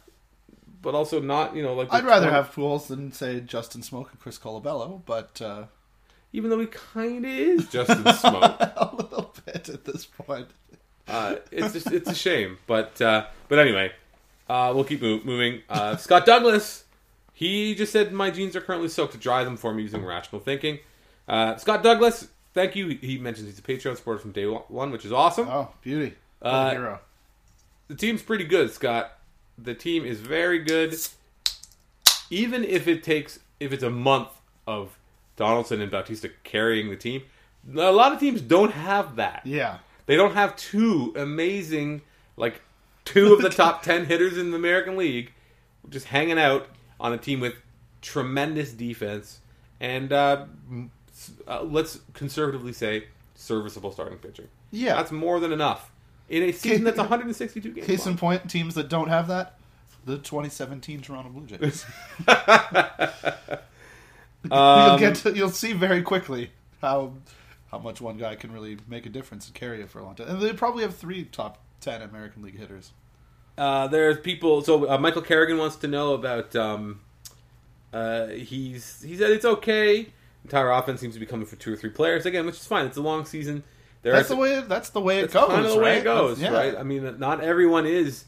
But 0.85 0.93
also 0.93 1.19
not, 1.19 1.55
you 1.55 1.63
know, 1.63 1.73
like 1.73 1.91
I'd 1.91 2.05
rather 2.05 2.27
20 2.29 2.35
have 2.35 2.53
Pujols 2.53 2.87
than 2.89 3.11
say 3.11 3.39
Justin 3.39 3.81
Smoak 3.81 4.11
and 4.11 4.19
Chris 4.19 4.37
Colabello, 4.37 5.01
but 5.07 5.41
uh, 5.41 5.63
even 6.31 6.51
though 6.51 6.59
he 6.59 6.67
kind 6.67 7.25
of 7.25 7.31
is 7.31 7.67
Justin 7.71 8.03
Smoak. 8.03 8.59
a 8.77 8.95
little 8.95 9.33
bit 9.47 9.67
at 9.67 9.83
this 9.83 10.05
point. 10.05 10.47
Uh, 11.07 11.37
it's 11.51 11.73
just, 11.73 11.91
it's 11.91 12.07
a 12.07 12.13
shame, 12.13 12.59
but 12.67 13.01
uh, 13.01 13.25
but 13.49 13.57
anyway, 13.57 13.91
uh, 14.47 14.71
we'll 14.75 14.83
keep 14.83 15.01
mo- 15.01 15.21
moving. 15.23 15.63
Uh, 15.67 15.95
Scott 15.97 16.27
Douglas, 16.27 16.83
he 17.33 17.73
just 17.73 17.91
said 17.91 18.13
my 18.13 18.29
jeans 18.29 18.55
are 18.55 18.61
currently 18.61 18.89
soaked 18.89 19.13
to 19.13 19.17
dry 19.17 19.43
them 19.43 19.57
for 19.57 19.73
me 19.73 19.81
using 19.81 20.05
rational 20.05 20.39
thinking. 20.39 20.77
Uh, 21.27 21.55
Scott 21.57 21.81
Douglas, 21.81 22.27
thank 22.53 22.75
you. 22.75 22.89
He 22.89 23.17
mentions 23.17 23.47
he's 23.47 23.57
a 23.57 23.63
Patreon 23.63 23.97
supporter 23.97 24.19
from 24.19 24.33
day 24.33 24.45
one, 24.45 24.91
which 24.91 25.03
is 25.03 25.11
awesome. 25.11 25.47
Oh, 25.47 25.69
beauty. 25.81 26.13
Uh, 26.43 26.69
hero. 26.69 26.99
The 27.87 27.95
team's 27.95 28.21
pretty 28.21 28.43
good, 28.43 28.71
Scott. 28.71 29.11
The 29.57 29.73
team 29.73 30.05
is 30.05 30.19
very 30.19 30.59
good. 30.59 30.95
Even 32.29 32.63
if 32.63 32.87
it 32.87 33.03
takes, 33.03 33.39
if 33.59 33.71
it's 33.71 33.83
a 33.83 33.89
month 33.89 34.29
of 34.67 34.97
Donaldson 35.35 35.81
and 35.81 35.91
Bautista 35.91 36.29
carrying 36.43 36.89
the 36.89 36.95
team, 36.95 37.23
a 37.75 37.91
lot 37.91 38.11
of 38.11 38.19
teams 38.19 38.41
don't 38.41 38.71
have 38.71 39.15
that. 39.15 39.41
Yeah. 39.45 39.79
They 40.05 40.15
don't 40.15 40.33
have 40.33 40.55
two 40.55 41.13
amazing, 41.15 42.01
like 42.37 42.61
two 43.05 43.33
of 43.33 43.41
the 43.41 43.49
top 43.61 43.83
ten 43.83 44.05
hitters 44.05 44.37
in 44.37 44.51
the 44.51 44.57
American 44.57 44.97
League, 44.97 45.33
just 45.89 46.07
hanging 46.07 46.39
out 46.39 46.67
on 46.99 47.13
a 47.13 47.17
team 47.17 47.39
with 47.39 47.55
tremendous 48.01 48.71
defense 48.71 49.39
and 49.79 50.13
uh, 50.13 50.45
uh, 51.47 51.63
let's 51.63 51.99
conservatively 52.13 52.73
say 52.73 53.05
serviceable 53.35 53.91
starting 53.91 54.17
pitching. 54.17 54.47
Yeah. 54.71 54.95
That's 54.95 55.11
more 55.11 55.39
than 55.39 55.51
enough 55.51 55.91
in 56.29 56.43
a 56.43 56.51
season 56.51 56.83
that's 56.83 56.97
162 56.97 57.71
games. 57.71 57.87
Case 57.87 58.05
in 58.05 58.17
point, 58.17 58.49
teams 58.49 58.75
that 58.75 58.89
don't 58.89 59.09
have 59.09 59.27
that, 59.27 59.57
the 60.05 60.17
2017 60.17 61.01
Toronto 61.01 61.29
Blue 61.29 61.45
Jays. 61.45 61.85
you'll 64.43 64.53
Um, 64.53 64.99
get 64.99 65.15
to, 65.15 65.35
you'll 65.35 65.49
see 65.49 65.73
very 65.73 66.01
quickly 66.01 66.51
how 66.81 67.13
how 67.71 67.79
much 67.79 67.99
one 67.99 68.17
guy 68.17 68.35
can 68.35 68.51
really 68.51 68.77
make 68.87 69.05
a 69.05 69.09
difference 69.09 69.47
and 69.47 69.55
carry 69.55 69.81
it 69.81 69.89
for 69.89 69.99
a 69.99 70.03
long 70.03 70.15
time. 70.15 70.27
And 70.29 70.41
they 70.41 70.53
probably 70.53 70.83
have 70.83 70.95
three 70.95 71.25
top 71.25 71.61
10 71.81 72.01
American 72.01 72.41
League 72.43 72.57
hitters. 72.57 72.91
Uh, 73.57 73.87
there's 73.87 74.19
people. 74.19 74.61
So 74.61 74.89
uh, 74.89 74.97
Michael 74.97 75.21
Kerrigan 75.21 75.57
wants 75.57 75.77
to 75.77 75.87
know 75.87 76.13
about. 76.13 76.55
Um, 76.55 77.01
uh, 77.93 78.27
he's 78.27 79.01
he 79.01 79.15
said 79.17 79.31
it's 79.31 79.45
okay. 79.45 80.07
Entire 80.43 80.69
offense 80.71 81.01
seems 81.01 81.15
to 81.15 81.19
be 81.19 81.25
coming 81.25 81.45
for 81.45 81.55
two 81.55 81.73
or 81.73 81.75
three 81.75 81.89
players 81.89 82.25
again, 82.25 82.45
which 82.45 82.55
is 82.55 82.67
fine. 82.67 82.85
It's 82.85 82.97
a 82.97 83.01
long 83.01 83.25
season. 83.25 83.63
There 84.05 84.13
That's 84.13 84.29
the 84.29 84.35
way. 84.35 84.61
That's 84.61 84.89
the 84.91 85.01
way 85.01 85.17
it 85.17 85.31
that's 85.31 85.33
goes. 85.33 85.47
kind 85.47 85.65
of 85.65 85.71
the 85.71 85.79
way 85.79 85.97
it 85.97 86.03
goes, 86.03 86.39
yeah. 86.39 86.53
right? 86.53 86.75
I 86.77 86.83
mean, 86.83 87.17
not 87.17 87.41
everyone 87.41 87.87
is. 87.87 88.25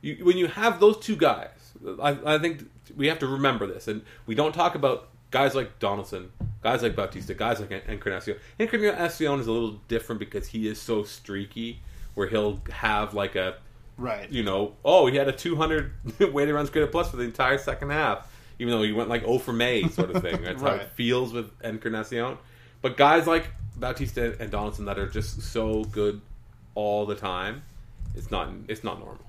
You, 0.00 0.24
when 0.24 0.38
you 0.38 0.46
have 0.46 0.80
those 0.80 0.96
two 0.96 1.14
guys, 1.14 1.50
I, 2.00 2.16
I 2.24 2.38
think 2.38 2.64
we 2.96 3.08
have 3.08 3.18
to 3.18 3.26
remember 3.26 3.66
this, 3.66 3.86
and 3.86 4.00
we 4.24 4.34
don't 4.34 4.54
talk 4.54 4.74
about 4.74 5.10
guys 5.30 5.54
like 5.54 5.78
Donaldson, 5.78 6.30
guys 6.62 6.82
like 6.82 6.96
Bautista, 6.96 7.34
guys 7.34 7.60
like 7.60 7.70
Encarnacion. 7.86 8.38
Encarnacion 8.58 9.38
is 9.40 9.46
a 9.46 9.52
little 9.52 9.78
different 9.88 10.20
because 10.20 10.46
he 10.46 10.66
is 10.66 10.80
so 10.80 11.02
streaky, 11.04 11.80
where 12.14 12.26
he'll 12.26 12.62
have 12.70 13.12
like 13.12 13.36
a 13.36 13.56
Right. 13.98 14.30
you 14.32 14.42
know, 14.42 14.74
oh, 14.86 15.06
he 15.06 15.18
had 15.18 15.28
a 15.28 15.32
200 15.32 15.92
weighted 16.32 16.54
runs 16.54 16.70
created 16.70 16.92
plus 16.92 17.10
for 17.10 17.18
the 17.18 17.24
entire 17.24 17.58
second 17.58 17.90
half, 17.90 18.32
even 18.58 18.72
though 18.72 18.82
he 18.82 18.92
went 18.92 19.10
like 19.10 19.20
0 19.20 19.36
for 19.36 19.52
May 19.52 19.86
sort 19.88 20.16
of 20.16 20.22
thing. 20.22 20.40
That's 20.40 20.62
how 20.62 20.76
it 20.76 20.92
feels 20.92 21.34
with 21.34 21.50
Encarnacion. 21.62 22.38
But 22.82 22.96
guys 22.96 23.26
like 23.26 23.48
Bautista 23.76 24.36
and 24.40 24.50
Donaldson 24.50 24.84
that 24.86 24.98
are 24.98 25.08
just 25.08 25.42
so 25.42 25.84
good 25.84 26.20
all 26.74 27.06
the 27.06 27.14
time, 27.14 27.62
it's 28.14 28.30
not 28.30 28.50
it's 28.68 28.84
not 28.84 28.98
normal. 28.98 29.24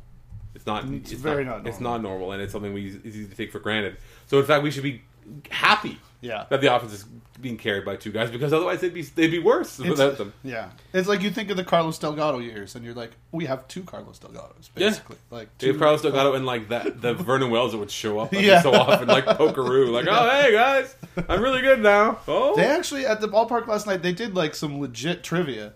It's 0.56 0.66
not. 0.66 0.86
It's 0.90 1.12
very 1.14 1.46
not 1.46 1.66
It's 1.68 1.80
normal. 1.80 2.00
not 2.00 2.10
normal, 2.10 2.32
and 2.34 2.42
it's 2.42 2.52
something 2.52 2.74
we 2.74 2.88
it's 3.04 3.06
easy 3.16 3.28
to 3.28 3.36
take 3.36 3.52
for 3.52 3.60
granted. 3.60 3.98
So 4.28 4.40
in 4.40 4.46
fact, 4.46 4.64
we 4.64 4.72
should 4.72 4.84
be 4.84 5.02
happy 5.50 5.98
Yeah. 6.22 6.46
that 6.50 6.62
the 6.62 6.74
offense 6.76 6.94
is 6.94 7.06
being 7.42 7.56
carried 7.58 7.86
by 7.86 7.96
two 7.96 8.12
guys 8.12 8.30
because 8.30 8.52
otherwise 8.52 8.82
they'd 8.82 8.94
be 8.94 9.02
they'd 9.02 9.32
be 9.32 9.40
worse 9.40 9.80
It's- 9.80 9.90
without 9.92 10.18
them. 10.18 10.34
Yeah, 10.44 10.70
it's 10.94 11.08
like 11.08 11.22
you 11.22 11.30
think 11.30 11.50
of 11.50 11.56
the 11.56 11.64
Carlos 11.64 11.98
Delgado 11.98 12.40
years, 12.40 12.76
and 12.76 12.84
you're 12.84 12.94
like, 12.94 13.12
we 13.32 13.46
have 13.46 13.66
two 13.70 13.84
Carlos 13.84 14.20
Delgados, 14.20 14.70
Yeah. 14.76 14.90
basically. 14.90 15.16
Like 15.32 15.58
Dave 15.58 15.76
two, 15.76 15.80
Carlos 15.80 16.02
Delgado 16.02 16.34
and 16.34 16.46
like 16.46 16.68
that 16.68 17.02
the 17.02 17.14
Vernon 17.30 17.50
Wells 17.50 17.72
that 17.72 17.78
would 17.78 17.92
show 17.92 18.20
up 18.20 18.34
every 18.34 18.46
Yeah. 18.46 18.62
so 18.62 18.74
often, 18.74 19.08
like 19.08 19.26
Pokeroo, 19.26 19.90
like, 19.90 20.06
oh 20.10 20.30
hey 20.42 20.52
guys, 20.52 20.94
I'm 21.30 21.42
really 21.42 21.62
good 21.62 21.82
now. 21.82 22.20
Oh, 22.28 22.56
They 22.58 22.66
actually 22.66 23.06
at 23.06 23.22
the 23.22 23.30
ballpark 23.30 23.68
last 23.68 23.88
night. 23.88 24.02
They 24.02 24.12
did 24.14 24.36
like 24.36 24.54
some 24.56 24.82
legit 24.82 25.24
trivia, 25.24 25.72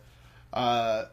uh, 0.51 1.05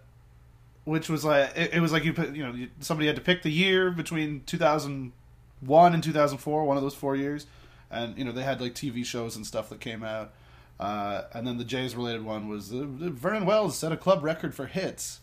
which 0.83 1.09
was 1.09 1.25
like 1.25 1.57
it, 1.57 1.75
it 1.75 1.81
was 1.81 1.93
like 1.93 2.03
you 2.05 2.13
put 2.13 2.35
you 2.35 2.45
know 2.45 2.53
you, 2.55 2.69
somebody 2.81 3.07
had 3.07 3.15
to 3.15 3.23
pick 3.23 3.43
the 3.43 3.51
year 3.53 3.93
between 3.93 4.43
2001 4.47 5.95
and 5.95 6.03
2004, 6.03 6.65
one 6.65 6.77
of 6.77 6.83
those 6.83 6.95
four 6.95 7.15
years, 7.15 7.47
and 7.91 8.17
you 8.19 8.25
know 8.25 8.33
they 8.33 8.43
had 8.43 8.61
like 8.61 8.75
TV 8.75 9.05
shows 9.05 9.37
and 9.37 9.47
stuff 9.47 9.69
that 9.71 9.81
came 9.81 10.03
out. 10.03 10.33
Uh, 10.79 11.25
and 11.35 11.47
then 11.47 11.59
the 11.59 11.65
Jays 11.65 11.95
related 11.95 12.25
one 12.25 12.49
was 12.49 12.73
uh, 12.73 12.85
Vernon 12.87 13.45
Wells 13.45 13.77
set 13.77 13.93
a 13.93 13.97
club 13.99 14.25
record 14.25 14.55
for 14.55 14.65
hits, 14.67 15.21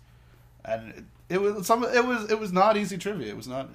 and 0.64 0.90
it, 1.30 1.36
it 1.36 1.42
was 1.42 1.66
some 1.66 1.84
it 1.84 2.06
was 2.06 2.30
it 2.32 2.40
was 2.40 2.54
not 2.54 2.78
easy 2.78 2.96
trivia. 2.98 3.30
It 3.30 3.38
was 3.38 3.48
not, 3.48 3.68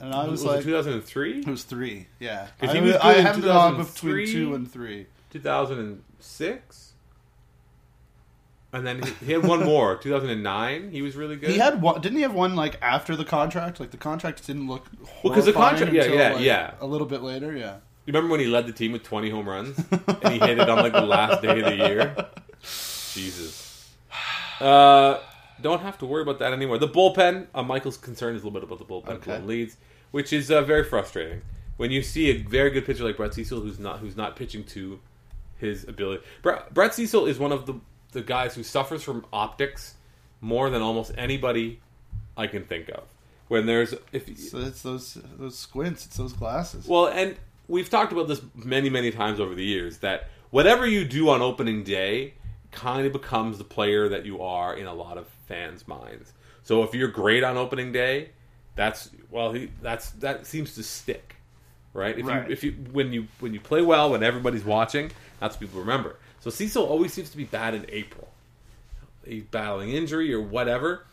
and 0.00 0.14
I 0.14 0.24
was, 0.24 0.42
was 0.42 0.44
like, 0.44 0.64
2003, 0.64 1.38
it 1.40 1.46
was 1.46 1.62
three, 1.64 2.08
yeah. 2.18 2.48
I, 2.60 2.66
he 2.66 2.80
was 2.82 2.96
I 2.96 3.12
good 3.14 3.20
in 3.20 3.24
had 3.26 3.38
it 3.38 3.48
on 3.48 3.76
between 3.84 4.26
two 4.26 4.54
and 4.54 4.70
three. 4.70 5.06
2006, 5.30 6.92
and 8.72 8.86
then 8.86 9.02
he, 9.02 9.26
he 9.26 9.32
had 9.32 9.44
one 9.46 9.64
more, 9.64 9.96
2009. 10.02 10.90
He 10.90 11.02
was 11.02 11.16
really 11.16 11.36
good. 11.36 11.50
He 11.50 11.58
had 11.58 11.80
one. 11.82 12.00
Didn't 12.00 12.16
he 12.16 12.22
have 12.22 12.34
one 12.34 12.54
like 12.54 12.76
after 12.82 13.16
the 13.16 13.24
contract? 13.24 13.80
Like 13.80 13.90
the 13.90 13.96
contract 13.96 14.46
didn't 14.46 14.68
look. 14.68 14.86
Well, 15.24 15.32
'cause 15.34 15.46
the 15.46 15.52
contract- 15.52 15.92
yeah, 15.92 16.04
yeah, 16.04 16.32
like, 16.34 16.40
yeah. 16.44 16.74
A 16.80 16.86
little 16.86 17.06
bit 17.06 17.22
later, 17.22 17.56
yeah. 17.56 17.76
You 18.10 18.12
remember 18.12 18.32
when 18.32 18.40
he 18.40 18.46
led 18.46 18.66
the 18.66 18.72
team 18.72 18.90
with 18.90 19.04
20 19.04 19.30
home 19.30 19.48
runs 19.48 19.78
and 19.88 20.32
he 20.32 20.40
hit 20.40 20.58
it 20.58 20.68
on 20.68 20.78
like 20.78 20.92
the 20.92 21.00
last 21.02 21.42
day 21.42 21.60
of 21.60 21.64
the 21.64 21.76
year? 21.76 22.26
Jesus. 23.14 23.88
Uh, 24.60 25.20
don't 25.60 25.80
have 25.82 25.96
to 25.98 26.06
worry 26.06 26.22
about 26.22 26.40
that 26.40 26.52
anymore. 26.52 26.76
The 26.78 26.88
bullpen, 26.88 27.46
uh, 27.54 27.62
Michael's 27.62 27.96
concern 27.96 28.34
is 28.34 28.42
a 28.42 28.46
little 28.48 28.58
bit 28.58 28.64
about 28.68 28.80
the 28.80 28.84
bullpen 28.84 29.18
Okay. 29.18 29.38
leads, 29.42 29.76
which 30.10 30.32
is 30.32 30.50
uh, 30.50 30.62
very 30.62 30.82
frustrating. 30.82 31.42
When 31.76 31.92
you 31.92 32.02
see 32.02 32.30
a 32.30 32.38
very 32.42 32.70
good 32.70 32.84
pitcher 32.84 33.04
like 33.04 33.16
Brett 33.16 33.32
Cecil 33.32 33.60
who's 33.60 33.78
not 33.78 34.00
who's 34.00 34.16
not 34.16 34.34
pitching 34.34 34.64
to 34.64 34.98
his 35.58 35.86
ability. 35.86 36.24
Brett, 36.42 36.74
Brett 36.74 36.92
Cecil 36.92 37.26
is 37.26 37.38
one 37.38 37.52
of 37.52 37.66
the 37.66 37.74
the 38.10 38.22
guys 38.22 38.56
who 38.56 38.64
suffers 38.64 39.04
from 39.04 39.24
optics 39.32 39.94
more 40.40 40.68
than 40.68 40.82
almost 40.82 41.12
anybody 41.16 41.78
I 42.36 42.48
can 42.48 42.64
think 42.64 42.88
of. 42.88 43.04
When 43.46 43.66
there's 43.66 43.94
if 44.10 44.36
So 44.36 44.58
it's 44.58 44.82
those 44.82 45.16
those 45.38 45.56
squints. 45.56 46.06
It's 46.06 46.16
those 46.16 46.32
glasses. 46.32 46.88
well, 46.88 47.06
and 47.06 47.36
we've 47.70 47.88
talked 47.88 48.12
about 48.12 48.28
this 48.28 48.42
many, 48.54 48.90
many 48.90 49.10
times 49.10 49.40
over 49.40 49.54
the 49.54 49.64
years 49.64 49.98
that 49.98 50.28
whatever 50.50 50.86
you 50.86 51.04
do 51.04 51.28
on 51.30 51.40
opening 51.40 51.84
day 51.84 52.34
kind 52.72 53.06
of 53.06 53.12
becomes 53.12 53.58
the 53.58 53.64
player 53.64 54.08
that 54.08 54.26
you 54.26 54.42
are 54.42 54.74
in 54.74 54.86
a 54.86 54.94
lot 54.94 55.16
of 55.16 55.26
fans' 55.46 55.86
minds. 55.88 56.32
So 56.62 56.82
if 56.82 56.94
you're 56.94 57.08
great 57.08 57.42
on 57.42 57.56
opening 57.56 57.92
day, 57.92 58.30
that's 58.76 59.10
well, 59.30 59.52
he, 59.52 59.70
that's 59.82 60.10
that 60.10 60.46
seems 60.46 60.74
to 60.74 60.82
stick, 60.82 61.36
right? 61.94 62.18
If 62.18 62.26
Right. 62.26 62.46
you 62.46 62.52
if 62.52 62.64
you 62.64 62.72
when 62.92 63.12
you 63.12 63.28
when 63.40 63.54
you 63.54 63.60
play 63.60 63.82
well 63.82 64.10
when 64.10 64.22
everybody's 64.22 64.64
watching, 64.64 65.10
that's 65.40 65.54
what 65.54 65.60
people 65.60 65.80
remember. 65.80 66.16
So 66.40 66.50
Cecil 66.50 66.84
always 66.84 67.12
seems 67.12 67.30
to 67.30 67.36
be 67.36 67.44
bad 67.44 67.74
in 67.74 67.86
April. 67.88 68.28
He's 69.24 69.42
battling 69.44 69.90
injury 69.90 70.32
or 70.32 70.40
whatever. 70.40 71.04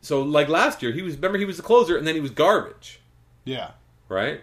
So 0.00 0.22
like 0.22 0.48
last 0.48 0.82
year, 0.82 0.92
he 0.92 1.02
was 1.02 1.16
remember 1.16 1.38
he 1.38 1.44
was 1.44 1.56
the 1.56 1.62
closer 1.62 1.96
and 1.96 2.06
then 2.06 2.14
he 2.14 2.20
was 2.20 2.30
garbage, 2.30 3.00
yeah, 3.44 3.72
right? 4.08 4.40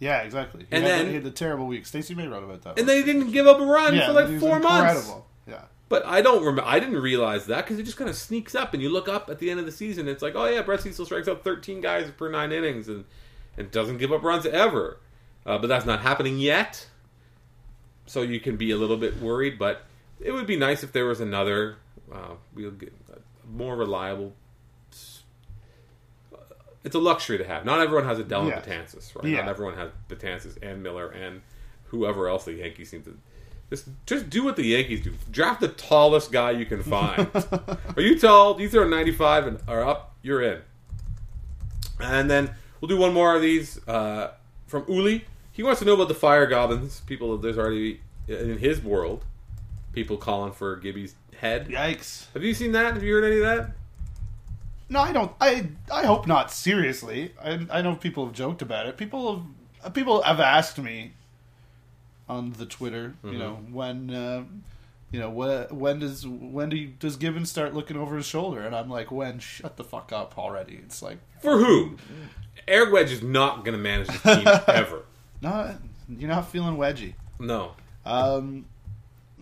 Yeah, 0.00 0.18
exactly. 0.22 0.66
He 0.68 0.76
And 0.76 0.84
had, 0.84 0.90
then- 0.92 1.04
the, 1.04 1.08
he 1.08 1.14
had 1.14 1.24
the 1.24 1.30
terrible 1.30 1.66
week. 1.66 1.86
Stacy 1.86 2.14
May 2.14 2.26
wrote 2.26 2.44
about 2.44 2.62
that. 2.62 2.78
And 2.78 2.88
they 2.88 3.02
didn't 3.02 3.30
give 3.32 3.46
up 3.46 3.58
a 3.60 3.64
run 3.64 3.94
yeah, 3.94 4.06
for 4.06 4.12
like 4.12 4.38
four 4.40 4.60
months. 4.60 4.98
incredible. 5.00 5.26
Yeah, 5.48 5.62
But 5.88 6.04
I 6.06 6.20
don't 6.22 6.40
remember. 6.40 6.62
I 6.64 6.80
didn't 6.80 7.00
realize 7.00 7.46
that 7.46 7.64
because 7.64 7.78
it 7.78 7.84
just 7.84 7.96
kind 7.96 8.10
of 8.10 8.16
sneaks 8.16 8.54
up, 8.54 8.74
and 8.74 8.82
you 8.82 8.88
look 8.88 9.08
up 9.08 9.30
at 9.30 9.38
the 9.38 9.50
end 9.50 9.60
of 9.60 9.66
the 9.66 9.72
season. 9.72 10.08
It's 10.08 10.22
like, 10.22 10.34
oh 10.34 10.46
yeah, 10.46 10.62
Brett 10.62 10.80
Cecil 10.82 11.04
strikes 11.06 11.28
out 11.28 11.44
13 11.44 11.80
guys 11.80 12.10
per 12.10 12.28
nine 12.30 12.52
innings, 12.52 12.88
and 12.88 13.04
and 13.56 13.70
doesn't 13.70 13.98
give 13.98 14.12
up 14.12 14.22
runs 14.22 14.44
ever. 14.46 14.98
Uh, 15.46 15.56
but 15.58 15.68
that's 15.68 15.86
not 15.86 16.00
happening 16.00 16.38
yet. 16.38 16.86
So 18.06 18.22
you 18.22 18.38
can 18.40 18.56
be 18.56 18.70
a 18.72 18.76
little 18.76 18.96
bit 18.96 19.20
worried, 19.20 19.58
but 19.58 19.84
it 20.20 20.32
would 20.32 20.46
be 20.46 20.56
nice 20.56 20.82
if 20.82 20.92
there 20.92 21.06
was 21.06 21.20
another, 21.20 21.76
uh, 22.12 22.34
we'll 22.54 22.70
get 22.72 22.92
a 23.12 23.18
more 23.48 23.76
reliable. 23.76 24.32
It's 26.86 26.94
a 26.94 27.00
luxury 27.00 27.36
to 27.36 27.44
have. 27.44 27.64
Not 27.64 27.80
everyone 27.80 28.04
has 28.06 28.20
a 28.20 28.24
Dellin 28.24 28.48
Yes. 28.48 28.64
Betances, 28.64 29.16
right? 29.16 29.24
Yeah. 29.24 29.40
Not 29.40 29.48
everyone 29.48 29.74
has 29.74 29.90
Betances 30.08 30.56
and 30.62 30.84
Miller 30.84 31.10
and 31.10 31.42
whoever 31.86 32.28
else 32.28 32.44
the 32.44 32.54
Yankees 32.54 32.90
seem 32.90 33.02
to. 33.02 33.18
Just, 33.70 33.88
just 34.06 34.30
do 34.30 34.44
what 34.44 34.54
the 34.54 34.62
Yankees 34.62 35.02
do. 35.02 35.12
Draft 35.28 35.60
the 35.60 35.68
tallest 35.68 36.30
guy 36.30 36.52
you 36.52 36.64
can 36.64 36.84
find. 36.84 37.28
Are 37.96 38.00
you 38.00 38.16
tall? 38.16 38.60
You 38.60 38.68
throw 38.68 38.86
95 38.86 39.48
and 39.48 39.58
are 39.66 39.84
up, 39.84 40.14
you're 40.22 40.40
in. 40.40 40.62
And 41.98 42.30
then 42.30 42.54
we'll 42.80 42.88
do 42.88 42.96
one 42.96 43.12
more 43.12 43.34
of 43.34 43.42
these 43.42 43.80
uh, 43.88 44.34
from 44.68 44.84
Uli. 44.88 45.24
He 45.50 45.64
wants 45.64 45.80
to 45.80 45.84
know 45.84 45.94
about 45.94 46.06
the 46.06 46.14
fire 46.14 46.46
goblins. 46.46 47.00
People, 47.00 47.36
there's 47.36 47.58
already 47.58 48.00
in 48.28 48.58
his 48.58 48.80
world 48.80 49.24
people 49.92 50.16
calling 50.18 50.52
for 50.52 50.76
Gibby's 50.76 51.16
head. 51.40 51.66
Yikes! 51.68 52.26
Have 52.34 52.44
you 52.44 52.54
seen 52.54 52.70
that? 52.72 52.94
Have 52.94 53.02
you 53.02 53.14
heard 53.14 53.24
any 53.24 53.36
of 53.38 53.42
that? 53.42 53.70
No, 54.88 55.00
I 55.00 55.12
don't. 55.12 55.32
I 55.40 55.68
I 55.92 56.06
hope 56.06 56.26
not. 56.26 56.50
Seriously, 56.52 57.32
I 57.42 57.66
I 57.70 57.82
know 57.82 57.94
people 57.96 58.24
have 58.26 58.34
joked 58.34 58.62
about 58.62 58.86
it. 58.86 58.96
People 58.96 59.44
have 59.82 59.94
people 59.94 60.22
have 60.22 60.40
asked 60.40 60.78
me 60.78 61.12
on 62.28 62.52
the 62.52 62.66
Twitter. 62.66 63.14
Mm-hmm. 63.24 63.32
You 63.32 63.38
know 63.38 63.54
when. 63.70 64.10
Uh, 64.10 64.44
you 65.12 65.20
know 65.20 65.30
when, 65.30 65.66
when 65.68 65.98
does 66.00 66.26
when 66.26 66.68
do 66.68 66.76
you, 66.76 66.88
does 66.98 67.16
Gibbons 67.16 67.48
start 67.48 67.74
looking 67.74 67.96
over 67.96 68.16
his 68.16 68.26
shoulder? 68.26 68.60
And 68.60 68.74
I'm 68.74 68.90
like, 68.90 69.12
when? 69.12 69.38
Shut 69.38 69.76
the 69.76 69.84
fuck 69.84 70.12
up 70.12 70.36
already! 70.36 70.80
It's 70.84 71.00
like, 71.00 71.18
For 71.40 71.56
who? 71.58 71.96
Eric 72.66 72.92
Wedge 72.92 73.12
is 73.12 73.22
not 73.22 73.64
going 73.64 73.76
to 73.76 73.82
manage 73.82 74.08
this 74.08 74.20
team 74.22 74.46
ever. 74.68 75.04
no, 75.40 75.76
you're 76.08 76.28
not 76.28 76.48
feeling 76.50 76.76
wedgy. 76.76 77.14
No. 77.38 77.72
Um, 78.04 78.66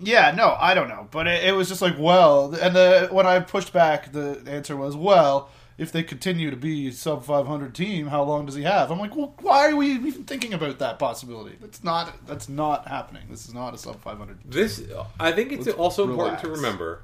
yeah, 0.01 0.33
no, 0.37 0.57
I 0.59 0.75
don't 0.75 0.89
know, 0.89 1.09
but 1.11 1.27
it, 1.27 1.45
it 1.45 1.53
was 1.53 1.69
just 1.69 1.83
like, 1.83 1.97
well, 1.99 2.55
and 2.55 2.75
the 2.75 3.09
when 3.11 3.27
I 3.27 3.39
pushed 3.41 3.73
back, 3.73 4.13
the 4.13 4.43
answer 4.47 4.77
was, 4.77 4.97
well, 4.97 5.51
if 5.77 5.91
they 5.91 6.03
continue 6.03 6.51
to 6.51 6.57
be 6.57 6.91
sub 6.91 7.25
500 7.25 7.75
team, 7.75 8.09
how 8.09 8.23
long 8.23 8.47
does 8.47 8.55
he 8.55 8.63
have? 8.63 8.91
I'm 8.91 8.99
like, 8.99 9.17
well, 9.17 9.35
why 9.41 9.71
are 9.71 9.77
we 9.77 9.93
even 9.93 10.25
thinking 10.25 10.55
about 10.55 10.79
that 10.79 10.99
possibility? 10.99 11.57
That's 11.61 11.83
not 11.83 12.27
that's 12.27 12.49
not 12.49 12.89
happening. 12.89 13.25
This 13.31 13.47
is 13.47 13.55
not 13.55 13.75
a 13.75 13.79
sub 13.79 14.01
500. 14.01 14.39
This, 14.45 14.83
I 15.19 15.33
think 15.33 15.53
it's 15.53 15.67
Let's 15.67 15.79
also 15.79 16.09
important 16.09 16.41
to 16.41 16.49
remember, 16.49 17.03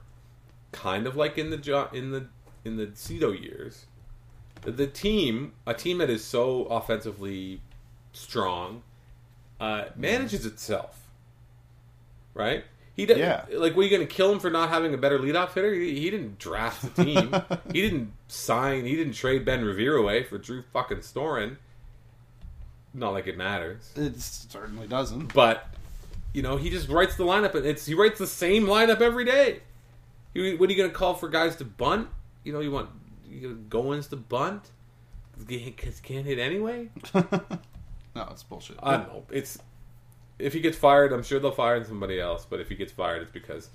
kind 0.72 1.06
of 1.06 1.16
like 1.16 1.38
in 1.38 1.50
the 1.50 1.88
in 1.92 2.10
the 2.12 2.26
in 2.64 2.76
the 2.76 2.90
Cito 2.94 3.32
years, 3.32 3.86
the 4.62 4.86
team, 4.86 5.52
a 5.66 5.74
team 5.74 5.98
that 5.98 6.10
is 6.10 6.24
so 6.24 6.64
offensively 6.64 7.60
strong, 8.12 8.82
uh, 9.60 9.86
manages 9.96 10.46
itself. 10.46 10.96
Right? 12.34 12.64
He 12.94 13.06
did, 13.06 13.18
Yeah. 13.18 13.44
Like, 13.52 13.74
were 13.76 13.82
you 13.82 13.90
going 13.90 14.06
to 14.06 14.12
kill 14.12 14.30
him 14.32 14.40
for 14.40 14.50
not 14.50 14.68
having 14.68 14.92
a 14.92 14.98
better 14.98 15.18
leadoff 15.18 15.54
hitter? 15.54 15.72
He, 15.72 16.00
he 16.00 16.10
didn't 16.10 16.38
draft 16.38 16.94
the 16.94 17.04
team. 17.04 17.34
he 17.72 17.80
didn't 17.82 18.12
sign. 18.28 18.84
He 18.84 18.96
didn't 18.96 19.14
trade 19.14 19.44
Ben 19.44 19.64
Revere 19.64 19.96
away 19.96 20.22
for 20.24 20.38
Drew 20.38 20.62
fucking 20.72 20.98
Storen. 20.98 21.56
Not 22.92 23.10
like 23.12 23.26
it 23.26 23.36
matters. 23.36 23.90
It 23.96 24.20
certainly 24.20 24.86
doesn't. 24.86 25.32
But 25.32 25.68
you 26.32 26.42
know, 26.42 26.56
he 26.56 26.70
just 26.70 26.88
writes 26.88 27.16
the 27.16 27.24
lineup. 27.24 27.54
and 27.54 27.64
It's 27.64 27.86
he 27.86 27.94
writes 27.94 28.18
the 28.18 28.26
same 28.26 28.66
lineup 28.66 29.00
every 29.00 29.24
day. 29.24 29.60
You, 30.34 30.58
what 30.58 30.68
are 30.68 30.72
you 30.72 30.78
going 30.78 30.90
to 30.90 30.96
call 30.96 31.14
for 31.14 31.28
guys 31.28 31.56
to 31.56 31.64
bunt? 31.64 32.08
You 32.44 32.52
know, 32.52 32.60
you 32.60 32.70
want 32.70 32.88
you 33.28 33.40
gonna 33.40 33.54
go 33.54 33.94
ins 33.94 34.08
to 34.08 34.16
bunt 34.16 34.70
because 35.46 36.00
can't 36.00 36.26
hit 36.26 36.38
anyway. 36.38 36.90
No, 38.14 38.26
it's 38.32 38.42
bullshit. 38.42 38.76
I 38.82 38.96
don't 38.96 39.06
know. 39.06 39.24
It's 39.30 39.56
if 40.40 40.52
he 40.52 40.60
gets 40.60 40.76
fired, 40.76 41.12
I'm 41.12 41.22
sure 41.22 41.38
they'll 41.38 41.50
fire 41.52 41.82
somebody 41.84 42.20
else. 42.20 42.46
But 42.48 42.60
if 42.60 42.68
he 42.68 42.74
gets 42.74 42.92
fired, 42.92 43.22
it's 43.22 43.30
because 43.32 43.68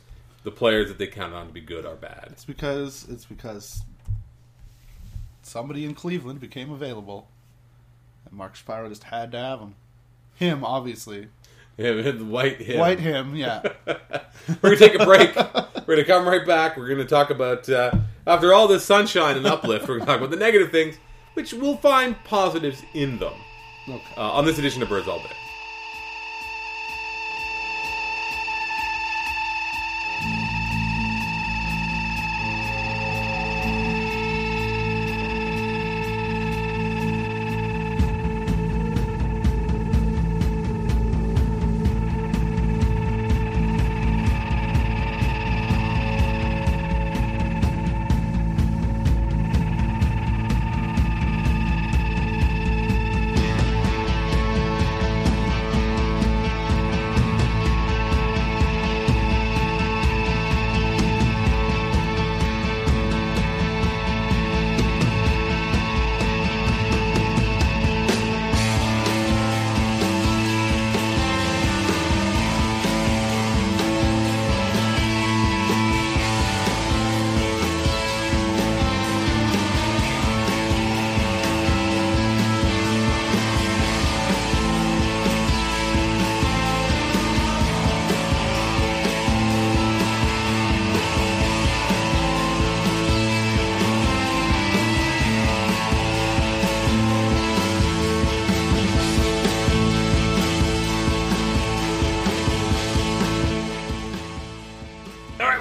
the 0.44 0.52
players 0.52 0.88
that 0.90 0.98
they 0.98 1.08
counted 1.08 1.36
on 1.36 1.48
to 1.48 1.54
be 1.54 1.62
good 1.62 1.86
are 1.86 1.96
bad. 1.96 2.28
It's 2.32 2.46
because 2.46 3.06
it's 3.10 3.26
because 3.26 3.82
somebody 5.42 5.86
in 5.86 5.94
Cleveland 5.94 6.40
became 6.40 6.72
available, 6.72 7.28
and 8.26 8.34
Mark 8.34 8.56
Shapiro 8.56 8.90
just 8.90 9.04
had 9.06 9.32
to 9.34 9.38
have 9.40 9.60
him. 9.60 9.76
Him, 10.36 10.64
obviously. 10.66 11.28
Him, 11.78 12.30
white 12.30 12.62
him. 12.62 12.80
White 12.80 13.00
him, 13.00 13.36
yeah. 13.36 13.62
We're 14.62 14.76
gonna 14.76 14.78
take 14.78 14.96
a 15.00 15.06
break. 15.06 15.36
we're 15.36 15.96
gonna 15.96 16.06
come 16.06 16.26
right 16.28 16.46
back. 16.46 16.78
We're 16.78 16.88
gonna 16.88 17.06
talk 17.06 17.30
about 17.32 17.68
uh, 17.70 17.92
after 18.26 18.54
all 18.54 18.68
this 18.68 18.86
sunshine 18.86 19.36
and 19.38 19.46
uplift. 19.46 19.88
We're 19.88 19.96
gonna 20.00 20.06
talk 20.06 20.18
about 20.20 20.30
the 20.32 20.38
negative 20.38 20.72
things, 20.72 20.96
which 21.34 21.54
we'll 21.54 21.78
find 21.78 22.16
positives 22.24 22.82
in 22.94 23.20
them 23.20 23.34
Okay. 23.90 24.02
uh, 24.18 24.32
on 24.32 24.46
this 24.46 24.58
edition 24.58 24.82
of 24.84 24.90
Birds 24.90 25.08
All 25.08 25.20
Day. 25.20 25.32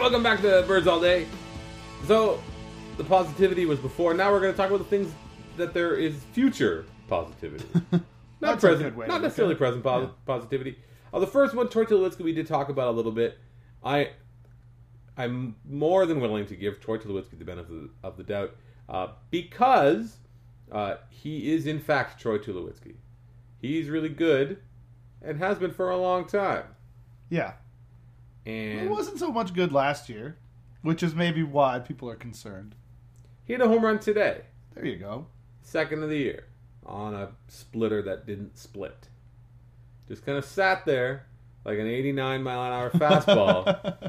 Welcome 0.05 0.23
back 0.23 0.43
to 0.43 0.63
Birds 0.69 0.87
All 0.87 1.01
Day. 1.01 1.27
So, 2.07 2.39
the 2.99 3.05
positivity 3.05 3.65
was 3.65 3.79
before. 3.79 4.13
Now 4.13 4.31
we're 4.31 4.41
going 4.41 4.53
to 4.53 4.57
talk 4.57 4.69
about 4.69 4.81
the 4.81 4.85
things 4.85 5.11
that 5.57 5.73
there 5.73 5.97
is 5.97 6.15
future 6.35 6.85
positivity. 7.09 7.65
Not 8.43 8.61
present, 8.61 8.99
not 9.09 9.23
necessarily 9.23 9.55
present 9.55 9.83
positivity. 10.27 10.77
Uh, 11.11 11.21
the 11.21 11.27
first 11.27 11.55
one, 11.55 11.71
Troy 11.71 11.85
Tulowitzki, 11.87 12.21
we 12.21 12.35
did 12.35 12.47
talk 12.47 12.69
about 12.69 12.89
a 12.89 12.91
little 12.91 13.13
bit. 13.13 13.39
I, 13.83 14.11
I'm 15.17 15.57
more 15.67 16.05
than 16.05 16.21
willing 16.21 16.45
to 16.49 16.55
give 16.55 16.81
Troy 16.81 16.99
Tulowitzki 16.99 17.39
the 17.39 17.45
benefit 17.47 17.73
of 17.73 17.81
the, 17.81 17.91
of 18.03 18.17
the 18.19 18.25
doubt 18.25 18.57
uh, 18.91 19.07
because 19.31 20.19
uh, 20.71 20.97
he 21.09 21.51
is 21.51 21.67
in 21.67 21.81
fact 21.81 22.21
Troy 22.21 22.37
Tulowitzki. 22.37 22.97
He's 23.63 23.89
really 23.89 24.11
good 24.11 24.59
and 25.23 25.39
has 25.39 25.57
been 25.57 25.73
for 25.73 25.89
a 25.89 25.97
long 25.97 26.27
time. 26.27 26.65
Yeah. 27.31 27.55
And 28.47 28.81
It 28.81 28.91
wasn't 28.91 29.19
so 29.19 29.31
much 29.33 29.55
good 29.55 29.73
last 29.73 30.09
year, 30.09 30.37
which 30.83 31.03
is 31.03 31.15
maybe 31.15 31.43
why 31.43 31.79
people 31.79 32.09
are 32.11 32.17
concerned. 32.17 32.75
he 33.45 33.53
hit 33.55 33.63
a 33.63 33.69
home 33.69 33.85
run 33.85 33.99
today. 33.99 34.43
There 34.75 34.85
you 34.85 34.97
go. 34.97 35.27
second 35.63 36.03
of 36.03 36.11
the 36.11 36.19
year 36.19 36.45
on 36.85 37.15
a 37.15 37.31
splitter 37.49 38.03
that 38.03 38.27
didn't 38.27 38.59
split. 38.59 39.09
Just 40.09 40.27
kind 40.27 40.37
of 40.37 40.45
sat 40.45 40.85
there 40.85 41.27
like 41.65 41.79
an 41.79 41.87
89 41.87 42.43
mile 42.43 42.63
an 42.65 42.73
hour 42.73 42.91
fastball, 42.91 43.65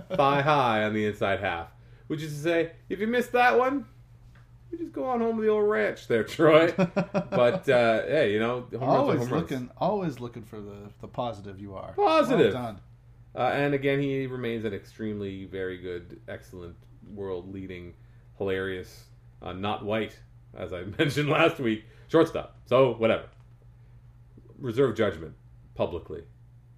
thigh 0.17 0.41
high 0.41 0.83
on 0.83 0.93
the 0.93 1.05
inside 1.05 1.39
half. 1.39 1.69
Which 2.07 2.21
is 2.21 2.33
to 2.33 2.39
say, 2.39 2.71
if 2.89 2.99
you 2.99 3.07
missed 3.07 3.31
that 3.31 3.57
one, 3.57 3.85
you 4.71 4.77
just 4.77 4.91
go 4.91 5.05
on 5.05 5.21
home 5.21 5.37
to 5.37 5.41
the 5.41 5.47
old 5.47 5.69
ranch 5.69 6.07
there, 6.07 6.23
Troy. 6.23 6.71
but 6.75 7.67
uh, 7.69 8.03
hey, 8.03 8.33
you 8.33 8.39
know, 8.39 8.67
home 8.77 8.79
runs 8.79 8.83
are 8.83 8.85
always 8.85 9.31
looking, 9.31 9.69
always 9.77 10.19
looking 10.19 10.43
for 10.43 10.59
the 10.59 10.89
the 10.99 11.07
positive. 11.07 11.59
You 11.59 11.75
are 11.75 11.93
Positive. 11.93 12.53
Well 12.53 12.63
done. 12.63 12.79
Uh, 13.35 13.51
and 13.53 13.73
again, 13.73 13.99
he 13.99 14.27
remains 14.27 14.63
an 14.63 14.73
extremely 14.73 15.45
very 15.45 15.77
good, 15.77 16.21
excellent, 16.27 16.75
world 17.13 17.53
leading, 17.53 17.93
hilarious, 18.37 19.05
uh, 19.41 19.53
not 19.53 19.83
white, 19.83 20.17
as 20.57 20.73
I 20.73 20.81
mentioned 20.97 21.29
last 21.29 21.59
week, 21.59 21.85
shortstop. 22.07 22.57
So, 22.65 22.93
whatever. 22.93 23.25
Reserve 24.57 24.95
judgment 24.95 25.33
publicly 25.75 26.23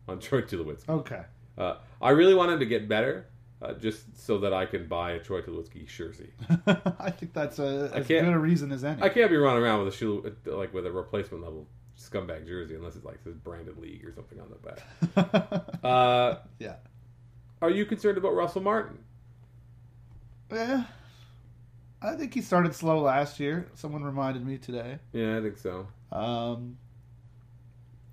on 0.08 0.20
Troy 0.20 0.42
Tulowitzki. 0.42 0.90
Okay. 0.90 1.22
Uh, 1.58 1.76
I 2.02 2.12
really 2.12 2.34
want 2.34 2.52
him 2.52 2.60
to 2.60 2.66
get 2.66 2.88
better, 2.90 3.28
uh, 3.62 3.74
just 3.74 4.18
so 4.20 4.40
that 4.40 4.54
I 4.54 4.66
can 4.66 4.88
buy 4.88 5.12
a 5.12 5.20
Troy 5.20 5.42
Tulowitzki 5.42 5.88
jersey. 5.88 6.32
I 7.00 7.12
think 7.12 7.34
that's 7.34 7.60
a, 7.60 7.92
as 7.94 8.08
good 8.08 8.26
a 8.26 8.38
reason 8.38 8.72
as 8.72 8.84
any. 8.84 9.02
I 9.02 9.10
can't 9.10 9.30
be 9.30 9.38
running 9.38 9.64
around 9.64 9.86
with 9.86 9.94
a 9.94 9.98
shoe 9.98 10.36
like 10.46 10.74
with 10.74 10.86
a 10.86 10.92
replacement 10.92 11.44
level 11.44 11.68
scumbag 11.98 12.46
jersey 12.48 12.76
unless 12.76 12.96
it's 12.96 13.06
like 13.06 13.24
this 13.24 13.36
branded 13.36 13.78
league 13.78 14.06
or 14.06 14.14
something 14.14 14.40
on 14.40 14.50
the 14.50 14.56
back. 15.50 15.64
Uh, 15.84 16.40
yeah. 16.60 16.76
are 17.62 17.70
you 17.70 17.86
concerned 17.86 18.18
about 18.18 18.36
Russell 18.36 18.62
Martin? 18.62 18.98
Yeah. 20.52 20.84
I 22.02 22.16
think 22.16 22.34
he 22.34 22.42
started 22.42 22.76
slow 22.76 23.00
last 23.00 23.40
year. 23.40 23.68
Someone 23.74 24.04
reminded 24.04 24.46
me 24.46 24.58
today. 24.58 25.00
Yeah, 25.14 25.38
I 25.38 25.42
think 25.42 25.58
so. 25.58 25.88
Um, 26.12 26.78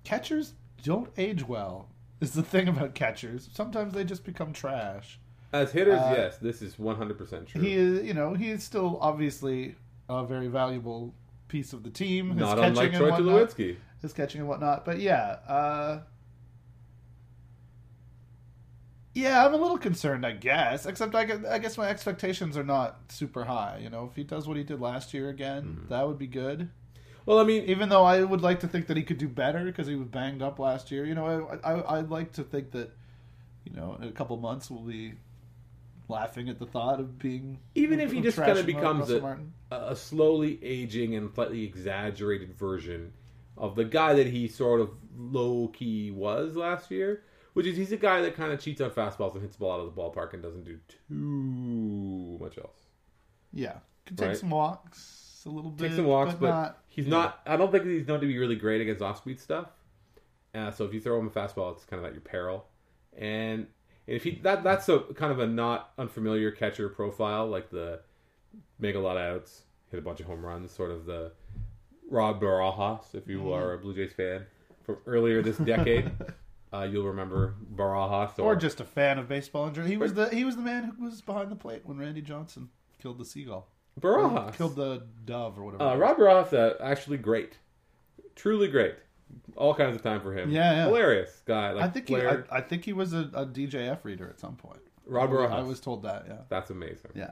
catchers 0.03 0.53
don't 0.83 1.09
age 1.17 1.47
well. 1.47 1.89
Is 2.21 2.31
the 2.33 2.43
thing 2.43 2.67
about 2.67 2.95
catchers. 2.95 3.49
Sometimes 3.53 3.93
they 3.93 4.03
just 4.03 4.23
become 4.23 4.53
trash. 4.53 5.19
As 5.53 5.71
hitters, 5.71 5.99
Uh, 5.99 6.13
yes, 6.17 6.37
this 6.37 6.61
is 6.61 6.79
one 6.79 6.95
hundred 6.95 7.17
percent 7.17 7.47
true. 7.47 7.61
He 7.61 7.73
is, 7.73 8.03
you 8.03 8.13
know, 8.13 8.33
he 8.33 8.49
is 8.49 8.63
still 8.63 8.97
obviously 9.01 9.75
a 10.09 10.25
very 10.25 10.47
valuable 10.47 11.13
piece 11.47 11.73
of 11.73 11.83
the 11.83 11.89
team. 11.89 12.31
His 12.31 12.39
Not 12.39 12.57
catching 12.57 12.69
unlike 12.69 12.87
and 12.89 12.97
Troy. 12.97 13.11
Tulowitzki. 13.11 13.77
his 14.01 14.13
catching 14.13 14.41
and 14.41 14.49
whatnot. 14.49 14.85
But 14.85 14.99
yeah, 14.99 15.37
uh, 15.47 15.99
yeah, 19.13 19.45
I'm 19.45 19.53
a 19.53 19.57
little 19.57 19.77
concerned, 19.77 20.25
I 20.25 20.33
guess. 20.33 20.85
Except 20.85 21.15
I, 21.15 21.27
I 21.49 21.57
guess 21.59 21.77
my 21.77 21.87
expectations 21.87 22.57
are 22.57 22.63
not 22.63 22.99
super 23.09 23.45
high. 23.45 23.79
You 23.81 23.89
know, 23.89 24.07
if 24.09 24.15
he 24.15 24.23
does 24.23 24.47
what 24.47 24.57
he 24.57 24.63
did 24.63 24.81
last 24.81 25.13
year 25.13 25.29
again, 25.29 25.63
Mm-hmm. 25.63 25.87
that 25.89 26.05
would 26.07 26.17
be 26.19 26.27
good. 26.27 26.69
Well, 27.25 27.39
I 27.39 27.43
mean, 27.43 27.63
Even 27.63 27.89
though 27.89 28.03
I 28.03 28.21
would 28.23 28.41
like 28.41 28.59
to 28.59 28.67
think 28.67 28.87
that 28.87 28.97
he 28.97 29.03
could 29.03 29.17
do 29.17 29.27
better 29.27 29.63
because 29.63 29.87
he 29.87 29.95
was 29.95 30.07
banged 30.09 30.41
up 30.41 30.59
last 30.59 30.91
year. 30.91 31.05
You 31.05 31.15
know, 31.15 31.49
I, 31.63 31.71
I 31.73 31.97
I'd 31.99 32.09
like 32.09 32.33
to 32.33 32.43
think 32.43 32.71
that, 32.71 32.91
you 33.63 33.73
know, 33.75 33.97
in 34.01 34.07
a 34.07 34.11
couple 34.11 34.37
months 34.37 34.69
we'll 34.69 34.81
be 34.83 35.13
laughing 36.07 36.49
at 36.49 36.59
the 36.59 36.65
thought 36.65 36.99
of 36.99 37.17
being 37.19 37.59
even 37.75 37.99
if 37.99 38.11
he 38.11 38.21
just 38.21 38.37
kind 38.37 38.57
of 38.57 38.65
becomes 38.65 39.09
a, 39.09 39.37
a 39.71 39.95
slowly 39.95 40.59
aging 40.63 41.15
and 41.15 41.33
slightly 41.33 41.63
exaggerated 41.63 42.53
version 42.53 43.11
of 43.57 43.75
the 43.75 43.85
guy 43.85 44.13
that 44.13 44.27
he 44.27 44.47
sort 44.47 44.81
of 44.81 44.89
low 45.17 45.69
key 45.69 46.11
was 46.11 46.55
last 46.55 46.91
year, 46.91 47.23
which 47.53 47.65
is 47.65 47.77
he's 47.77 47.91
a 47.91 47.97
guy 47.97 48.21
that 48.21 48.35
kind 48.35 48.51
of 48.51 48.59
cheats 48.59 48.81
on 48.81 48.89
fastballs 48.91 49.33
and 49.33 49.41
hits 49.41 49.55
the 49.55 49.59
ball 49.61 49.79
out 49.79 49.87
of 49.87 49.95
the 49.95 50.01
ballpark 50.01 50.33
and 50.33 50.43
doesn't 50.43 50.65
do 50.65 50.77
too 50.87 52.37
much 52.41 52.57
else. 52.57 52.77
Yeah, 53.53 53.77
could 54.05 54.17
take 54.17 54.27
Right. 54.27 54.37
some 54.37 54.49
walks 54.49 55.43
a 55.45 55.49
little 55.49 55.71
bit. 55.71 55.87
Take 55.87 55.95
some 55.95 56.05
walks, 56.05 56.33
but, 56.33 56.49
not. 56.49 56.83
he's 56.87 57.05
yeah. 57.05 57.11
not. 57.11 57.39
I 57.45 57.55
don't 57.55 57.71
think 57.71 57.85
he's 57.85 58.07
known 58.07 58.19
to 58.19 58.27
be 58.27 58.37
really 58.37 58.55
great 58.57 58.81
against 58.81 59.01
off 59.01 59.17
speed 59.19 59.39
stuff. 59.39 59.67
Uh, 60.53 60.71
so 60.71 60.85
if 60.85 60.93
you 60.93 60.99
throw 60.99 61.19
him 61.19 61.27
a 61.27 61.29
fastball, 61.29 61.73
it's 61.73 61.85
kind 61.85 61.99
of 61.99 62.05
at 62.05 62.13
your 62.13 62.21
peril. 62.21 62.65
And 63.17 63.67
if 64.07 64.23
he 64.23 64.39
that 64.43 64.63
that's 64.63 64.87
a 64.89 64.99
kind 65.15 65.31
of 65.31 65.39
a 65.39 65.47
not 65.47 65.91
unfamiliar 65.97 66.51
catcher 66.51 66.89
profile, 66.89 67.47
like 67.47 67.69
the 67.69 68.01
make 68.79 68.95
a 68.95 68.99
lot 68.99 69.17
of 69.17 69.35
outs, 69.35 69.63
hit 69.91 69.99
a 69.99 70.01
bunch 70.01 70.19
of 70.19 70.25
home 70.25 70.45
runs, 70.45 70.71
sort 70.71 70.91
of 70.91 71.05
the 71.05 71.31
Rod 72.09 72.39
Barajas, 72.39 73.15
if 73.15 73.27
you 73.27 73.51
are 73.51 73.73
a 73.73 73.77
Blue 73.77 73.95
Jays 73.95 74.13
fan 74.13 74.45
from 74.83 74.97
earlier 75.05 75.41
this 75.41 75.57
decade. 75.57 76.11
Uh, 76.73 76.83
you'll 76.83 77.05
remember 77.07 77.55
Barajas 77.73 78.37
or 78.37 78.53
just 78.53 78.81
a 78.81 78.83
fan 78.83 79.17
of 79.17 79.29
baseball 79.29 79.67
in 79.67 79.73
general. 79.73 79.89
He 79.89 79.95
was 79.95 80.13
the 80.13 80.27
he 80.27 80.43
was 80.43 80.57
the 80.57 80.61
man 80.61 80.83
who 80.83 81.05
was 81.05 81.21
behind 81.21 81.49
the 81.49 81.55
plate 81.55 81.83
when 81.85 81.97
Randy 81.97 82.21
Johnson 82.21 82.67
killed 83.01 83.17
the 83.17 83.23
seagull, 83.23 83.69
Barajas. 84.01 84.57
killed 84.57 84.75
the 84.75 85.03
dove 85.23 85.57
or 85.57 85.63
whatever. 85.63 85.83
Uh, 85.83 85.95
Rod 85.95 86.17
Barajas, 86.17 86.53
uh, 86.53 86.73
actually 86.83 87.17
great, 87.17 87.59
truly 88.35 88.67
great. 88.67 88.95
All 89.55 89.73
kinds 89.73 89.95
of 89.95 90.01
time 90.01 90.21
for 90.21 90.33
him. 90.33 90.51
Yeah, 90.51 90.73
yeah. 90.73 90.85
hilarious 90.85 91.41
guy. 91.45 91.71
Like 91.71 91.83
I 91.85 91.87
think 91.89 92.09
he, 92.09 92.15
I, 92.17 92.39
I 92.51 92.61
think 92.61 92.83
he 92.85 92.93
was 92.93 93.13
a, 93.13 93.29
a 93.33 93.45
DJF 93.45 93.99
reader 94.03 94.27
at 94.29 94.39
some 94.39 94.55
point. 94.55 94.79
Rob 95.05 95.29
I 95.29 95.31
was- 95.33 95.39
Rojas. 95.39 95.55
I 95.55 95.61
was 95.61 95.79
told 95.79 96.03
that. 96.03 96.25
Yeah, 96.27 96.35
That's 96.49 96.69
amazing. 96.71 97.11
yeah. 97.15 97.31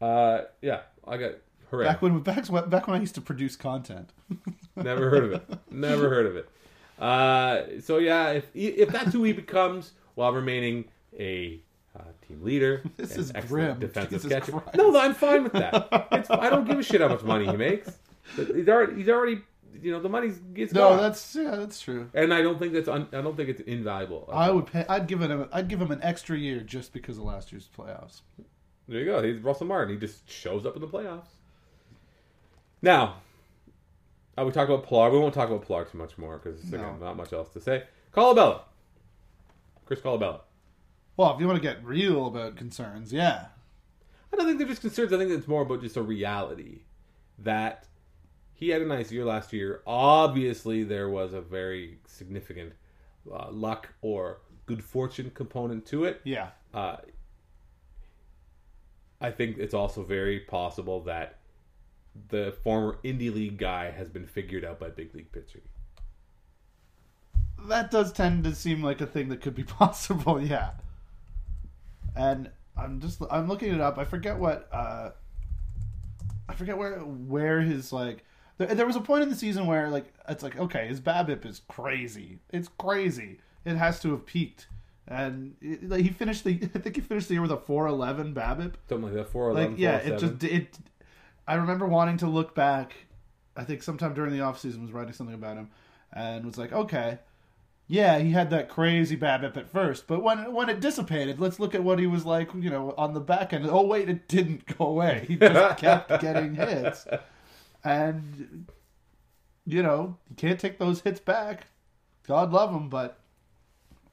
Uh, 0.00 0.42
yeah, 0.60 0.80
I 1.06 1.16
got 1.16 1.32
hooray. 1.70 1.86
Back 1.86 2.02
when 2.02 2.20
back, 2.20 2.46
back 2.68 2.86
when 2.86 2.96
I 2.96 3.00
used 3.00 3.14
to 3.14 3.20
produce 3.20 3.56
content. 3.56 4.12
Never 4.76 5.08
heard 5.10 5.24
of 5.24 5.32
it. 5.32 5.58
Never 5.70 6.08
heard 6.10 6.26
of 6.26 6.36
it. 6.36 6.48
Uh, 6.98 7.80
so 7.80 7.98
yeah, 7.98 8.30
if 8.30 8.46
if 8.54 8.88
that's 8.90 9.12
who 9.12 9.22
he 9.24 9.32
becomes 9.32 9.92
while 10.14 10.32
remaining 10.32 10.84
a 11.18 11.60
uh, 11.98 12.02
team 12.26 12.42
leader, 12.42 12.82
This 12.96 13.16
is 13.16 13.32
grim. 13.46 13.78
defensive 13.78 14.22
Jesus 14.22 14.32
catcher. 14.32 14.52
Christ. 14.52 14.76
No, 14.76 14.98
I'm 14.98 15.14
fine 15.14 15.44
with 15.44 15.52
that. 15.52 15.88
It's, 16.12 16.30
I 16.30 16.50
don't 16.50 16.66
give 16.66 16.78
a 16.78 16.82
shit 16.82 17.00
how 17.00 17.08
much 17.08 17.22
money 17.22 17.46
he 17.46 17.56
makes. 17.56 17.90
He's 18.36 18.68
already, 18.68 18.96
he's 18.96 19.08
already, 19.08 19.40
you 19.82 19.92
know, 19.92 20.00
the 20.00 20.08
money's 20.08 20.38
gets 20.38 20.72
No, 20.72 20.90
gone. 20.90 20.98
that's 21.02 21.34
yeah, 21.36 21.56
that's 21.56 21.80
true. 21.80 22.10
and 22.14 22.32
I 22.32 22.42
don't 22.42 22.58
think 22.58 22.72
that's 22.72 22.88
un, 22.88 23.08
I 23.12 23.20
don't 23.22 23.36
think 23.36 23.48
it's 23.48 23.60
invaluable. 23.62 24.28
I 24.32 24.50
would 24.50 24.66
pay. 24.66 24.84
I'd 24.88 25.06
give 25.06 25.20
him. 25.20 25.48
I'd 25.52 25.68
give 25.68 25.80
him 25.80 25.90
an 25.90 26.00
extra 26.02 26.36
year 26.36 26.60
just 26.60 26.92
because 26.92 27.18
of 27.18 27.24
last 27.24 27.52
year's 27.52 27.68
playoffs. 27.76 28.20
There 28.88 29.00
you 29.00 29.04
go. 29.06 29.22
He's 29.22 29.38
Russell 29.40 29.66
Martin. 29.66 29.94
He 29.94 30.00
just 30.00 30.30
shows 30.30 30.64
up 30.66 30.74
in 30.76 30.80
the 30.80 30.88
playoffs. 30.88 31.26
Now, 32.82 33.16
uh, 34.38 34.44
we 34.44 34.52
talk 34.52 34.68
about 34.68 34.84
Pilar. 34.86 35.10
We 35.10 35.18
won't 35.18 35.34
talk 35.34 35.48
about 35.48 35.66
Pilar 35.66 35.84
too 35.86 35.98
much 35.98 36.16
more 36.18 36.38
because 36.38 36.62
again, 36.68 37.00
not 37.00 37.16
much 37.16 37.32
else 37.32 37.48
to 37.50 37.60
say. 37.60 37.84
Colabello, 38.14 38.60
Chris 39.86 40.00
Colabello. 40.00 40.40
Well, 41.16 41.34
if 41.34 41.40
you 41.40 41.46
want 41.46 41.56
to 41.56 41.62
get 41.62 41.82
real 41.84 42.26
about 42.26 42.56
concerns, 42.56 43.12
yeah, 43.12 43.46
I 44.32 44.36
don't 44.36 44.46
think 44.46 44.58
they're 44.58 44.68
just 44.68 44.82
concerns. 44.82 45.12
I 45.12 45.18
think 45.18 45.30
it's 45.30 45.48
more 45.48 45.62
about 45.62 45.80
just 45.80 45.96
a 45.96 46.02
reality 46.02 46.80
that 47.38 47.86
he 48.56 48.70
had 48.70 48.82
a 48.82 48.86
nice 48.86 49.12
year 49.12 49.24
last 49.24 49.52
year. 49.52 49.82
Obviously, 49.86 50.84
there 50.84 51.08
was 51.10 51.32
a 51.34 51.40
very 51.40 51.98
significant 52.06 52.72
uh, 53.32 53.50
luck 53.50 53.90
or 54.02 54.40
good 54.66 54.82
fortune 54.84 55.30
component 55.34 55.86
to 55.86 56.04
it. 56.04 56.22
yeah, 56.24 56.50
Uh, 56.74 56.96
I 59.20 59.30
think 59.30 59.58
it's 59.58 59.74
also 59.74 60.02
very 60.02 60.40
possible 60.40 61.00
that 61.02 61.38
the 62.28 62.52
former 62.64 62.98
indie 63.04 63.32
league 63.34 63.58
guy 63.58 63.90
has 63.90 64.08
been 64.08 64.26
figured 64.26 64.64
out 64.64 64.80
by 64.80 64.88
big 64.90 65.14
league 65.14 65.32
pitching. 65.32 65.62
that 67.68 67.90
does 67.90 68.12
tend 68.12 68.44
to 68.44 68.54
seem 68.54 68.82
like 68.82 69.00
a 69.00 69.06
thing 69.06 69.28
that 69.28 69.40
could 69.40 69.54
be 69.54 69.64
possible. 69.64 70.40
Yeah, 70.40 70.72
and 72.14 72.50
I'm 72.76 73.00
just 73.00 73.20
I'm 73.30 73.48
looking 73.48 73.74
it 73.74 73.80
up. 73.80 73.98
I 73.98 74.04
forget 74.04 74.38
what 74.38 74.68
uh, 74.72 75.10
I 76.48 76.54
forget 76.54 76.76
where 76.78 76.98
where 77.00 77.60
his 77.60 77.92
like. 77.92 78.24
There, 78.58 78.74
there 78.74 78.86
was 78.86 78.96
a 78.96 79.00
point 79.00 79.22
in 79.22 79.28
the 79.28 79.36
season 79.36 79.66
where 79.66 79.90
like 79.90 80.12
it's 80.28 80.42
like 80.42 80.58
okay, 80.58 80.86
his 80.86 81.00
BABIP 81.00 81.44
is 81.44 81.62
crazy. 81.68 82.38
It's 82.50 82.68
crazy. 82.78 83.38
It 83.64 83.76
has 83.76 84.00
to 84.00 84.10
have 84.12 84.24
peaked, 84.24 84.68
and 85.08 85.56
it, 85.60 85.88
like, 85.88 86.02
he 86.02 86.10
finished 86.10 86.44
the. 86.44 86.58
I 86.74 86.78
think 86.78 86.96
he 86.96 87.02
finished 87.02 87.28
the 87.28 87.34
year 87.34 87.42
with 87.42 87.52
a 87.52 87.56
411 87.56 88.34
BABIP. 88.34 88.74
Something 88.88 89.02
like 89.02 89.14
that. 89.14 89.28
411. 89.28 89.72
like 89.72 89.80
yeah 89.80 89.96
it 89.96 90.18
just 90.18 90.44
oh 90.44 90.46
it 90.46 90.78
i 91.46 91.54
remember 91.54 91.86
wanting 91.86 92.16
to 92.18 92.26
look 92.26 92.54
back 92.54 92.94
i 93.56 93.64
think 93.64 93.82
sometime 93.82 94.14
during 94.14 94.32
the 94.32 94.40
off 94.40 94.58
season 94.58 94.82
was 94.82 94.92
writing 94.92 95.12
something 95.12 95.34
about 95.34 95.56
him 95.56 95.70
and 96.12 96.44
was 96.44 96.58
like 96.58 96.72
okay 96.72 97.18
yeah 97.88 98.18
he 98.18 98.32
had 98.32 98.50
that 98.50 98.68
crazy 98.68 99.16
babip 99.16 99.56
at 99.56 99.68
first 99.68 100.06
but 100.06 100.22
when 100.22 100.52
when 100.52 100.68
it 100.68 100.80
dissipated 100.80 101.38
let's 101.38 101.60
look 101.60 101.74
at 101.74 101.84
what 101.84 101.98
he 101.98 102.06
was 102.06 102.24
like 102.24 102.48
you 102.58 102.70
know 102.70 102.92
on 102.98 103.14
the 103.14 103.20
back 103.20 103.52
end 103.52 103.66
oh 103.68 103.86
wait 103.86 104.08
it 104.08 104.26
didn't 104.28 104.76
go 104.76 104.86
away 104.86 105.24
he 105.28 105.36
just 105.36 105.78
kept 105.78 106.20
getting 106.20 106.54
hits 106.54 107.06
and 107.86 108.66
you 109.64 109.82
know 109.82 110.16
you 110.28 110.36
can't 110.36 110.58
take 110.60 110.78
those 110.78 111.00
hits 111.00 111.20
back 111.20 111.66
god 112.26 112.52
love 112.52 112.72
him 112.72 112.88
but 112.88 113.18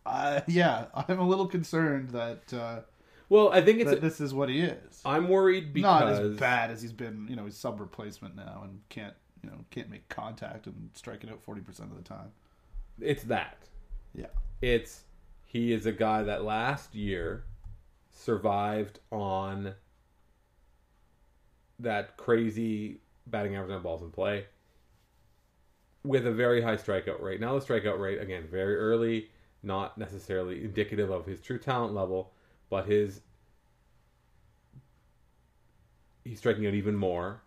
uh, 0.05 0.41
yeah 0.47 0.85
i'm 1.07 1.19
a 1.19 1.27
little 1.27 1.47
concerned 1.47 2.09
that 2.11 2.53
uh, 2.53 2.79
Well, 3.29 3.51
I 3.51 3.61
think 3.61 3.79
it's. 3.79 3.89
that 3.89 4.01
this 4.01 4.19
is 4.21 4.33
what 4.33 4.49
he 4.49 4.61
is 4.61 5.01
I'm 5.05 5.27
worried 5.29 5.73
because 5.73 5.83
not 5.83 6.23
as 6.23 6.37
bad 6.37 6.71
as 6.71 6.81
he's 6.81 6.91
been. 6.93 7.25
You 7.29 7.35
know, 7.35 7.45
he's 7.45 7.57
sub 7.57 7.79
replacement 7.79 8.35
now 8.35 8.61
and 8.63 8.81
can't 8.89 9.13
you 9.43 9.49
know 9.49 9.57
can't 9.71 9.89
make 9.89 10.07
contact 10.09 10.67
and 10.67 10.89
strike 10.93 11.23
it 11.23 11.29
out 11.29 11.41
forty 11.41 11.61
percent 11.61 11.91
of 11.91 11.97
the 11.97 12.03
time. 12.03 12.31
it's 13.01 13.23
that. 13.23 13.57
Yeah, 14.13 14.27
It's 14.61 15.03
he 15.45 15.71
is 15.73 15.85
a 15.85 15.91
guy 15.91 16.21
that 16.23 16.43
last 16.43 16.93
year 16.93 17.45
survived 18.11 18.99
on 19.11 19.73
that 21.79 22.17
crazy 22.17 22.99
batting 23.27 23.55
average 23.55 23.71
on 23.71 23.81
balls 23.81 24.01
in 24.01 24.11
play 24.11 24.45
with 26.03 26.27
a 26.27 26.31
very 26.31 26.61
high 26.61 26.75
strikeout 26.75 27.21
rate. 27.21 27.39
Now 27.39 27.57
the 27.57 27.65
strikeout 27.65 27.99
rate 27.99 28.19
again 28.21 28.45
very 28.49 28.75
early, 28.75 29.29
not 29.61 29.97
necessarily 29.97 30.63
indicative 30.63 31.09
of 31.09 31.25
his 31.25 31.39
true 31.39 31.57
talent 31.59 31.93
level, 31.93 32.33
but 32.69 32.85
his 32.85 33.21
he's 36.23 36.39
striking 36.39 36.65
out 36.67 36.73
even 36.73 36.95
more. 36.95 37.41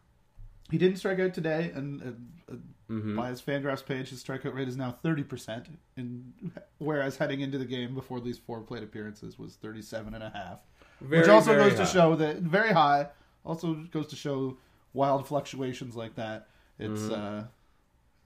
he 0.70 0.79
didn't 0.79 0.97
strike 0.99 1.20
out 1.20 1.33
today, 1.33 1.70
and 1.74 2.03
uh, 2.03 2.53
uh, 2.53 2.57
Mhm. 2.91 3.16
by 3.16 3.29
his 3.29 3.41
Fangraphs 3.43 3.85
page, 3.87 4.11
his 4.11 4.22
strikeout 4.22 4.53
rate 4.55 4.66
is 4.68 4.77
now 4.77 4.91
thirty 5.03 5.22
percent. 5.24 5.68
In 5.97 6.33
whereas 6.79 7.16
heading 7.16 7.41
into 7.41 7.57
the 7.59 7.64
game 7.64 7.95
before 7.95 8.20
these 8.20 8.39
four 8.39 8.61
plate 8.62 8.83
appearances 8.83 9.39
was 9.39 9.55
thirty-seven 9.57 10.14
and 10.14 10.22
a 10.24 10.31
half, 10.31 10.61
Very, 11.01 11.20
which 11.22 11.29
also 11.29 11.55
goes 11.57 11.74
to 11.77 11.87
show 11.87 12.16
that 12.16 12.39
very 12.39 12.72
high. 12.72 13.09
Also 13.45 13.74
goes 13.93 14.07
to 14.09 14.16
show 14.16 14.57
wild 14.97 15.28
fluctuations 15.28 15.94
like 15.94 16.16
that. 16.16 16.49
It's 16.78 17.03
Mm-hmm. 17.03 17.12
uh, 17.14 17.44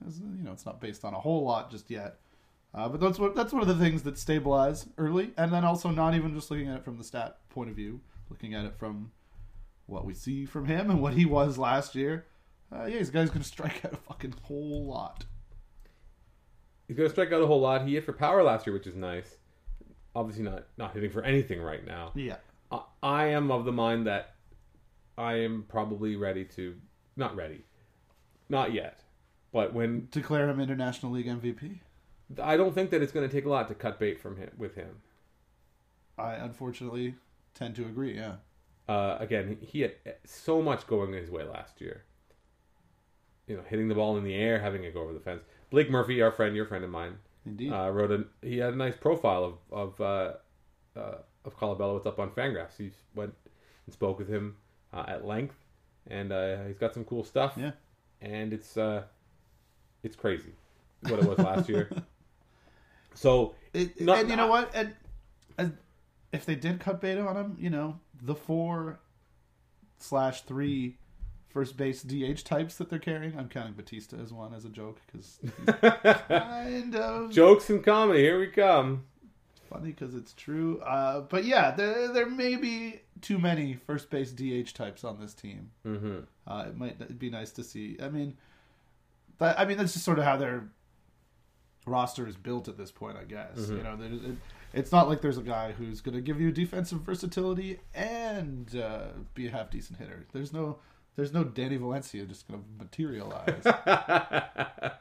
it's, 0.07 0.17
you 0.19 0.43
know, 0.43 0.51
it's 0.51 0.65
not 0.65 0.81
based 0.81 1.05
on 1.05 1.13
a 1.13 1.19
whole 1.19 1.43
lot 1.43 1.69
just 1.69 1.91
yet. 1.91 2.17
Uh, 2.73 2.87
but 2.89 2.99
that's 2.99 3.19
what 3.19 3.35
that's 3.35 3.53
one 3.53 3.61
of 3.61 3.67
the 3.67 3.75
things 3.75 4.01
that 4.03 4.17
stabilize 4.17 4.87
early, 4.97 5.31
and 5.37 5.51
then 5.53 5.63
also 5.65 5.89
not 5.89 6.15
even 6.15 6.33
just 6.33 6.49
looking 6.49 6.69
at 6.69 6.77
it 6.77 6.83
from 6.85 6.97
the 6.97 7.03
stat 7.03 7.37
point 7.49 7.69
of 7.69 7.75
view, 7.75 7.99
looking 8.29 8.55
at 8.55 8.65
it 8.65 8.73
from 8.77 9.11
what 9.87 10.05
we 10.05 10.13
see 10.13 10.45
from 10.45 10.65
him 10.65 10.89
and 10.89 11.01
what 11.01 11.13
he 11.13 11.25
was 11.25 11.57
last 11.57 11.93
year. 11.95 12.25
Uh, 12.73 12.85
yeah, 12.85 12.97
this 12.99 13.09
guy's 13.09 13.29
gonna 13.29 13.43
strike 13.43 13.83
out 13.85 13.93
a 13.93 13.97
fucking 13.97 14.33
whole 14.43 14.85
lot. 14.85 15.25
He's 16.87 16.97
going 16.97 17.07
to 17.07 17.13
strike 17.13 17.31
out 17.31 17.41
a 17.41 17.47
whole 17.47 17.61
lot. 17.61 17.87
He 17.87 17.93
hit 17.93 18.03
for 18.05 18.11
power 18.11 18.43
last 18.43 18.67
year, 18.67 18.73
which 18.73 18.85
is 18.85 18.95
nice. 18.95 19.37
Obviously, 20.13 20.43
not 20.43 20.65
not 20.77 20.93
hitting 20.93 21.09
for 21.09 21.23
anything 21.23 21.61
right 21.61 21.85
now. 21.85 22.11
Yeah, 22.15 22.35
I, 22.69 22.81
I 23.01 23.25
am 23.27 23.49
of 23.49 23.63
the 23.63 23.71
mind 23.71 24.07
that 24.07 24.35
I 25.21 25.35
am 25.35 25.65
probably 25.69 26.15
ready 26.15 26.43
to, 26.55 26.75
not 27.15 27.35
ready, 27.35 27.61
not 28.49 28.73
yet, 28.73 29.01
but 29.51 29.73
when 29.73 30.07
declare 30.11 30.49
him 30.49 30.59
international 30.59 31.11
league 31.11 31.27
MVP. 31.27 31.79
I 32.41 32.57
don't 32.57 32.73
think 32.73 32.89
that 32.89 33.01
it's 33.01 33.11
going 33.11 33.27
to 33.27 33.33
take 33.33 33.45
a 33.45 33.49
lot 33.49 33.67
to 33.67 33.75
cut 33.75 33.99
bait 33.99 34.19
from 34.19 34.37
him 34.37 34.49
with 34.57 34.75
him. 34.75 35.01
I 36.17 36.33
unfortunately 36.33 37.15
tend 37.53 37.75
to 37.75 37.83
agree. 37.85 38.15
Yeah, 38.15 38.35
Uh, 38.87 39.17
again, 39.19 39.57
he 39.61 39.81
had 39.81 39.93
so 40.25 40.61
much 40.61 40.87
going 40.87 41.13
his 41.13 41.29
way 41.29 41.43
last 41.43 41.81
year. 41.81 42.05
You 43.47 43.57
know, 43.57 43.63
hitting 43.67 43.89
the 43.89 43.95
ball 43.95 44.17
in 44.17 44.23
the 44.23 44.33
air, 44.35 44.59
having 44.59 44.83
it 44.85 44.93
go 44.93 45.01
over 45.01 45.13
the 45.13 45.19
fence. 45.19 45.43
Blake 45.69 45.89
Murphy, 45.89 46.21
our 46.21 46.31
friend, 46.31 46.55
your 46.55 46.65
friend 46.65 46.83
of 46.83 46.89
mine, 46.89 47.17
indeed. 47.45 47.71
uh, 47.71 47.89
wrote 47.91 48.11
a. 48.11 48.25
He 48.41 48.57
had 48.57 48.73
a 48.73 48.77
nice 48.77 48.95
profile 48.95 49.43
of 49.43 49.55
of 49.71 50.01
uh, 50.01 50.33
uh, 50.99 51.17
of 51.43 51.57
Colabello. 51.59 51.93
What's 51.93 52.05
up 52.05 52.19
on 52.19 52.31
Fangraphs? 52.31 52.77
He 52.77 52.91
went 53.13 53.33
and 53.85 53.93
spoke 53.93 54.17
with 54.17 54.29
him 54.29 54.55
uh, 54.93 55.05
at 55.07 55.25
length, 55.25 55.55
and 56.07 56.31
uh, 56.31 56.63
he's 56.67 56.77
got 56.77 56.93
some 56.93 57.05
cool 57.05 57.23
stuff. 57.23 57.53
Yeah. 57.57 57.71
and 58.21 58.53
it's 58.53 58.77
uh, 58.77 59.03
it's 60.03 60.15
crazy 60.15 60.53
what 61.01 61.19
it 61.19 61.25
was 61.25 61.37
last 61.39 61.69
year. 61.69 61.89
So 63.13 63.55
It, 63.73 63.99
Not- 63.99 64.19
and 64.19 64.29
you 64.29 64.37
know 64.37 64.47
what? 64.47 64.71
And, 64.73 64.93
and 65.57 65.75
if 66.31 66.45
they 66.45 66.55
did 66.55 66.79
cut 66.79 67.01
bait 67.01 67.17
on 67.17 67.35
him, 67.35 67.57
you 67.59 67.69
know, 67.69 67.99
the 68.21 68.33
four 68.35 68.99
slash 69.99 70.43
three 70.43 70.95
first 71.49 71.75
base 71.75 72.03
DH 72.03 72.45
types 72.45 72.75
that 72.75 72.89
they're 72.89 72.99
carrying, 72.99 73.37
I'm 73.37 73.49
counting 73.49 73.73
Bautista 73.73 74.15
as 74.15 74.31
one 74.31 74.53
as 74.53 74.63
a 74.63 74.69
joke 74.69 75.01
because 75.05 75.39
kind 76.29 76.95
of 76.95 77.31
jokes 77.31 77.69
and 77.69 77.83
comedy, 77.83 78.19
here 78.21 78.39
we 78.39 78.47
come. 78.47 79.03
Funny 79.71 79.89
because 79.91 80.13
it's 80.15 80.33
true. 80.33 80.79
Uh, 80.81 81.21
but 81.21 81.45
yeah, 81.45 81.71
there 81.71 82.11
there 82.11 82.29
may 82.29 82.55
be 82.55 83.01
too 83.21 83.37
many 83.39 83.75
first 83.75 84.09
base 84.09 84.31
DH 84.31 84.73
types 84.75 85.03
on 85.03 85.19
this 85.19 85.33
team. 85.33 85.71
hmm 85.83 86.19
Uh, 86.47 86.65
it 86.67 86.77
might 86.77 87.17
be 87.19 87.29
nice 87.29 87.51
to 87.51 87.63
see. 87.63 87.97
I 88.01 88.09
mean, 88.09 88.35
that, 89.39 89.59
I 89.59 89.65
mean 89.65 89.77
that's 89.77 89.93
just 89.93 90.05
sort 90.05 90.19
of 90.19 90.25
how 90.25 90.37
their 90.37 90.69
roster 91.87 92.27
is 92.27 92.35
built 92.37 92.67
at 92.67 92.77
this 92.77 92.91
point. 92.91 93.17
I 93.17 93.23
guess 93.23 93.57
Mm-hmm. 93.59 93.77
you 93.77 93.83
know, 93.83 93.97
it, 94.01 94.37
it's 94.73 94.91
not 94.91 95.09
like 95.09 95.21
there's 95.21 95.37
a 95.37 95.43
guy 95.43 95.71
who's 95.73 95.99
going 96.01 96.15
to 96.15 96.21
give 96.21 96.39
you 96.39 96.51
defensive 96.51 97.01
versatility 97.01 97.79
and 97.93 98.75
uh, 98.75 99.07
be 99.33 99.47
a 99.47 99.51
half 99.51 99.69
decent 99.69 99.99
hitter. 99.99 100.25
There's 100.31 100.53
no, 100.53 100.77
there's 101.17 101.33
no 101.33 101.43
Danny 101.43 101.75
Valencia 101.77 102.25
just 102.25 102.47
going 102.47 102.61
to 102.63 102.67
materialize. 102.83 103.63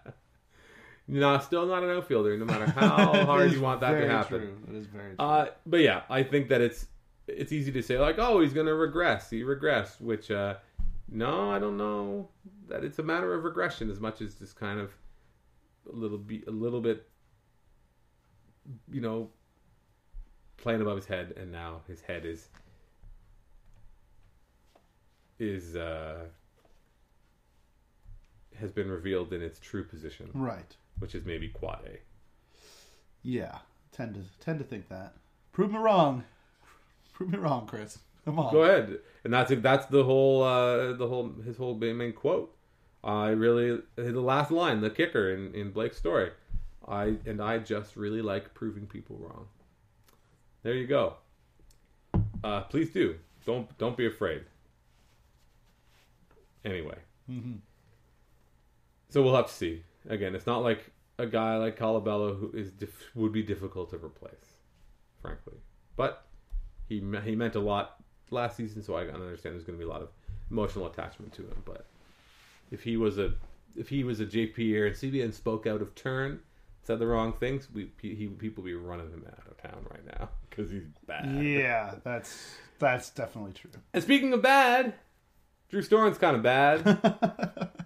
no, 1.09 1.38
still 1.38 1.66
not 1.66 1.82
an 1.82 1.90
outfielder, 1.90 2.36
no 2.36 2.44
matter 2.44 2.66
how 2.70 3.24
hard 3.24 3.53
you 3.53 3.61
want 3.61 3.80
that 3.80 3.92
to 3.92 4.09
happen. 4.09 4.38
True. 4.38 4.59
It 4.68 4.76
is 4.76 4.86
very 4.86 5.16
true. 5.16 5.24
Uh, 5.24 5.46
but 5.66 5.80
yeah, 5.80 6.03
I 6.09 6.22
think 6.22 6.48
that 6.48 6.61
it's 6.61 6.86
it's 7.26 7.53
easy 7.53 7.72
to 7.72 7.82
say 7.82 7.98
like, 7.98 8.18
oh, 8.18 8.40
he's 8.40 8.53
going 8.53 8.66
to 8.66 8.74
regress. 8.74 9.30
He 9.30 9.42
regressed, 9.42 10.01
which 10.01 10.30
uh, 10.30 10.55
no, 11.11 11.51
I 11.51 11.59
don't 11.59 11.76
know 11.76 12.28
that 12.68 12.84
it's 12.84 12.98
a 12.98 13.03
matter 13.03 13.34
of 13.34 13.44
regression 13.44 13.90
as 13.90 14.01
much 14.01 14.20
as 14.20 14.34
just 14.34 14.57
kind 14.57 14.78
of 14.78 14.92
a 15.92 15.96
little 15.96 16.18
bit, 16.18 16.46
a 16.46 16.51
little 16.51 16.80
bit, 16.80 17.09
you 18.90 19.01
know, 19.01 19.30
playing 20.57 20.80
above 20.80 20.96
his 20.96 21.07
head, 21.07 21.34
and 21.36 21.51
now 21.51 21.80
his 21.88 22.01
head 22.01 22.24
is 22.24 22.48
is 25.38 25.74
uh, 25.74 26.26
has 28.59 28.70
been 28.70 28.90
revealed 28.90 29.32
in 29.32 29.42
its 29.42 29.59
true 29.59 29.84
position, 29.84 30.30
right. 30.34 30.76
Which 31.01 31.14
is 31.14 31.24
maybe 31.24 31.48
quad 31.48 31.80
A. 31.86 31.98
Yeah. 33.22 33.59
Tend 33.92 34.14
to 34.14 34.20
tend 34.44 34.59
to 34.61 34.64
think 34.64 34.88
that. 34.88 35.14
Prove 35.53 35.72
me 35.72 35.78
wrong. 35.78 36.24
Prove 37.12 37.30
me 37.30 37.38
wrong, 37.38 37.66
Chris. 37.66 37.98
Come 38.24 38.38
on. 38.38 38.53
Go 38.53 38.62
ahead, 38.62 38.98
and 39.24 39.32
that's 39.32 39.53
that's 39.57 39.86
the 39.86 40.05
whole 40.05 40.42
uh, 40.42 40.92
the 40.92 41.07
whole 41.09 41.32
his 41.44 41.57
whole 41.57 41.74
main 41.74 42.12
quote. 42.12 42.57
I 43.03 43.28
really 43.30 43.80
the 43.96 44.20
last 44.20 44.51
line, 44.51 44.80
the 44.80 44.90
kicker 44.90 45.34
in 45.34 45.55
in 45.55 45.70
Blake's 45.72 45.98
story. 45.98 46.30
I 46.86 47.16
and 47.26 47.42
I 47.42 47.59
just 47.59 47.96
really 47.96 48.22
like 48.22 48.55
proving 48.55 48.86
people 48.86 49.16
wrong. 49.18 49.48
There 50.62 50.74
you 50.74 50.86
go. 50.86 51.14
Uh, 52.44 52.62
please 52.62 52.90
do 52.90 53.16
don't 53.44 53.76
don't 53.78 53.96
be 53.96 54.07
afraid. 54.07 54.44
Anyway, 56.64 56.98
Mm-hmm. 57.30 57.57
so 59.09 59.22
we'll 59.22 59.34
have 59.36 59.46
to 59.46 59.53
see. 59.53 59.82
Again, 60.09 60.34
it's 60.34 60.46
not 60.46 60.62
like 60.62 60.90
a 61.18 61.26
guy 61.26 61.57
like 61.57 61.78
Colabello 61.78 62.38
who 62.38 62.51
is 62.55 62.70
dif- 62.70 63.11
would 63.14 63.32
be 63.32 63.42
difficult 63.42 63.90
to 63.90 63.96
replace, 63.96 64.57
frankly. 65.20 65.59
But 65.96 66.24
he 66.88 67.01
me- 67.01 67.20
he 67.20 67.36
meant 67.36 67.55
a 67.55 67.61
lot 67.61 67.96
last 68.30 68.57
season, 68.57 68.82
so 68.82 68.94
I 68.94 69.03
understand 69.03 69.55
there's 69.55 69.64
going 69.64 69.78
to 69.78 69.84
be 69.84 69.88
a 69.88 69.92
lot 69.92 70.03
of 70.03 70.09
emotional 70.51 70.86
attachment 70.86 71.32
to 71.34 71.42
him. 71.42 71.62
But 71.64 71.86
if 72.70 72.82
he 72.82 72.96
was 72.96 73.18
a 73.18 73.34
if 73.76 73.88
he 73.88 74.05
was 74.05 74.20
a 74.20 74.26
JP 74.26 74.57
Arencibia 74.57 75.32
spoke 75.32 75.66
out 75.66 75.82
of 75.82 75.94
turn, 75.94 76.40
said 76.82 76.98
the 76.98 77.07
wrong 77.07 77.32
things, 77.32 77.68
we 77.72 77.90
he, 78.01 78.26
people 78.26 78.64
be 78.64 78.74
running 78.74 79.11
him 79.11 79.24
out 79.30 79.46
of 79.46 79.57
town 79.59 79.86
right 79.90 80.18
now 80.18 80.28
because 80.51 80.70
he's 80.70 80.86
bad. 81.07 81.42
Yeah, 81.42 81.96
that's 82.03 82.57
that's 82.78 83.11
definitely 83.11 83.53
true. 83.53 83.70
And 83.92 84.03
speaking 84.03 84.32
of 84.32 84.42
bad, 84.42 84.94
Drew 85.68 85.82
Storen's 85.82 86.18
kind 86.18 86.36
of 86.36 86.42
bad. 86.42 87.70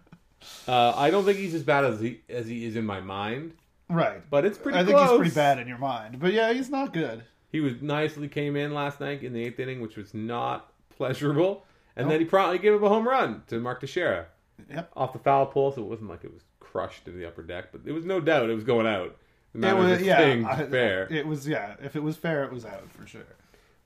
uh, 0.68 0.92
I 0.96 1.10
don't 1.10 1.24
think 1.24 1.38
he's 1.38 1.54
as 1.54 1.62
bad 1.62 1.84
as 1.84 2.00
he 2.00 2.20
as 2.28 2.46
he 2.46 2.64
is 2.66 2.76
in 2.76 2.84
my 2.86 3.00
mind, 3.00 3.52
Right. 3.88 4.22
but 4.30 4.44
it's 4.44 4.58
pretty. 4.58 4.78
I 4.78 4.84
think 4.84 4.98
he's 4.98 5.16
pretty 5.16 5.34
bad 5.34 5.58
in 5.58 5.68
your 5.68 5.78
mind. 5.78 6.18
But 6.20 6.32
yeah, 6.32 6.52
he's 6.52 6.70
not 6.70 6.92
good. 6.92 7.22
He 7.52 7.60
was 7.60 7.80
nicely 7.82 8.28
came 8.28 8.56
in 8.56 8.74
last 8.74 8.98
night 9.00 9.22
in 9.22 9.32
the 9.32 9.44
eighth 9.44 9.60
inning, 9.60 9.80
which 9.80 9.96
was 9.96 10.12
not 10.14 10.72
pleasurable, 10.96 11.64
and 11.96 12.06
Nope. 12.06 12.12
then 12.12 12.20
he 12.20 12.26
promptly 12.26 12.58
gave 12.58 12.74
up 12.74 12.82
a 12.82 12.88
home 12.88 13.06
run 13.06 13.42
to 13.48 13.60
Mark 13.60 13.80
Teixeira 13.80 14.26
Yep. 14.70 14.90
off 14.96 15.12
the 15.12 15.18
foul 15.18 15.46
pole. 15.46 15.70
So 15.72 15.82
it 15.82 15.88
wasn't 15.88 16.10
like 16.10 16.24
it 16.24 16.32
was 16.32 16.42
crushed 16.60 17.06
in 17.06 17.16
the 17.18 17.26
upper 17.26 17.42
deck, 17.42 17.66
but 17.72 17.84
there 17.84 17.94
was 17.94 18.04
no 18.04 18.20
doubt 18.20 18.50
it 18.50 18.54
was 18.54 18.64
going 18.64 18.86
out. 18.86 19.16
It 19.54 19.60
was, 19.76 20.02
yeah, 20.02 20.16
thing 20.18 20.44
I- 20.44 20.66
fair, 20.66 21.06
It 21.12 21.26
was 21.28 21.46
yeah. 21.46 21.76
If 21.80 21.94
it 21.94 22.02
was 22.02 22.16
fair, 22.16 22.42
it 22.42 22.52
was 22.52 22.64
out 22.64 22.90
for 22.90 23.06
sure. 23.06 23.22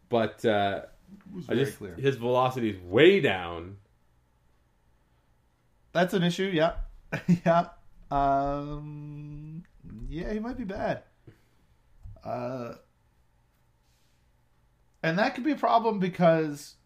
But 0.08 0.42
uh, 0.46 0.82
was 1.34 1.44
I 1.50 1.54
very 1.54 1.66
just 1.66 1.76
clear. 1.78 1.94
his 1.96 2.16
velocity 2.16 2.70
is 2.70 2.78
way 2.80 3.20
down. 3.20 3.76
That's 5.98 6.14
an 6.14 6.22
issue. 6.22 6.44
Yeah, 6.54 6.74
yeah. 7.44 7.70
Um, 8.08 9.64
yeah, 10.08 10.32
he 10.32 10.38
might 10.38 10.56
be 10.56 10.62
bad. 10.62 11.02
Uh, 12.22 12.74
and 15.02 15.18
that 15.18 15.34
could 15.34 15.42
be 15.42 15.50
a 15.50 15.56
problem 15.56 15.98
because, 15.98 16.76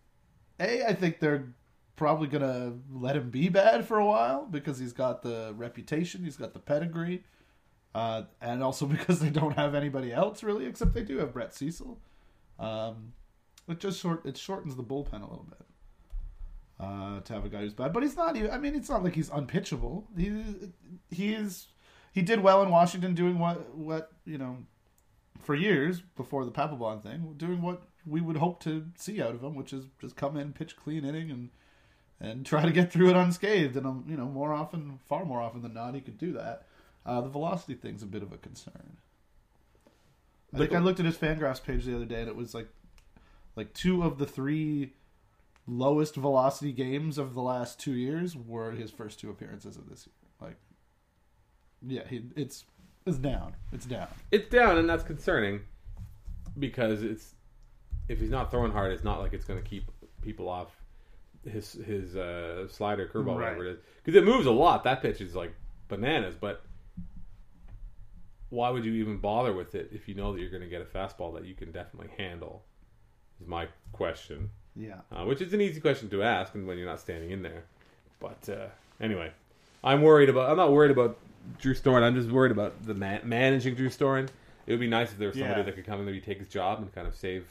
a, 0.59 0.87
I 0.87 0.95
think 0.95 1.21
they're 1.21 1.53
probably 1.95 2.27
gonna 2.27 2.73
let 2.91 3.15
him 3.17 3.29
be 3.29 3.51
bad 3.51 3.87
for 3.87 3.99
a 3.99 4.07
while 4.07 4.47
because 4.47 4.79
he's 4.79 4.95
got 4.95 5.21
the 5.21 5.53
reputation, 5.59 6.25
he's 6.25 6.39
got 6.39 6.55
the 6.55 6.59
pedigree, 6.59 7.23
uh, 7.95 8.23
and 8.41 8.63
also 8.63 8.87
because 8.97 9.21
they 9.21 9.29
don't 9.29 9.57
have 9.57 9.75
anybody 9.75 10.11
else 10.11 10.43
really, 10.43 10.65
except 10.65 10.95
they 10.95 11.05
do 11.05 11.19
have 11.19 11.35
Brett 11.35 11.55
Cecil. 11.55 12.01
Um, 12.59 13.13
it 13.69 13.79
just 13.79 14.01
short 14.01 14.25
it 14.25 14.39
shortens 14.39 14.75
the 14.75 14.83
bullpen 14.83 15.21
a 15.21 15.29
little 15.29 15.47
bit 15.51 15.67
uh, 16.83 17.21
to 17.21 17.33
have 17.33 17.45
a 17.45 17.49
guy 17.49 17.61
who's 17.61 17.73
bad. 17.73 17.93
But 17.93 18.03
he's 18.03 18.17
not 18.17 18.37
even. 18.37 18.51
I 18.51 18.59
mean, 18.59 18.75
it's 18.75 18.91
not 18.91 19.05
like 19.05 19.15
he's 19.15 19.31
unpitchable. 19.31 20.09
He 20.17 20.43
he 21.11 21.33
is. 21.33 21.69
He 22.13 22.21
did 22.21 22.41
well 22.41 22.63
in 22.63 22.71
Washington, 22.71 23.15
doing 23.15 23.39
what 23.39 23.75
what 23.77 24.13
you 24.25 24.39
know 24.39 24.59
for 25.41 25.55
years 25.55 26.01
before 26.17 26.45
the 26.45 26.51
Papelbon 26.51 27.03
thing, 27.03 27.35
doing 27.37 27.63
what 27.63 27.83
we 28.05 28.21
would 28.21 28.37
hope 28.37 28.61
to 28.65 28.87
see 28.97 29.23
out 29.23 29.35
of 29.35 29.43
him, 29.43 29.55
which 29.55 29.73
is 29.73 29.85
just 30.01 30.17
come 30.17 30.37
in, 30.37 30.53
pitch 30.53 30.77
clean 30.77 31.05
inning, 31.05 31.31
and 31.31 31.51
and 32.21 32.45
try 32.47 32.65
to 32.65 32.73
get 32.73 32.93
through 32.93 33.11
it 33.11 33.17
unscathed. 33.17 33.77
And 33.77 33.87
um, 33.87 34.05
you 34.09 34.17
know, 34.17 34.27
more 34.27 34.53
often, 34.53 34.99
far 35.09 35.25
more 35.25 35.41
often 35.41 35.63
than 35.63 35.75
not, 35.75 35.95
he 35.95 36.01
could 36.01 36.19
do 36.19 36.33
that. 36.33 36.67
Uh, 37.07 37.21
the 37.21 37.29
velocity 37.29 37.75
thing's 37.75 38.03
a 38.03 38.07
bit 38.07 38.23
of 38.23 38.33
a 38.33 38.39
concern. 38.39 38.97
I 40.55 40.59
think 40.59 40.75
I 40.75 40.81
looked 40.81 41.01
at 41.01 41.07
his 41.07 41.17
Fangraphs 41.17 41.63
page 41.63 41.85
the 41.85 41.97
other 41.97 42.05
day, 42.05 42.21
and 42.21 42.29
it 42.29 42.37
was 42.37 42.55
like, 42.55 42.69
like 43.57 43.73
two 43.73 44.03
of 44.03 44.19
the 44.19 44.27
three 44.27 44.93
lowest 45.67 46.17
velocity 46.17 46.73
games 46.73 47.19
of 47.19 47.35
the 47.35 47.41
last 47.43 47.79
two 47.79 47.93
years 47.93 48.37
were 48.37 48.73
his 48.73 48.91
first 48.91 49.21
two 49.21 49.31
appearances 49.31 49.77
of 49.77 49.89
this 49.89 50.07
year. 50.07 50.49
Like, 50.49 50.57
yeah, 51.87 52.03
he, 52.09 52.23
it's 52.37 52.65
it's 53.07 53.19
down. 53.19 53.55
It's 53.73 53.87
down. 53.87 54.09
It's 54.31 54.49
down, 54.49 54.79
and 54.79 54.89
that's 54.89 55.03
concerning 55.05 55.61
because 56.59 57.03
it's 57.03 57.35
if 58.09 58.19
he's 58.21 58.31
not 58.31 58.51
throwing 58.51 58.73
hard, 58.73 58.93
it's 58.93 59.05
not 59.05 59.21
like 59.21 59.33
it's 59.33 59.45
going 59.45 59.63
to 59.63 59.69
keep 59.69 59.91
people 60.23 60.49
off 60.49 60.69
his 61.45 61.73
his 61.73 62.17
uh, 62.17 62.67
slider, 62.69 63.07
curveball, 63.13 63.37
Right. 63.37 63.57
whatever 63.57 63.67
it 63.67 63.73
is, 63.73 63.79
because 64.05 64.21
it 64.21 64.25
moves 64.25 64.47
a 64.47 64.51
lot. 64.53 64.85
That 64.85 65.03
pitch 65.03 65.21
is 65.21 65.35
like 65.35 65.53
bananas, 65.89 66.35
but. 66.41 66.63
Why 68.51 68.69
would 68.69 68.85
you 68.85 68.93
even 68.93 69.17
bother 69.17 69.55
with 69.55 69.75
it 69.75 69.89
if 69.95 70.07
you 70.07 70.15
know 70.15 70.35
that 70.35 70.39
you're 70.41 70.51
going 70.51 70.63
to 70.63 70.69
get 70.69 70.83
a 70.83 70.85
fastball 70.85 71.33
that 71.37 71.47
you 71.47 71.55
can 71.55 71.73
definitely 71.73 72.11
handle? 72.19 72.63
Is 73.41 73.47
my 73.47 73.67
question. 73.93 74.51
Yeah. 74.77 75.01
uh, 75.11 75.25
which 75.25 75.41
is 75.41 75.53
an 75.53 75.61
easy 75.61 75.81
question 75.81 76.09
to 76.11 76.23
ask, 76.23 76.55
and 76.55 76.67
when 76.67 76.79
you're 76.79 76.87
not 76.87 77.01
standing 77.01 77.31
in 77.31 77.43
there. 77.43 77.65
But 78.21 78.49
uh, 78.49 78.67
anyway, 79.01 79.31
I'm 79.85 80.03
worried 80.03 80.29
about. 80.29 80.51
I'm 80.51 80.57
not 80.57 80.73
worried 80.73 80.91
about 80.91 81.19
Drew 81.59 81.75
Storen. 81.75 82.03
I'm 82.03 82.15
just 82.15 82.31
worried 82.31 82.53
about 82.53 82.85
the 82.85 82.95
man- 82.95 83.23
managing 83.25 83.75
Drew 83.75 83.89
Storen. 83.89 84.29
It 84.67 84.71
would 84.73 84.81
be 84.81 84.87
nice 84.89 85.11
if 85.11 85.19
there 85.19 85.29
was 85.29 85.37
somebody 85.37 85.61
Yeah. 85.61 85.65
that 85.67 85.75
could 85.75 85.85
come 85.85 85.97
and 85.97 86.07
maybe 86.07 86.21
take 86.21 86.39
his 86.39 86.49
job 86.49 86.79
and 86.81 86.95
kind 86.95 87.07
of 87.09 87.15
save 87.17 87.47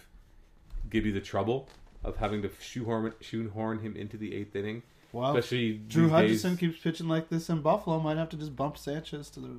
Gibby 0.89 1.11
the 1.11 1.19
trouble 1.21 1.67
of 2.03 2.15
having 2.17 2.41
to 2.43 2.49
shoehorn 2.61 3.13
shoehorn 3.21 3.79
him 3.79 3.95
into 3.97 4.17
the 4.17 4.33
eighth 4.33 4.55
inning, 4.55 4.81
Well, 5.11 5.35
especially 5.37 5.73
Drew 5.73 6.03
days- 6.03 6.11
Hutchison 6.11 6.57
keeps 6.57 6.79
pitching 6.79 7.07
like 7.09 7.29
this 7.29 7.49
in 7.49 7.61
Buffalo. 7.61 7.99
Might 7.99 8.17
have 8.17 8.29
to 8.29 8.37
just 8.37 8.55
bump 8.55 8.77
Sanchez 8.77 9.29
to 9.31 9.39
the 9.41 9.57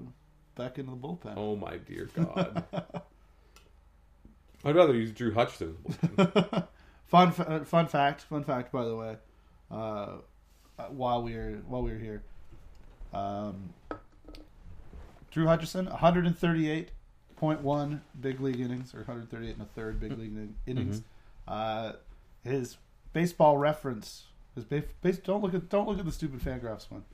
back 0.57 0.79
into 0.79 0.91
the 0.93 0.97
bullpen. 0.97 1.35
Oh 1.37 1.55
my 1.57 1.77
dear 1.77 2.09
God! 2.17 2.65
I'd 4.65 4.75
rather 4.77 4.95
use 4.95 5.11
Drew 5.13 5.35
Hutchison. 5.35 5.77
as 7.13 7.29
a 7.29 7.33
bullpen. 7.33 7.35
Fun, 7.35 7.53
uh, 7.53 7.65
fun 7.65 7.87
fact. 7.89 8.23
Fun 8.23 8.45
fact, 8.45 8.73
by 8.73 8.85
the 8.85 8.97
way. 8.97 9.17
Uh, 9.71 10.19
uh, 10.79 10.85
while 10.89 11.23
we 11.23 11.35
were 11.35 11.59
while 11.67 11.83
we 11.83 11.93
were 11.93 11.99
here, 11.99 12.23
um, 13.13 13.75
Drew 15.31 15.47
Hutchison, 15.47 15.87
138.1 15.87 18.01
big 18.21 18.41
league 18.41 18.61
innings, 18.61 18.95
or 18.95 18.99
138 18.99 19.53
and 19.53 19.63
a 19.63 19.67
third 19.67 20.01
big 20.01 20.19
league 20.19 20.33
in- 20.33 20.55
innings. 20.67 21.03
Uh, 21.47 21.93
his 22.45 22.77
baseball 23.13 23.59
reference. 23.59 24.25
His 24.55 24.65
base, 24.65 24.85
base, 25.01 25.19
don't 25.19 25.43
look 25.43 25.55
at 25.55 25.69
don't 25.71 25.89
look 25.89 25.99
at 25.99 26.05
the 26.05 26.13
stupid 26.13 26.41
Fangraphs 26.41 26.87
one. 26.91 27.05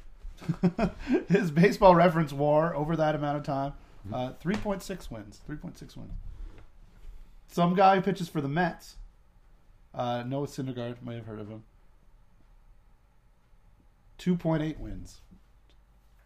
his 1.28 1.50
baseball 1.50 1.94
reference 1.94 2.32
WAR 2.32 2.74
over 2.74 2.96
that 2.96 3.14
amount 3.14 3.36
of 3.38 3.44
time, 3.44 3.74
uh, 4.12 4.32
3.6 4.42 5.10
wins. 5.10 5.40
3.6 5.48 5.96
wins. 5.96 6.12
Some 7.48 7.74
guy 7.74 7.96
who 7.96 8.02
pitches 8.02 8.28
for 8.28 8.40
the 8.40 8.48
Mets. 8.48 8.96
Uh, 9.94 10.22
Noah 10.26 10.46
Syndergaard, 10.46 11.02
might 11.02 11.16
have 11.16 11.26
heard 11.26 11.40
of 11.40 11.48
him. 11.48 11.64
2.8 14.18 14.78
wins. 14.78 15.20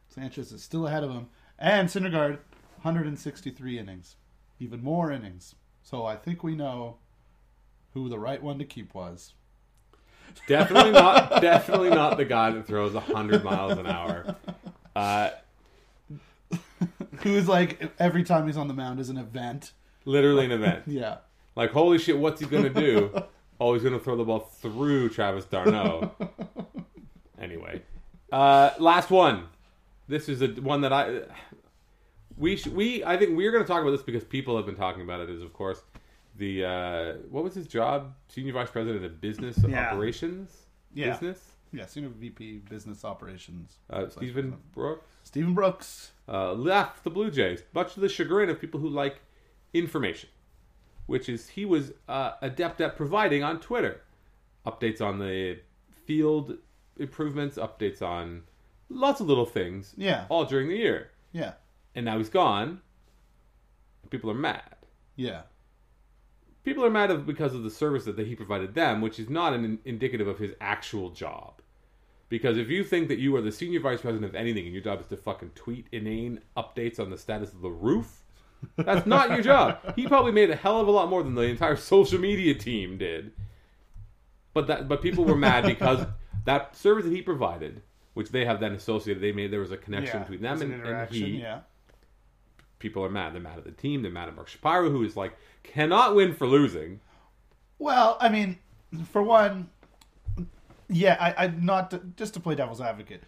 Sanchez 0.08 0.52
is 0.52 0.62
still 0.62 0.86
ahead 0.86 1.04
of 1.04 1.10
him. 1.10 1.28
And 1.58 1.88
Syndergaard, 1.88 2.38
163 2.82 3.78
innings. 3.78 4.16
Even 4.58 4.82
more 4.82 5.10
innings. 5.10 5.54
So 5.82 6.04
I 6.06 6.16
think 6.16 6.42
we 6.42 6.54
know 6.54 6.96
who 7.94 8.08
the 8.08 8.18
right 8.18 8.42
one 8.42 8.58
to 8.58 8.64
keep 8.64 8.94
was. 8.94 9.34
definitely 10.46 10.92
not. 10.92 11.40
Definitely 11.42 11.90
not 11.90 12.16
the 12.16 12.24
guy 12.24 12.50
that 12.50 12.66
throws 12.66 12.94
hundred 12.94 13.44
miles 13.44 13.78
an 13.78 13.86
hour. 13.86 14.36
Uh, 14.96 15.30
Who's 17.22 17.48
like, 17.48 17.92
every 17.98 18.24
time 18.24 18.46
he's 18.46 18.56
on 18.56 18.68
the 18.68 18.74
mound 18.74 18.98
is 19.00 19.08
an 19.08 19.18
event. 19.18 19.72
literally 20.04 20.44
an 20.46 20.52
event. 20.52 20.84
Yeah. 20.86 21.18
Like, 21.54 21.70
holy 21.70 21.98
shit, 21.98 22.18
what's 22.18 22.40
he 22.40 22.46
gonna 22.46 22.70
do? 22.70 23.12
oh, 23.62 23.74
he's 23.74 23.82
gonna 23.82 23.98
throw 23.98 24.16
the 24.16 24.24
ball 24.24 24.40
through 24.40 25.08
Travis 25.10 25.44
d'Arnaud. 25.44 26.10
anyway, 27.40 27.82
uh, 28.32 28.70
last 28.78 29.10
one. 29.10 29.44
This 30.08 30.28
is 30.28 30.42
a 30.42 30.48
one 30.48 30.80
that 30.82 30.92
I 30.92 31.22
we 32.36 32.56
sh- 32.56 32.66
we 32.66 33.04
I 33.04 33.16
think 33.16 33.36
we're 33.36 33.52
gonna 33.52 33.64
talk 33.64 33.82
about 33.82 33.92
this 33.92 34.02
because 34.02 34.24
people 34.24 34.56
have 34.56 34.66
been 34.66 34.76
talking 34.76 35.02
about 35.02 35.20
it. 35.20 35.30
Is 35.30 35.42
of 35.42 35.52
course 35.52 35.80
the 36.36 36.64
uh, 36.64 37.12
what 37.30 37.44
was 37.44 37.54
his 37.54 37.66
job? 37.66 38.14
Senior 38.28 38.52
vice 38.54 38.70
president 38.70 39.04
of 39.04 39.20
business 39.20 39.58
Yeah. 39.66 39.88
operations. 39.90 40.50
Yeah. 40.94 41.10
Business. 41.10 41.40
Yeah, 41.74 41.86
senior 41.86 42.10
VP 42.10 42.58
business 42.68 43.02
operations. 43.02 43.78
Uh, 43.88 44.06
Stephen 44.10 44.58
Brooks. 44.74 45.06
Stephen 45.22 45.54
Brooks. 45.54 46.12
uh, 46.28 46.52
left 46.52 47.02
the 47.02 47.08
Blue 47.08 47.30
Jays, 47.30 47.62
much 47.74 47.94
to 47.94 48.00
the 48.00 48.10
chagrin 48.10 48.50
of 48.50 48.60
people 48.60 48.78
who 48.78 48.90
like 48.90 49.20
information, 49.72 50.28
which 51.12 51.28
is 51.28 51.46
he 51.50 51.66
was 51.66 51.92
uh, 52.08 52.32
adept 52.40 52.80
at 52.80 52.96
providing 52.96 53.42
on 53.44 53.60
Twitter 53.60 54.00
updates 54.66 55.02
on 55.02 55.18
the 55.18 55.58
field 56.06 56.56
improvements, 56.98 57.56
updates 57.58 58.00
on 58.00 58.42
lots 58.88 59.20
of 59.20 59.26
little 59.26 59.44
things, 59.44 59.92
Yeah. 59.98 60.24
all 60.30 60.46
during 60.46 60.68
the 60.68 60.76
year. 60.76 61.10
Yeah. 61.32 61.52
And 61.94 62.06
now 62.06 62.16
he's 62.16 62.30
gone. 62.30 62.80
People 64.08 64.30
are 64.30 64.34
mad. 64.34 64.76
Yeah. 65.16 65.42
People 66.64 66.82
are 66.84 66.90
mad 66.90 67.10
of- 67.10 67.26
because 67.26 67.54
of 67.54 67.62
the 67.62 67.70
service 67.70 68.04
that 68.06 68.18
he 68.18 68.34
provided 68.34 68.74
them, 68.74 69.02
which 69.02 69.18
is 69.18 69.28
not 69.28 69.52
an 69.52 69.80
indicative 69.84 70.28
of 70.28 70.38
his 70.38 70.52
actual 70.60 71.10
job. 71.10 71.60
Because 72.30 72.56
if 72.56 72.70
you 72.70 72.84
think 72.84 73.08
that 73.08 73.18
you 73.18 73.36
are 73.36 73.42
the 73.42 73.52
senior 73.52 73.80
vice 73.80 74.00
president 74.00 74.30
of 74.30 74.34
anything 74.34 74.64
and 74.64 74.72
your 74.72 74.82
job 74.82 75.00
is 75.00 75.06
to 75.08 75.16
fucking 75.18 75.50
tweet 75.54 75.88
inane 75.92 76.40
updates 76.56 76.98
on 76.98 77.10
the 77.10 77.18
status 77.18 77.52
of 77.52 77.60
the 77.60 77.70
roof, 77.70 78.24
that's 78.76 79.06
not 79.06 79.30
your 79.30 79.42
job. 79.42 79.78
He 79.96 80.06
probably 80.06 80.32
made 80.32 80.50
a 80.50 80.56
hell 80.56 80.80
of 80.80 80.88
a 80.88 80.90
lot 80.90 81.08
more 81.08 81.22
than 81.22 81.34
the 81.34 81.42
entire 81.42 81.76
social 81.76 82.18
media 82.18 82.54
team 82.54 82.98
did. 82.98 83.32
But 84.54 84.66
that 84.66 84.88
but 84.88 85.02
people 85.02 85.24
were 85.24 85.36
mad 85.36 85.64
because 85.64 86.06
that 86.44 86.76
service 86.76 87.04
that 87.04 87.12
he 87.12 87.22
provided, 87.22 87.82
which 88.14 88.30
they 88.30 88.44
have 88.44 88.60
then 88.60 88.72
associated, 88.72 89.22
they 89.22 89.32
made 89.32 89.50
there 89.50 89.60
was 89.60 89.72
a 89.72 89.76
connection 89.76 90.16
Yeah. 90.18 90.22
between 90.24 90.42
them 90.42 90.52
It's 90.54 90.62
an 90.62 90.72
and, 90.72 90.80
and 90.80 90.88
interaction, 90.88 91.26
he 91.26 91.40
Yeah. 91.40 91.60
people 92.78 93.04
are 93.04 93.08
mad. 93.10 93.34
They're 93.34 93.40
mad 93.40 93.58
at 93.58 93.64
the 93.64 93.70
team. 93.72 94.02
They're 94.02 94.10
mad 94.10 94.28
at 94.28 94.34
Mark 94.36 94.48
Shapiro, 94.48 94.90
who 94.90 95.02
is 95.04 95.16
like 95.16 95.36
cannot 95.62 96.14
win 96.14 96.34
for 96.34 96.46
losing. 96.46 97.00
Well, 97.78 98.16
I 98.20 98.28
mean, 98.28 98.58
for 99.10 99.22
one, 99.22 99.70
yeah, 100.88 101.16
I, 101.18 101.44
I 101.44 101.46
not 101.48 101.90
to, 101.92 102.02
just 102.16 102.34
to 102.34 102.40
play 102.40 102.54
devil's 102.54 102.80
advocate. 102.80 103.22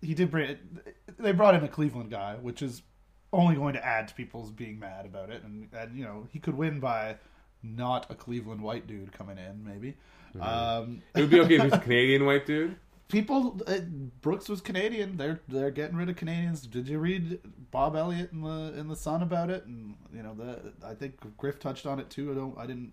He 0.00 0.14
did 0.14 0.30
bring. 0.30 0.56
They 1.18 1.32
brought 1.32 1.54
in 1.54 1.62
a 1.62 1.68
Cleveland 1.68 2.10
guy, 2.10 2.36
which 2.40 2.62
is 2.62 2.82
only 3.34 3.56
going 3.56 3.74
to 3.74 3.84
add 3.84 4.08
to 4.08 4.14
people's 4.14 4.50
being 4.50 4.78
mad 4.78 5.06
about 5.06 5.30
it, 5.30 5.42
and 5.44 5.68
and 5.72 5.96
you 5.96 6.04
know 6.04 6.26
he 6.32 6.38
could 6.38 6.56
win 6.56 6.80
by 6.80 7.16
not 7.62 8.10
a 8.10 8.14
Cleveland 8.14 8.60
white 8.62 8.86
dude 8.86 9.12
coming 9.12 9.38
in, 9.38 9.64
maybe. 9.64 9.96
Um, 10.40 11.02
It 11.14 11.20
would 11.22 11.30
be 11.30 11.40
okay 11.40 11.56
if 11.56 11.62
he 11.62 11.66
was 11.68 11.74
a 11.74 11.78
Canadian 11.88 12.24
white 12.26 12.46
dude. 12.46 12.76
people, 13.08 13.60
uh, 13.66 13.78
Brooks 14.20 14.48
was 14.48 14.60
Canadian. 14.60 15.16
They're 15.16 15.40
they're 15.48 15.70
getting 15.70 15.96
rid 15.96 16.08
of 16.08 16.16
Canadians. 16.16 16.66
Did 16.66 16.88
you 16.88 16.98
read 16.98 17.40
Bob 17.70 17.96
Elliott 17.96 18.32
in 18.32 18.42
the 18.42 18.74
in 18.78 18.88
the 18.88 18.96
Sun 18.96 19.22
about 19.22 19.50
it? 19.50 19.64
And 19.66 19.96
you 20.12 20.22
know, 20.22 20.34
the 20.34 20.72
I 20.86 20.94
think 20.94 21.14
Griff 21.36 21.58
touched 21.58 21.86
on 21.86 22.00
it 22.00 22.10
too. 22.10 22.30
I 22.32 22.34
don't. 22.34 22.58
I 22.58 22.66
didn't. 22.66 22.92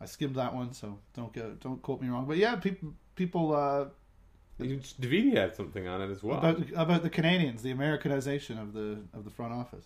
I 0.00 0.06
skimmed 0.06 0.36
that 0.36 0.54
one, 0.54 0.72
so 0.72 0.98
don't 1.14 1.32
get 1.32 1.60
don't 1.60 1.82
quote 1.82 2.00
me 2.00 2.08
wrong. 2.08 2.26
But 2.26 2.36
yeah, 2.36 2.56
people 2.56 2.94
people 3.16 3.54
uh, 3.54 3.86
Davidi 4.60 5.36
had 5.36 5.54
something 5.54 5.86
on 5.86 6.02
it 6.02 6.10
as 6.10 6.22
well. 6.22 6.38
about 6.38 6.58
about 6.74 7.02
the 7.02 7.10
Canadians, 7.10 7.62
the 7.62 7.70
Americanization 7.70 8.58
of 8.58 8.72
the 8.72 8.98
of 9.14 9.24
the 9.24 9.30
front 9.30 9.52
office. 9.52 9.84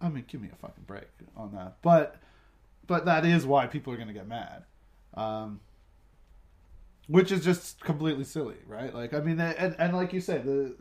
I 0.00 0.08
mean, 0.08 0.24
give 0.26 0.40
me 0.40 0.48
a 0.52 0.56
fucking 0.56 0.84
break 0.86 1.08
on 1.36 1.52
that. 1.52 1.76
But 1.82 2.16
but 2.86 3.04
that 3.04 3.24
is 3.24 3.46
why 3.46 3.66
people 3.66 3.92
are 3.92 3.96
going 3.96 4.08
to 4.08 4.14
get 4.14 4.26
mad. 4.26 4.64
Um, 5.14 5.60
which 7.06 7.30
is 7.30 7.44
just 7.44 7.80
completely 7.80 8.24
silly, 8.24 8.56
right? 8.66 8.94
Like, 8.94 9.12
I 9.12 9.20
mean, 9.20 9.38
and, 9.38 9.76
and 9.78 9.94
like 9.94 10.12
you 10.12 10.20
said, 10.20 10.44
the 10.44 10.74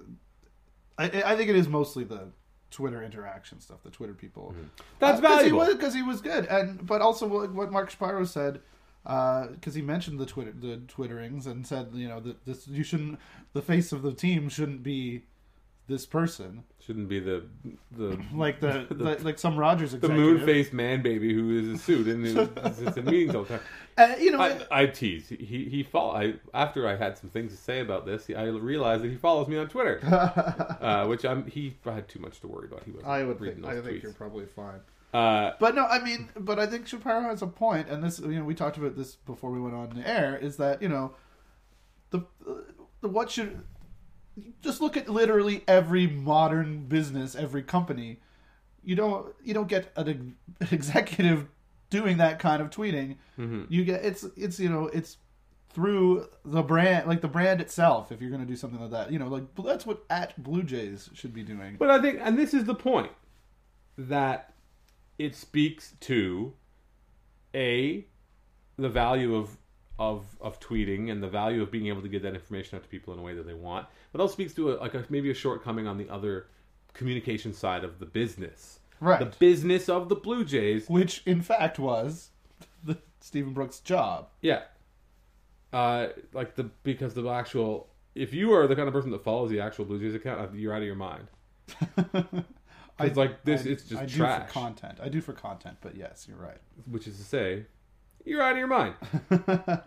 I, 0.97 1.05
I 1.05 1.35
think 1.35 1.49
it 1.49 1.55
is 1.55 1.67
mostly 1.67 2.03
the 2.03 2.29
Twitter 2.71 3.03
interaction 3.03 3.59
stuff, 3.59 3.83
the 3.83 3.89
Twitter 3.89 4.13
people. 4.13 4.55
That's 4.99 5.19
because 5.19 5.37
valuable. 5.37 5.61
he 5.61 5.67
was 5.67 5.75
because 5.75 5.93
he 5.93 6.01
was 6.01 6.21
good, 6.21 6.45
and 6.45 6.85
but 6.85 7.01
also 7.01 7.27
what, 7.27 7.53
what 7.53 7.71
Mark 7.71 7.89
Shapiro 7.89 8.25
said 8.25 8.61
because 9.03 9.75
he 9.75 9.81
mentioned 9.81 10.19
the 10.19 10.25
Twitter 10.25 10.53
the 10.57 10.77
Twitterings 10.87 11.45
and 11.45 11.65
said 11.67 11.89
you 11.93 12.07
know 12.07 12.19
that 12.21 12.45
this 12.45 12.67
you 12.67 12.83
shouldn't 12.83 13.19
the 13.53 13.61
face 13.61 13.91
of 13.91 14.01
the 14.01 14.13
team 14.13 14.49
shouldn't 14.49 14.83
be 14.83 15.23
this 15.87 16.05
person 16.05 16.63
Shouldn't 16.79 17.09
be 17.09 17.19
the 17.19 17.45
the 17.91 18.17
like 18.33 18.59
the, 18.61 18.85
The- 18.89 18.95
the 18.95 19.23
like 19.23 19.39
some 19.39 19.57
Rogers 19.57 19.91
the 19.91 20.07
moon 20.09 20.45
faced 20.45 20.71
man 20.73 21.01
baby 21.01 21.33
who 21.33 21.59
is 21.59 21.67
a 21.69 21.77
suit 21.77 22.07
and 22.07 22.25
is 22.25 22.35
it's 22.35 22.97
in 22.97 23.05
meetings 23.05 23.35
all 23.35 23.43
the 23.43 23.57
time. 23.57 23.61
Uh, 23.95 24.15
you 24.19 24.31
know, 24.31 24.41
I, 24.41 24.59
I 24.71 24.85
tease. 24.87 25.29
He 25.29 25.67
he 25.69 25.83
follow. 25.83 26.15
I 26.15 26.33
after 26.51 26.87
I 26.87 26.95
had 26.95 27.15
some 27.15 27.29
things 27.29 27.51
to 27.51 27.57
say 27.59 27.79
about 27.79 28.07
this, 28.07 28.27
I 28.35 28.45
realized 28.45 29.03
that 29.03 29.11
he 29.11 29.17
follows 29.17 29.47
me 29.47 29.55
on 29.55 29.67
Twitter, 29.67 29.99
uh, 30.81 31.05
which 31.05 31.23
I'm. 31.23 31.45
He 31.45 31.77
had 31.85 32.07
too 32.07 32.17
much 32.17 32.39
to 32.39 32.47
worry 32.47 32.65
about. 32.65 32.81
He 32.85 32.91
wasn't 32.91 33.11
I 33.11 33.23
would 33.23 33.39
reading 33.39 33.61
think 33.61 33.71
I 33.71 33.75
those 33.75 33.85
think 33.85 33.97
tweets. 33.99 34.01
you're 34.01 34.13
probably 34.13 34.47
fine. 34.47 34.79
Uh, 35.13 35.51
But 35.59 35.75
no, 35.75 35.85
I 35.85 36.03
mean, 36.03 36.29
but 36.39 36.57
I 36.59 36.65
think 36.65 36.87
Shapiro 36.87 37.21
has 37.21 37.41
a 37.41 37.47
point, 37.47 37.87
and 37.89 38.03
this, 38.03 38.19
you 38.19 38.39
know, 38.39 38.43
we 38.45 38.55
talked 38.55 38.77
about 38.77 38.95
this 38.95 39.15
before 39.15 39.51
we 39.51 39.59
went 39.61 39.75
on 39.75 39.89
the 39.95 40.07
air. 40.09 40.35
Is 40.37 40.57
that 40.57 40.81
you 40.81 40.89
know, 40.89 41.13
the 42.09 42.21
the 43.01 43.07
what 43.09 43.29
should 43.29 43.61
just 44.61 44.81
look 44.81 44.97
at 44.97 45.07
literally 45.07 45.63
every 45.67 46.07
modern 46.07 46.85
business, 46.87 47.35
every 47.35 47.61
company. 47.63 48.19
You 48.83 48.95
don't 48.95 49.33
you 49.43 49.53
don't 49.53 49.67
get 49.67 49.91
an 49.95 50.35
ex- 50.59 50.71
executive 50.73 51.47
doing 51.91 52.17
that 52.17 52.39
kind 52.39 52.61
of 52.61 52.71
tweeting. 52.71 53.17
mhm. 53.37 53.67
You 53.69 53.85
get 53.85 54.03
it's 54.03 54.23
it's 54.35 54.59
you 54.59 54.69
know 54.69 54.87
it's 54.87 55.17
through 55.69 56.27
the 56.45 56.61
brand, 56.63 57.07
like 57.07 57.21
the 57.21 57.27
brand 57.27 57.61
itself. 57.61 58.11
If 58.11 58.19
you're 58.21 58.29
going 58.29 58.41
to 58.41 58.47
do 58.47 58.55
something 58.55 58.79
like 58.79 58.91
that, 58.91 59.11
you 59.11 59.17
know, 59.19 59.27
like 59.27 59.43
that's 59.63 59.85
what 59.85 60.03
at 60.09 60.41
Blue 60.41 60.63
Jays 60.63 61.09
should 61.13 61.33
be 61.33 61.43
doing. 61.43 61.77
But 61.79 61.89
I 61.89 61.99
think, 62.01 62.19
and 62.21 62.37
this 62.37 62.53
is 62.53 62.65
the 62.65 62.75
point, 62.75 63.11
that 63.97 64.52
it 65.17 65.35
speaks 65.35 65.93
to 66.01 66.53
a 67.53 68.05
the 68.77 68.89
value 68.89 69.35
of 69.35 69.57
of 69.99 70.25
of 70.41 70.59
tweeting 70.59 71.11
and 71.11 71.21
the 71.21 71.27
value 71.27 71.61
of 71.61 71.71
being 71.71 71.87
able 71.87 72.01
to 72.01 72.09
get 72.09 72.23
that 72.23 72.33
information 72.33 72.75
out 72.75 72.83
to 72.83 72.89
people 72.89 73.13
in 73.13 73.19
a 73.19 73.21
way 73.21 73.33
that 73.33 73.45
they 73.45 73.53
want. 73.53 73.87
But 74.11 74.21
also 74.21 74.33
speaks 74.33 74.53
to 74.55 74.73
a, 74.73 74.75
like 74.75 74.93
a, 74.93 75.05
maybe 75.09 75.29
a 75.29 75.35
shortcoming 75.35 75.87
on 75.87 75.97
the 75.97 76.09
other 76.09 76.47
communication 76.93 77.53
side 77.53 77.83
of 77.83 77.99
the 77.99 78.05
business, 78.05 78.79
Right. 79.03 79.19
The 79.19 79.37
business 79.37 79.89
of 79.89 80.07
the 80.07 80.15
Blue 80.15 80.45
Jays. 80.45 80.87
Which, 80.87 81.23
in 81.25 81.41
fact, 81.41 81.77
was 81.77 82.29
the 82.85 82.97
Stephen 83.19 83.51
Brooks' 83.51 83.81
job. 83.81 84.29
Yeah, 84.41 84.61
uh, 85.73 86.07
like 86.31 86.55
the 86.55 86.69
because 86.83 87.13
the 87.13 87.27
actual 87.27 87.89
if 88.15 88.33
you 88.33 88.53
are 88.53 88.65
the 88.65 88.75
kind 88.75 88.87
of 88.87 88.93
person 88.93 89.11
that 89.11 89.23
follows 89.23 89.49
the 89.49 89.59
actual 89.59 89.83
Blue 89.83 89.99
Jays 89.99 90.15
account, 90.15 90.39
uh, 90.39 90.53
you're 90.53 90.73
out 90.73 90.81
of 90.81 90.87
your 90.87 90.95
mind. 90.95 91.27
It's 92.99 93.17
like 93.17 93.43
this, 93.43 93.65
I, 93.65 93.69
it's 93.69 93.83
just 93.83 94.15
trash. 94.15 94.41
I 94.41 94.43
do 94.43 94.45
for 94.45 94.51
content. 94.51 94.99
I 95.01 95.09
do 95.09 95.21
for 95.21 95.33
content, 95.33 95.77
but 95.81 95.95
yes, 95.95 96.25
you're 96.27 96.37
right. 96.37 96.59
Which 96.85 97.07
is 97.07 97.17
to 97.17 97.23
say, 97.23 97.65
you're 98.23 98.41
out 98.41 98.51
of 98.53 98.57
your 98.59 98.67
mind. 98.67 98.95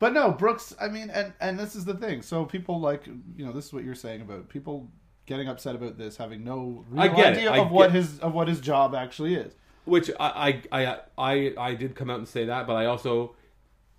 But 0.00 0.14
no, 0.14 0.32
Brooks. 0.32 0.74
I 0.80 0.88
mean, 0.88 1.10
and 1.10 1.34
and 1.40 1.60
this 1.60 1.76
is 1.76 1.84
the 1.84 1.94
thing. 1.94 2.22
So 2.22 2.44
people 2.46 2.80
like 2.80 3.06
you 3.06 3.44
know 3.44 3.52
this 3.52 3.66
is 3.66 3.72
what 3.72 3.84
you're 3.84 3.94
saying 3.94 4.22
about 4.22 4.48
people 4.48 4.90
getting 5.26 5.46
upset 5.46 5.76
about 5.76 5.98
this, 5.98 6.16
having 6.16 6.42
no 6.42 6.84
real 6.88 7.02
I 7.02 7.08
idea 7.08 7.52
I 7.52 7.58
of 7.58 7.70
what 7.70 7.92
his 7.92 8.18
of 8.18 8.32
what 8.32 8.48
his 8.48 8.60
job 8.60 8.94
actually 8.94 9.34
is. 9.34 9.54
Which 9.84 10.10
I, 10.18 10.62
I 10.72 10.82
I 10.82 10.98
I 11.18 11.54
I 11.56 11.74
did 11.74 11.94
come 11.94 12.08
out 12.08 12.18
and 12.18 12.26
say 12.26 12.46
that, 12.46 12.66
but 12.66 12.76
I 12.76 12.86
also, 12.86 13.36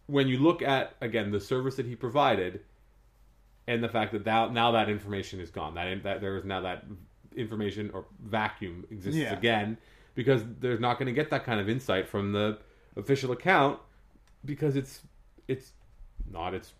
when 0.07 0.27
you 0.27 0.39
look 0.39 0.63
at 0.63 0.95
again 1.01 1.31
the 1.31 1.39
service 1.39 1.75
that 1.75 1.85
he 1.85 1.95
provided, 1.95 2.61
and 3.67 3.83
the 3.83 3.89
fact 3.89 4.11
that 4.13 4.25
that 4.25 4.51
now 4.51 4.71
that 4.71 4.89
information 4.89 5.39
is 5.39 5.51
gone, 5.51 5.75
that 5.75 6.01
that 6.01 6.19
there 6.19 6.35
is 6.35 6.45
now 6.45 6.61
that 6.61 6.83
information 7.35 7.91
or 7.93 8.05
vacuum 8.23 8.85
exists 8.91 9.19
Yeah. 9.19 9.33
again, 9.33 9.77
because 10.15 10.43
they're 10.59 10.79
not 10.79 10.97
going 10.99 11.07
to 11.07 11.13
get 11.13 11.29
that 11.31 11.43
kind 11.45 11.59
of 11.59 11.69
insight 11.69 12.07
from 12.07 12.31
the 12.33 12.57
official 12.95 13.31
account 13.31 13.79
because 14.43 14.75
it's 14.75 15.01
it's 15.47 15.71
not 16.29 16.53
its 16.53 16.73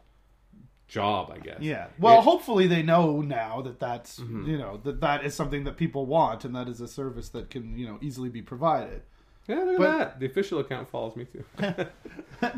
job, 0.88 1.32
I 1.34 1.40
guess. 1.40 1.62
Yeah. 1.62 1.88
Well, 2.00 2.20
It- 2.20 2.24
hopefully 2.24 2.68
they 2.68 2.84
know 2.84 3.22
now 3.22 3.62
that 3.62 3.80
that's 3.80 4.20
Mm-hmm. 4.20 4.50
you 4.50 4.58
know 4.58 4.78
that 4.84 5.00
that 5.02 5.24
is 5.26 5.34
something 5.34 5.64
that 5.64 5.78
people 5.78 6.06
want, 6.06 6.44
and 6.46 6.56
that 6.56 6.68
is 6.68 6.82
a 6.82 6.88
service 6.88 7.30
that 7.30 7.50
can 7.50 7.78
you 7.78 7.86
know 7.88 7.98
easily 8.02 8.30
be 8.30 8.42
provided. 8.42 9.02
yeah, 9.48 9.56
look 9.60 9.74
at 9.74 9.78
but- 9.80 9.98
that. 9.98 10.20
The 10.20 10.26
official 10.26 10.60
account 10.60 10.90
follows 10.90 11.16
me 11.16 11.26
too. 11.26 11.44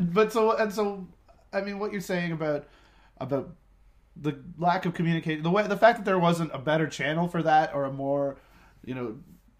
but 0.00 0.32
so 0.32 0.56
and 0.56 0.72
so, 0.72 1.06
I 1.52 1.60
mean, 1.60 1.78
what 1.78 1.92
you're 1.92 2.00
saying 2.00 2.32
about 2.32 2.66
about 3.20 3.54
the 4.16 4.38
lack 4.58 4.86
of 4.86 4.94
communication, 4.94 5.42
the 5.42 5.50
way, 5.50 5.66
the 5.66 5.76
fact 5.76 5.98
that 5.98 6.04
there 6.04 6.18
wasn't 6.18 6.50
a 6.54 6.58
better 6.58 6.86
channel 6.86 7.28
for 7.28 7.42
that, 7.42 7.74
or 7.74 7.84
a 7.84 7.92
more, 7.92 8.36
you 8.84 8.94
know, 8.94 9.16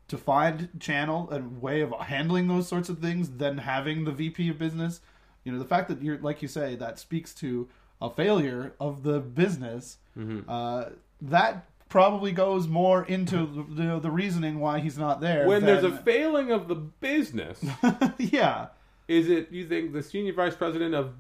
defined 0.09 0.69
channel 0.81 1.29
and 1.31 1.61
way 1.61 1.81
of 1.81 1.93
handling 1.99 2.49
those 2.49 2.69
sorts 2.69 2.89
of 2.89 2.99
things 2.99 3.31
than 3.39 3.59
having 3.59 4.05
the 4.05 4.13
VP 4.13 4.49
of 4.49 4.59
business. 4.59 5.01
You 5.45 5.53
know, 5.53 5.59
the 5.59 5.65
fact 5.65 5.89
that 5.89 6.03
you're 6.03 6.19
like 6.19 6.43
you 6.43 6.49
say 6.49 6.77
that 6.77 6.99
speaks 6.99 7.35
to 7.35 7.69
a 8.01 8.11
failure 8.11 8.75
of 8.81 9.03
the 9.03 9.21
business. 9.21 9.99
Mm-hmm. 10.19 10.49
Uh, 10.49 10.87
that 11.21 11.67
probably 11.89 12.33
goes 12.33 12.67
more 12.67 13.05
into 13.05 13.37
the, 13.47 13.83
the, 13.83 14.01
the 14.01 14.11
reasoning 14.11 14.61
why 14.61 14.81
he's 14.81 14.99
not 14.99 15.21
there. 15.21 15.47
when 15.47 15.65
there's 15.65 15.85
a 15.85 15.97
failing 15.99 16.51
of 16.51 16.69
the 16.69 16.75
business. 16.75 17.65
yeah. 18.19 18.69
Is 19.07 19.29
it 19.29 19.53
you 19.53 19.67
think 19.67 19.93
the 19.93 20.03
senior 20.03 20.33
vice 20.33 20.55
president 20.55 20.95
of 20.95 21.15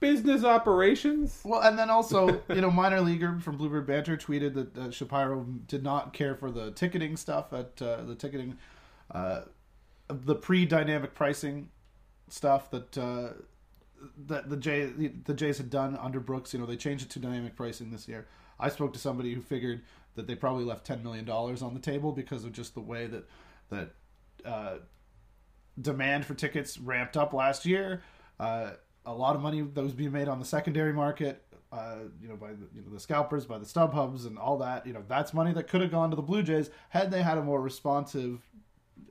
business 0.00 0.44
operations? 0.44 1.40
Well, 1.44 1.60
and 1.60 1.78
then 1.78 1.90
also, 1.90 2.40
you 2.48 2.60
know, 2.60 2.70
minor 2.70 3.00
leaguer 3.00 3.38
from 3.40 3.56
Bluebird 3.56 3.86
Banter 3.86 4.16
tweeted 4.16 4.54
that 4.54 4.76
uh, 4.76 4.90
Shapiro 4.90 5.46
did 5.66 5.82
not 5.82 6.12
care 6.12 6.34
for 6.34 6.50
the 6.50 6.70
ticketing 6.72 7.16
stuff 7.16 7.52
at 7.52 7.80
uh, 7.82 8.02
the 8.04 8.14
ticketing, 8.14 8.56
uh, 9.10 9.42
the 10.08 10.34
pre-dynamic 10.34 11.14
pricing 11.14 11.68
stuff 12.28 12.70
that 12.70 12.96
uh, 12.98 13.30
that 14.26 14.48
the 14.48 14.56
Jay 14.56 14.86
the 14.86 15.34
Jays 15.34 15.58
had 15.58 15.70
done 15.70 15.96
under 15.96 16.20
Brooks. 16.20 16.52
You 16.52 16.60
know, 16.60 16.66
they 16.66 16.76
changed 16.76 17.04
it 17.04 17.10
to 17.10 17.18
dynamic 17.18 17.56
pricing 17.56 17.90
this 17.90 18.08
year. 18.08 18.26
I 18.60 18.68
spoke 18.68 18.92
to 18.94 18.98
somebody 18.98 19.34
who 19.34 19.40
figured 19.40 19.82
that 20.14 20.26
they 20.26 20.34
probably 20.34 20.64
left 20.64 20.84
ten 20.84 21.02
million 21.02 21.24
dollars 21.24 21.62
on 21.62 21.74
the 21.74 21.80
table 21.80 22.12
because 22.12 22.44
of 22.44 22.52
just 22.52 22.74
the 22.74 22.80
way 22.80 23.06
that 23.06 23.28
that 23.70 23.90
uh, 24.44 24.78
demand 25.80 26.24
for 26.24 26.34
tickets 26.34 26.78
ramped 26.78 27.16
up 27.16 27.32
last 27.32 27.66
year. 27.66 28.02
A 29.08 29.14
lot 29.14 29.34
of 29.34 29.42
money 29.42 29.62
that 29.62 29.82
was 29.82 29.94
being 29.94 30.12
made 30.12 30.28
on 30.28 30.38
the 30.38 30.44
secondary 30.44 30.92
market, 30.92 31.42
uh, 31.72 31.96
you 32.22 32.28
know, 32.28 32.36
by 32.36 32.48
the, 32.48 32.66
you 32.74 32.82
know 32.82 32.92
the 32.92 33.00
scalpers, 33.00 33.46
by 33.46 33.58
the 33.58 33.66
stub 33.66 33.92
hubs, 33.92 34.24
and 34.24 34.38
all 34.38 34.58
that. 34.58 34.86
You 34.86 34.92
know, 34.92 35.02
that's 35.08 35.34
money 35.34 35.52
that 35.52 35.68
could 35.68 35.80
have 35.80 35.90
gone 35.90 36.10
to 36.10 36.16
the 36.16 36.22
Blue 36.22 36.42
Jays 36.42 36.70
had 36.90 37.10
they 37.10 37.22
had 37.22 37.38
a 37.38 37.42
more 37.42 37.60
responsive 37.60 38.40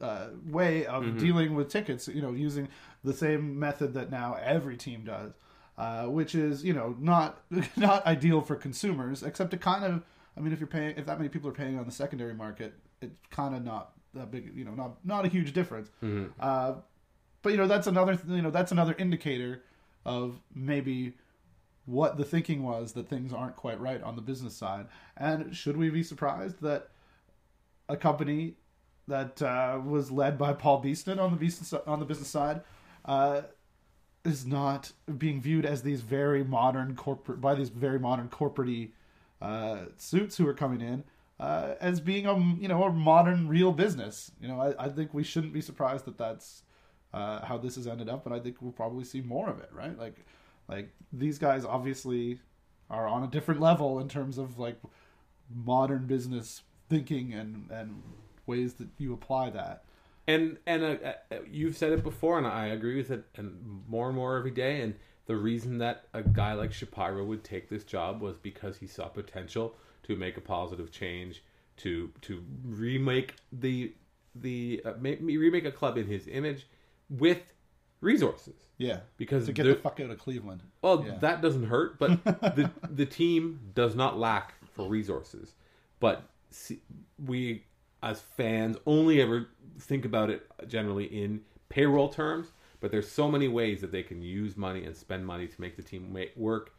uh, 0.02 0.28
way 0.46 0.86
of 0.86 1.18
dealing 1.18 1.56
with 1.56 1.70
tickets. 1.70 2.08
You 2.08 2.22
know, 2.22 2.32
using 2.32 2.68
the 3.04 3.14
same 3.14 3.60
method 3.60 3.94
that 3.94 4.12
now 4.12 4.38
every 4.42 4.78
team 4.78 5.04
does, 5.04 5.34
uh, 5.78 6.06
which 6.06 6.36
is 6.36 6.64
you 6.64 6.74
know 6.74 6.96
not 7.00 7.42
not 7.78 8.06
ideal 8.06 8.42
for 8.42 8.56
consumers, 8.56 9.24
except 9.24 9.54
it 9.54 9.62
kind 9.62 9.84
of. 9.84 10.04
I 10.36 10.40
mean, 10.40 10.54
if 10.54 10.60
you're 10.60 10.68
paying, 10.68 10.96
if 10.98 11.08
that 11.08 11.18
many 11.18 11.30
people 11.30 11.50
are 11.50 11.54
paying 11.54 11.80
on 11.80 11.86
the 11.86 11.92
secondary 11.92 12.36
market, 12.36 12.74
it's 13.02 13.20
kind 13.32 13.56
of 13.56 13.64
not 13.64 13.94
that 14.14 14.30
big. 14.32 14.52
You 14.56 14.66
know, 14.66 14.76
not 14.76 15.04
not 15.06 15.26
a 15.26 15.30
huge 15.30 15.54
difference. 15.54 15.90
Uh, 16.40 16.76
but 17.42 17.52
you 17.52 17.58
know, 17.58 17.68
that's 17.68 17.88
another. 17.88 18.20
You 18.28 18.42
know, 18.42 18.52
that's 18.52 18.72
another 18.72 18.96
indicator 18.98 19.64
of 20.08 20.40
maybe 20.56 21.14
what 21.86 22.18
the 22.18 22.26
thinking 22.26 22.64
was 22.64 22.94
that 22.94 23.08
things 23.08 23.32
aren't 23.32 23.56
quite 23.56 23.80
right 23.80 24.02
on 24.02 24.16
the 24.16 24.22
business 24.22 24.56
side. 24.56 24.88
And 25.16 25.56
should 25.56 25.78
we 25.78 25.90
be 25.90 26.02
surprised 26.02 26.62
that 26.62 26.90
a 27.88 27.96
company 27.96 28.56
that 29.08 29.42
uh, 29.42 29.80
was 29.86 30.12
led 30.12 30.38
by 30.38 30.54
Paul 30.54 30.80
Beeston 30.80 31.20
on 31.20 31.32
the 31.32 31.38
business 31.38 31.74
on 31.86 32.00
the 32.00 32.06
business 32.06 32.30
side 32.30 32.62
uh, 33.06 33.42
is 34.26 34.46
not 34.46 34.92
being 35.18 35.42
viewed 35.42 35.66
as 35.66 35.84
these 35.84 36.02
very 36.02 36.44
modern 36.44 36.96
corporate 36.96 37.40
by 37.40 37.56
these 37.56 37.70
very 37.70 38.00
modern 38.00 38.28
corporate 38.28 38.90
uh, 39.42 39.86
suits 39.98 40.38
who 40.38 40.48
are 40.48 40.54
coming 40.54 40.82
in 40.82 41.04
uh, 41.40 41.76
as 41.80 42.00
being 42.00 42.26
a 42.26 42.38
you 42.60 42.68
know 42.68 42.84
a 42.84 42.92
modern 42.92 43.48
real 43.48 43.72
business. 43.72 44.32
You 44.42 44.48
know, 44.48 44.60
I, 44.60 44.86
I 44.86 44.90
think 44.90 45.14
we 45.14 45.24
shouldn't 45.24 45.54
be 45.54 45.62
surprised 45.62 46.06
that 46.06 46.18
that's 46.18 46.64
uh, 47.14 47.46
how 47.46 47.58
this 47.58 47.76
has 47.76 47.88
ended 47.88 48.10
up, 48.10 48.26
and 48.26 48.36
I 48.36 48.40
think 48.40 48.62
we'll 48.62 48.72
probably 48.72 49.04
see 49.04 49.22
more 49.22 49.50
of 49.50 49.60
it. 49.60 49.70
Right, 49.74 49.98
like 49.98 50.26
like 50.68 50.90
these 51.12 51.38
guys 51.38 51.66
obviously 51.66 52.40
are 52.90 53.08
on 53.08 53.24
a 53.24 53.28
different 53.28 53.60
level 53.60 54.00
in 54.00 54.08
terms 54.08 54.38
of 54.38 54.60
like 54.60 54.80
modern 55.54 56.06
business 56.06 56.64
thinking 56.90 57.34
and 57.34 57.70
and 57.72 58.02
ways 58.46 58.76
that 58.76 58.88
you 58.98 59.14
apply 59.14 59.50
that. 59.52 59.84
And 60.28 60.58
and 60.66 60.84
uh, 60.84 60.96
uh, 61.32 61.36
you've 61.50 61.78
said 61.78 61.94
it 61.94 62.04
before, 62.04 62.38
and 62.38 62.48
I 62.48 62.68
agree 62.68 62.98
with 62.98 63.12
it, 63.12 63.26
and 63.36 63.84
more 63.88 64.08
and 64.08 64.16
more 64.16 64.38
every 64.38 64.52
day. 64.52 64.82
And 64.82 64.96
the 65.26 65.38
reason 65.38 65.78
that 65.78 66.08
a 66.14 66.22
guy 66.22 66.54
like 66.54 66.74
Shapiro 66.74 67.24
would 67.24 67.44
take 67.44 67.70
this 67.70 67.84
job 67.84 68.22
was 68.22 68.38
because 68.38 68.78
he 68.78 68.88
saw 68.88 69.08
potential 69.08 69.76
to 70.04 70.16
make 70.16 70.38
a 70.38 70.42
positive 70.42 70.92
change, 70.92 71.44
to 71.78 72.12
to 72.22 72.44
remake 72.66 73.36
the 73.52 73.94
the 74.36 74.82
uh, 74.84 74.94
make, 75.00 75.20
remake 75.22 75.66
a 75.66 75.72
club 75.72 75.98
in 75.98 76.08
his 76.08 76.28
image 76.28 76.68
with 77.10 77.42
resources. 78.02 78.56
Yeah, 78.78 79.00
Because 79.18 79.48
to 79.48 79.54
get 79.54 79.64
the 79.64 79.76
fuck 79.76 80.00
out 80.00 80.12
of 80.12 80.20
Cleveland. 80.20 80.62
Well, 80.84 81.04
Yeah. 81.04 81.18
that 81.18 81.42
doesn't 81.42 81.64
hurt, 81.66 81.98
but 81.98 82.24
the 82.24 82.70
the 82.90 83.06
team 83.08 83.60
does 83.74 83.96
not 83.96 84.20
lack 84.20 84.54
for 84.74 84.88
resources. 84.88 85.54
But 86.00 86.24
see, 86.52 86.80
we, 87.26 87.64
as 88.04 88.22
fans, 88.22 88.78
only 88.86 89.20
ever 89.20 89.48
think 89.80 90.06
about 90.06 90.30
it 90.30 90.46
generally 90.68 91.06
in 91.06 91.42
payroll 91.70 92.10
terms. 92.10 92.52
But 92.80 92.92
there's 92.92 93.10
so 93.10 93.32
many 93.32 93.48
ways 93.48 93.82
that 93.82 93.92
they 93.92 94.04
can 94.04 94.22
use 94.22 94.56
money 94.56 94.84
and 94.86 94.96
spend 94.96 95.26
money 95.26 95.48
to 95.48 95.62
make 95.62 95.76
the 95.76 95.82
team 95.82 96.16
work 96.36 96.76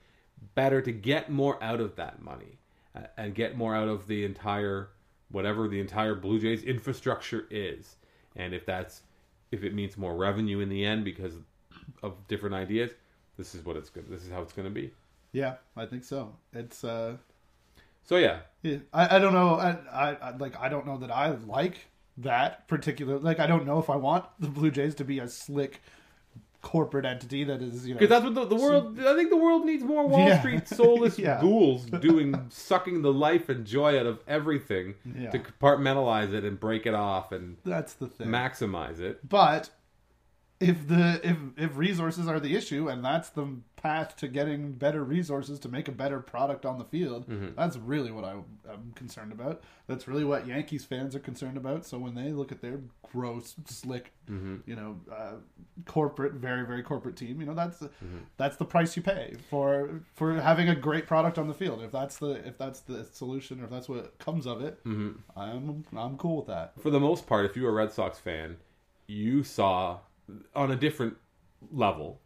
better 0.54 0.80
to 0.80 0.92
get 0.92 1.28
more 1.30 1.60
out 1.62 1.80
of 1.80 1.96
that 1.96 2.22
money 2.22 2.58
uh, 2.94 3.00
and 3.16 3.34
get 3.34 3.56
more 3.56 3.74
out 3.74 3.88
of 3.88 4.06
the 4.06 4.24
entire 4.24 4.90
whatever 5.30 5.66
the 5.66 5.80
entire 5.80 6.14
Blue 6.14 6.38
Jays 6.38 6.62
infrastructure 6.62 7.48
is. 7.50 7.96
And 8.36 8.54
if 8.54 8.64
that's 8.64 9.02
if 9.50 9.64
it 9.64 9.74
means 9.74 9.96
more 9.96 10.14
revenue 10.16 10.60
in 10.60 10.68
the 10.68 10.84
end 10.84 11.04
because 11.04 11.34
of 12.02 12.26
different 12.28 12.54
ideas, 12.54 12.92
this 13.36 13.54
is 13.54 13.64
what 13.64 13.76
it's 13.76 13.90
good. 13.90 14.08
This 14.08 14.24
is 14.24 14.30
how 14.30 14.42
it's 14.42 14.52
going 14.52 14.68
to 14.68 14.74
be. 14.74 14.92
Yeah, 15.32 15.56
I 15.76 15.86
think 15.86 16.04
so. 16.04 16.34
It's 16.52 16.84
uh, 16.84 17.16
So 18.04 18.16
yeah, 18.16 18.40
yeah, 18.62 18.78
I, 18.92 19.16
I 19.16 19.18
don't 19.18 19.34
know. 19.34 19.54
I, 19.56 19.76
I, 19.92 20.14
I 20.14 20.36
like 20.36 20.58
I 20.58 20.68
don't 20.68 20.86
know 20.86 20.98
that 20.98 21.10
I 21.10 21.30
like 21.30 21.86
that 22.18 22.66
particular. 22.68 23.18
Like 23.18 23.38
I 23.40 23.46
don't 23.46 23.66
know 23.66 23.78
if 23.78 23.90
I 23.90 23.96
want 23.96 24.24
the 24.40 24.48
Blue 24.48 24.70
Jays 24.70 24.94
to 24.96 25.04
be 25.04 25.18
a 25.18 25.28
slick 25.28 25.82
corporate 26.60 27.04
entity 27.04 27.44
that 27.44 27.62
is 27.62 27.86
you 27.86 27.94
know 27.94 28.00
because 28.00 28.10
that's 28.10 28.24
what 28.24 28.34
the, 28.34 28.44
the 28.56 28.60
world. 28.60 28.98
I 29.00 29.14
think 29.14 29.30
the 29.30 29.36
world 29.36 29.64
needs 29.64 29.84
more 29.84 30.06
Wall 30.08 30.26
Yeah. 30.26 30.40
Street 30.40 30.66
soulless 30.66 31.16
Yeah. 31.18 31.40
ghouls 31.40 31.84
doing 32.00 32.34
sucking 32.48 33.02
the 33.02 33.12
life 33.12 33.48
and 33.48 33.64
joy 33.64 33.98
out 33.98 34.06
of 34.06 34.18
everything 34.26 34.94
Yeah. 35.16 35.30
to 35.30 35.38
compartmentalize 35.38 36.32
it 36.34 36.44
and 36.44 36.58
break 36.58 36.84
it 36.86 36.94
off 36.94 37.30
and 37.32 37.56
that's 37.64 37.92
the 37.94 38.08
thing. 38.08 38.26
maximize 38.28 38.98
it. 38.98 39.26
But 39.28 39.70
if 40.60 40.88
the 40.88 41.20
if 41.22 41.36
if 41.56 41.76
resources 41.76 42.26
are 42.26 42.40
the 42.40 42.56
issue 42.56 42.88
and 42.88 43.04
that's 43.04 43.28
the 43.30 43.46
path 43.76 44.16
to 44.16 44.26
getting 44.26 44.72
better 44.72 45.04
resources 45.04 45.60
to 45.60 45.68
make 45.68 45.86
a 45.86 45.92
better 45.92 46.18
product 46.18 46.66
on 46.66 46.78
the 46.78 46.84
field 46.84 47.28
Mm-hmm. 47.28 47.54
that's 47.56 47.76
really 47.76 48.10
what 48.10 48.24
I, 48.24 48.32
i'm 48.72 48.90
concerned 48.96 49.30
about 49.30 49.62
that's 49.86 50.08
really 50.08 50.24
what 50.24 50.48
yankees 50.48 50.84
fans 50.84 51.14
are 51.14 51.20
concerned 51.20 51.56
about 51.56 51.86
so 51.86 51.96
when 51.96 52.16
they 52.16 52.32
look 52.32 52.50
at 52.50 52.60
their 52.60 52.80
gross 53.12 53.54
slick 53.66 54.12
Mm-hmm. 54.28 54.56
you 54.66 54.74
know 54.74 54.96
uh, 55.12 55.34
corporate 55.86 56.32
very 56.34 56.66
very 56.66 56.82
corporate 56.82 57.14
team 57.16 57.40
you 57.40 57.46
know 57.46 57.54
that's 57.54 57.78
Mm-hmm. 57.80 58.18
that's 58.36 58.56
the 58.56 58.64
price 58.64 58.96
you 58.96 59.02
pay 59.02 59.36
for 59.48 60.00
for 60.16 60.34
having 60.40 60.68
a 60.68 60.74
great 60.74 61.06
product 61.06 61.38
on 61.38 61.46
the 61.46 61.54
field 61.54 61.80
if 61.82 61.92
that's 61.92 62.16
the 62.18 62.30
if 62.46 62.58
that's 62.58 62.80
the 62.80 63.04
solution 63.04 63.60
or 63.60 63.64
if 63.64 63.70
that's 63.70 63.88
what 63.88 64.18
comes 64.18 64.44
of 64.46 64.60
it 64.60 64.82
Mm-hmm. 64.84 65.38
i'm 65.38 65.84
i'm 65.96 66.16
cool 66.16 66.38
with 66.38 66.46
that 66.48 66.72
for 66.82 66.90
the 66.90 66.98
most 67.00 67.28
part, 67.28 67.44
if 67.46 67.56
you're 67.56 67.70
a 67.70 67.72
Red 67.72 67.92
Sox 67.92 68.18
fan, 68.18 68.56
you 69.06 69.44
saw 69.44 69.98
on 70.54 70.70
a 70.70 70.76
different 70.76 71.16
level 71.72 72.20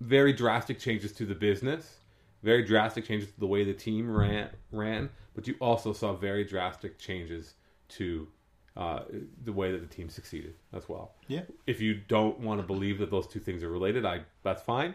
very 0.00 0.32
drastic 0.32 0.78
changes 0.78 1.12
to 1.12 1.26
the 1.26 1.34
business, 1.34 1.98
very 2.42 2.62
drastic 2.62 3.04
changes 3.04 3.32
to 3.32 3.40
the 3.40 3.46
way 3.46 3.64
the 3.64 3.74
team 3.74 4.10
ran, 4.10 4.48
ran 4.70 5.10
but 5.34 5.46
you 5.46 5.54
also 5.60 5.92
saw 5.92 6.14
very 6.14 6.44
drastic 6.44 6.98
changes 6.98 7.54
to 7.88 8.28
uh, 8.76 9.00
the 9.44 9.52
way 9.52 9.72
that 9.72 9.80
the 9.80 9.86
team 9.86 10.08
succeeded 10.08 10.54
as 10.72 10.88
well. 10.88 11.14
yeah 11.26 11.42
If 11.66 11.80
you 11.80 11.94
don't 12.06 12.38
want 12.38 12.60
to 12.60 12.66
believe 12.66 12.98
that 12.98 13.10
those 13.10 13.26
two 13.26 13.40
things 13.40 13.62
are 13.64 13.70
related, 13.70 14.06
I 14.06 14.20
that's 14.42 14.62
fine. 14.62 14.94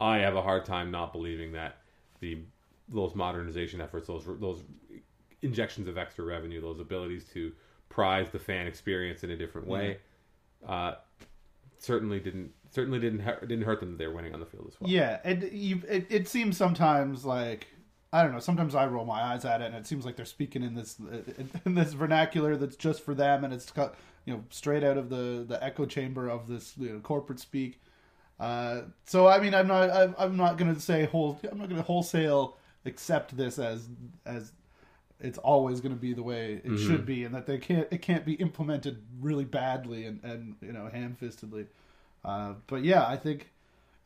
I 0.00 0.18
have 0.18 0.36
a 0.36 0.42
hard 0.42 0.64
time 0.64 0.90
not 0.90 1.12
believing 1.12 1.52
that 1.52 1.78
the 2.20 2.38
those 2.88 3.14
modernization 3.14 3.80
efforts, 3.80 4.06
those 4.06 4.24
those 4.40 4.62
injections 5.42 5.86
of 5.86 5.98
extra 5.98 6.24
revenue, 6.24 6.60
those 6.62 6.80
abilities 6.80 7.24
to 7.34 7.52
prize 7.90 8.30
the 8.30 8.38
fan 8.38 8.66
experience 8.66 9.22
in 9.22 9.30
a 9.30 9.36
different 9.36 9.66
way, 9.66 9.98
uh, 10.66 10.94
certainly 11.78 12.20
didn't 12.20 12.52
certainly 12.70 12.98
didn't 12.98 13.20
hurt, 13.20 13.46
didn't 13.46 13.64
hurt 13.64 13.80
them 13.80 13.92
that 13.92 13.98
they're 13.98 14.10
winning 14.10 14.34
on 14.34 14.40
the 14.40 14.46
field 14.46 14.66
as 14.68 14.80
well. 14.80 14.90
Yeah, 14.90 15.18
it, 15.24 15.52
you, 15.52 15.82
it 15.88 16.06
it 16.10 16.28
seems 16.28 16.56
sometimes 16.56 17.24
like 17.24 17.68
I 18.12 18.22
don't 18.22 18.32
know. 18.32 18.38
Sometimes 18.38 18.74
I 18.74 18.86
roll 18.86 19.04
my 19.04 19.20
eyes 19.20 19.44
at 19.44 19.60
it, 19.60 19.66
and 19.66 19.74
it 19.74 19.86
seems 19.86 20.04
like 20.04 20.14
they're 20.14 20.24
speaking 20.24 20.62
in 20.62 20.74
this 20.74 20.98
in 21.66 21.74
this 21.74 21.92
vernacular 21.92 22.56
that's 22.56 22.76
just 22.76 23.04
for 23.04 23.14
them, 23.14 23.44
and 23.44 23.52
it's 23.52 23.72
you 24.24 24.34
know 24.34 24.44
straight 24.50 24.84
out 24.84 24.96
of 24.96 25.10
the 25.10 25.44
the 25.46 25.62
echo 25.62 25.84
chamber 25.84 26.28
of 26.28 26.48
this 26.48 26.74
you 26.78 26.90
know, 26.90 27.00
corporate 27.00 27.40
speak. 27.40 27.80
Uh, 28.38 28.82
so 29.04 29.26
I 29.26 29.40
mean, 29.40 29.54
I'm 29.54 29.66
not 29.66 29.90
I'm, 29.90 30.14
I'm 30.16 30.36
not 30.36 30.58
to 30.58 30.80
say 30.80 31.06
whole 31.06 31.40
I'm 31.50 31.58
not 31.58 31.70
to 31.70 31.82
wholesale 31.82 32.56
accept 32.84 33.36
this 33.36 33.58
as 33.58 33.88
as 34.24 34.52
it's 35.20 35.38
always 35.38 35.80
going 35.80 35.94
to 35.94 36.00
be 36.00 36.12
the 36.12 36.22
way 36.22 36.60
it 36.64 36.78
should 36.78 37.06
be, 37.06 37.24
and 37.24 37.34
that 37.34 37.46
they 37.46 37.58
can't 37.58 37.88
it 37.90 38.02
can't 38.02 38.24
be 38.24 38.34
implemented 38.34 39.02
really 39.20 39.44
badly 39.44 40.06
and 40.06 40.22
and 40.24 40.56
you 40.60 40.72
know 40.72 40.88
ham 40.92 41.16
fistedly. 41.20 41.66
Uh, 42.24 42.54
but 42.66 42.84
yeah, 42.84 43.06
I 43.06 43.16
think, 43.16 43.50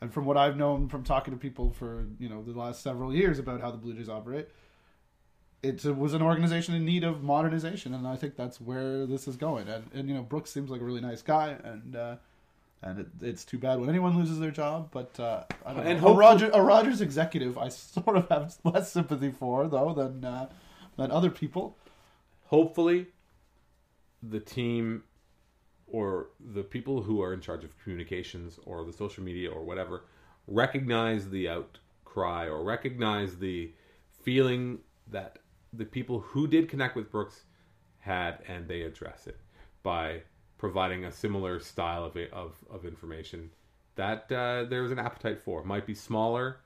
and 0.01 0.13
from 0.13 0.25
what 0.25 0.37
I've 0.37 0.57
known 0.57 0.89
from 0.89 1.05
talking 1.05 1.33
to 1.33 1.39
people 1.39 1.71
for 1.71 2.07
you 2.19 2.29
know 2.29 2.43
the 2.43 2.53
last 2.53 2.83
several 2.83 3.15
years 3.15 3.39
about 3.39 3.61
how 3.61 3.71
the 3.71 3.79
Blue 3.79 3.95
Jays 3.95 4.09
operate, 4.09 4.49
it 5.63 5.85
was 5.85 6.15
an 6.15 6.23
organization 6.23 6.75
in 6.75 6.85
need 6.85 7.05
of 7.05 7.23
modernization, 7.23 7.95
and 7.95 8.07
I 8.07 8.17
think 8.17 8.37
that's 8.37 8.61
where 8.61 9.07
this 9.07 9.27
is 9.27 9.37
going. 9.37 9.69
And, 9.69 9.91
and 9.93 10.09
you 10.09 10.15
know, 10.15 10.23
Brooks 10.23 10.51
seems 10.51 10.71
like 10.71 10.81
a 10.81 10.85
really 10.85 11.01
nice 11.01 11.23
guy, 11.23 11.57
and 11.65 11.97
uh, 11.97 12.17
and 12.83 13.01
it, 13.01 13.07
it's 13.21 13.45
too 13.45 13.59
bad 13.59 13.81
when 13.81 13.89
anyone 13.89 14.17
loses 14.17 14.39
their 14.39 14.51
job. 14.53 14.89
But 14.93 15.19
uh, 15.19 15.45
I 15.67 15.75
don't 15.75 15.85
know. 15.85 15.91
And 15.91 16.05
a, 16.05 16.11
Roger, 16.11 16.51
a 16.53 16.63
Rogers 16.63 17.01
executive, 17.01 17.59
I 17.59 17.69
sort 17.71 18.17
of 18.17 18.29
have 18.29 18.57
less 18.65 18.93
sympathy 18.93 19.31
for 19.31 19.67
though 19.67 19.93
than 19.95 20.25
uh, 20.25 20.49
than 20.99 21.11
other 21.11 21.31
people. 21.31 21.79
Hopefully, 22.47 23.07
the 24.23 24.41
team 24.41 25.05
or 25.87 26.29
the 26.53 26.63
people 26.63 27.03
who 27.03 27.23
are 27.23 27.33
in 27.33 27.41
charge 27.41 27.65
of 27.65 27.79
communications 27.83 28.59
or 28.67 28.85
the 28.85 28.93
social 28.93 29.25
media 29.25 29.51
or 29.51 29.65
whatever 29.65 30.05
recognize 30.47 31.31
the 31.31 31.49
outcry 31.49 32.47
or 32.47 32.63
recognize 32.63 33.39
the 33.39 33.73
feeling 34.23 34.79
that 35.11 35.39
the 35.73 35.85
people 35.85 36.21
who 36.21 36.47
did 36.47 36.69
connect 36.69 36.97
with 36.97 37.11
Brooks 37.11 37.45
had 38.01 38.41
and 38.47 38.69
they 38.69 38.83
address 38.83 39.27
it 39.27 39.39
by 39.83 40.21
providing 40.59 41.05
a 41.05 41.13
similar 41.13 41.61
style 41.61 42.05
of 42.05 42.17
of, 42.33 42.57
of 42.71 42.85
information 42.85 43.51
that 43.95 44.31
uh, 44.33 44.65
there 44.65 44.83
was 44.83 44.91
an 44.93 44.99
appetite 44.99 45.41
for. 45.45 45.61
It 45.61 45.67
might 45.67 45.87
be 45.87 45.95
smaller 45.95 46.61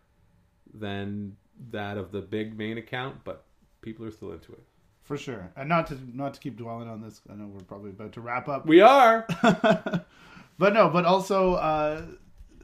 than 0.72 1.36
that 1.70 1.96
of 1.96 2.12
the 2.12 2.20
big 2.20 2.56
main 2.56 2.78
account, 2.78 3.24
but 3.24 3.44
people 3.82 4.06
are 4.06 4.10
still 4.10 4.32
into 4.32 4.52
it. 4.52 4.62
For 5.02 5.16
sure, 5.16 5.50
and 5.56 5.68
not 5.68 5.88
to 5.88 5.98
not 6.14 6.34
to 6.34 6.40
keep 6.40 6.56
dwelling 6.56 6.88
on 6.88 7.02
this. 7.02 7.20
I 7.28 7.34
know 7.34 7.46
we're 7.46 7.60
probably 7.60 7.90
about 7.90 8.12
to 8.12 8.20
wrap 8.20 8.48
up. 8.48 8.66
We 8.66 8.80
are. 8.80 9.26
but 9.42 10.72
no, 10.72 10.88
but 10.88 11.04
also 11.04 11.54
uh, 11.54 12.02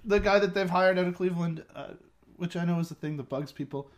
the 0.05 0.21
guy 0.21 0.39
that 0.39 0.55
they've 0.55 0.71
hired 0.71 0.99
out 1.01 1.07
of 1.07 1.17
Cleveland, 1.17 1.65
uh, 1.75 1.95
which 2.37 2.57
I 2.57 2.65
know 2.65 2.79
is 2.79 2.89
the 2.89 2.95
thing 2.95 3.17
that 3.17 3.29
bugs 3.29 3.51
people. 3.51 3.91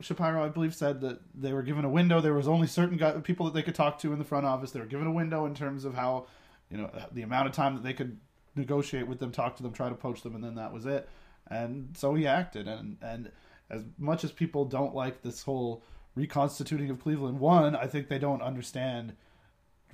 Shapiro, 0.00 0.44
I 0.44 0.48
believe, 0.48 0.74
said 0.74 1.00
that 1.00 1.20
they 1.34 1.52
were 1.52 1.62
given 1.62 1.84
a 1.84 1.88
window. 1.88 2.20
There 2.20 2.34
was 2.34 2.46
only 2.46 2.66
certain 2.66 2.98
guy, 2.98 3.12
people 3.12 3.46
that 3.46 3.54
they 3.54 3.62
could 3.62 3.74
talk 3.74 3.98
to 4.00 4.12
in 4.12 4.18
the 4.18 4.24
front 4.24 4.46
office. 4.46 4.70
They 4.70 4.80
were 4.80 4.86
given 4.86 5.06
a 5.06 5.12
window 5.12 5.46
in 5.46 5.54
terms 5.54 5.84
of 5.84 5.94
how, 5.94 6.26
you 6.70 6.76
know, 6.76 6.90
the 7.10 7.22
amount 7.22 7.48
of 7.48 7.52
time 7.52 7.74
that 7.74 7.82
they 7.82 7.94
could 7.94 8.18
negotiate 8.54 9.08
with 9.08 9.18
them, 9.18 9.32
talk 9.32 9.56
to 9.56 9.62
them, 9.62 9.72
try 9.72 9.88
to 9.88 9.94
poach 9.94 10.22
them, 10.22 10.34
and 10.34 10.44
then 10.44 10.54
that 10.56 10.72
was 10.72 10.86
it. 10.86 11.08
And 11.48 11.96
so 11.96 12.14
he 12.14 12.26
acted. 12.26 12.68
And 12.68 12.98
and 13.02 13.32
as 13.70 13.82
much 13.98 14.22
as 14.22 14.32
people 14.32 14.64
don't 14.64 14.94
like 14.94 15.22
this 15.22 15.42
whole 15.42 15.82
reconstituting 16.18 16.90
of 16.90 17.00
Cleveland, 17.00 17.38
one, 17.40 17.76
I 17.76 17.86
think 17.86 18.08
they 18.08 18.18
don't 18.18 18.42
understand 18.42 19.14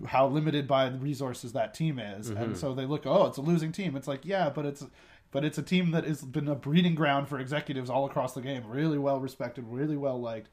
how 0.07 0.27
limited 0.27 0.67
by 0.67 0.89
the 0.89 0.99
resources 0.99 1.53
that 1.53 1.73
team 1.75 1.99
is, 2.01 2.29
and 2.31 2.57
so 2.57 2.75
they 2.75 2.85
look, 2.87 3.07
oh, 3.07 3.27
it's 3.27 3.39
a 3.39 3.43
losing 3.43 3.71
team. 3.71 3.95
It's 3.97 4.09
like, 4.09 4.25
yeah, 4.25 4.51
but 4.51 4.65
it's 4.65 4.85
but 5.31 5.45
it's 5.45 5.59
a 5.59 5.63
team 5.63 5.91
that 5.93 6.05
has 6.05 6.23
been 6.23 6.49
a 6.49 6.55
breeding 6.55 6.95
ground 6.95 7.29
for 7.29 7.39
executives 7.39 7.91
all 7.91 8.05
across 8.07 8.35
the 8.35 8.41
game, 8.41 8.65
really 8.67 8.99
well 8.99 9.21
respected, 9.21 9.65
really 9.69 9.97
well 9.97 10.21
liked. 10.21 10.49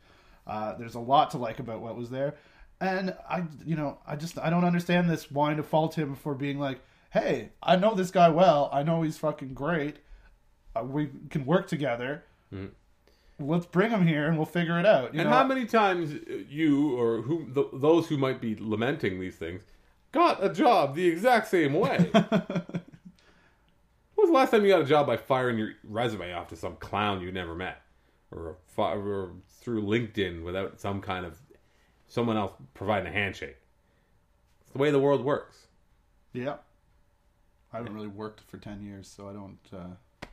Uh, 0.46 0.76
there's 0.78 0.96
a 0.96 1.00
lot 1.00 1.32
to 1.32 1.38
like 1.38 1.60
about 1.60 1.82
what 1.82 1.96
was 1.96 2.10
there, 2.10 2.36
and 2.80 3.16
I, 3.30 3.44
you 3.66 3.76
know, 3.76 3.98
I 4.06 4.16
just 4.16 4.38
I 4.38 4.50
don't 4.50 4.66
understand 4.66 5.10
this 5.10 5.32
wanting 5.32 5.58
to 5.58 5.64
fault 5.64 5.98
him 5.98 6.16
for 6.16 6.36
being 6.36 6.60
like, 6.60 6.80
hey, 7.12 7.50
I 7.64 7.78
know 7.78 7.96
this 7.96 8.12
guy 8.12 8.30
well, 8.30 8.70
I 8.72 8.84
know 8.84 9.02
he's 9.02 9.18
fucking 9.18 9.54
great, 9.54 9.98
uh, 10.76 10.84
we 10.84 11.10
can 11.30 11.46
work 11.46 11.68
together. 11.68 12.24
Let's 13.42 13.66
bring 13.66 13.92
him 13.92 14.06
here 14.08 14.28
and 14.28 14.38
we'll 14.38 14.46
figure 14.46 14.80
it 14.80 14.86
out. 14.86 15.14
You 15.14 15.20
And 15.22 15.30
know? 15.30 15.36
how 15.36 15.44
many 15.44 15.66
times 15.66 16.14
you 16.50 16.98
or 17.00 17.22
who 17.22 17.46
th- 17.54 17.68
those 17.74 18.08
who 18.08 18.18
might 18.18 18.40
be 18.42 18.56
lamenting 18.60 19.20
these 19.20 19.36
things 19.36 19.64
got 20.12 20.44
a 20.44 20.50
job 20.54 20.96
the 20.96 21.08
exact 21.08 21.48
same 21.48 21.74
way? 21.74 22.10
when 22.14 22.24
was 24.18 24.30
the 24.30 24.34
last 24.34 24.52
time 24.52 24.64
you 24.64 24.70
got 24.70 24.82
a 24.82 24.86
job 24.86 25.08
by 25.08 25.18
firing 25.18 25.58
your 25.58 25.72
resume 25.84 26.32
off 26.34 26.48
to 26.50 26.56
some 26.56 26.76
clown 26.78 27.22
you 27.22 27.32
never 27.32 27.56
met, 27.56 27.82
or, 28.32 28.58
fi- 28.68 28.94
or 28.94 29.32
through 29.62 29.82
LinkedIn 29.84 30.44
without 30.44 30.80
some 30.80 31.02
kind 31.02 31.26
of 31.26 31.40
someone 32.08 32.38
else 32.38 32.52
providing 32.74 33.08
a 33.08 33.12
handshake? 33.12 33.58
It's 34.62 34.72
the 34.72 34.78
way 34.78 34.92
the 34.92 35.00
world 35.00 35.24
works. 35.26 35.68
Yeah. 36.34 36.58
I 37.74 37.78
haven't 37.78 37.94
really 37.96 38.08
worked 38.08 38.42
for 38.42 38.58
10 38.58 38.84
years, 38.84 39.08
so 39.08 39.30
I 39.30 39.34
don't 39.34 39.60
uh 39.74 40.28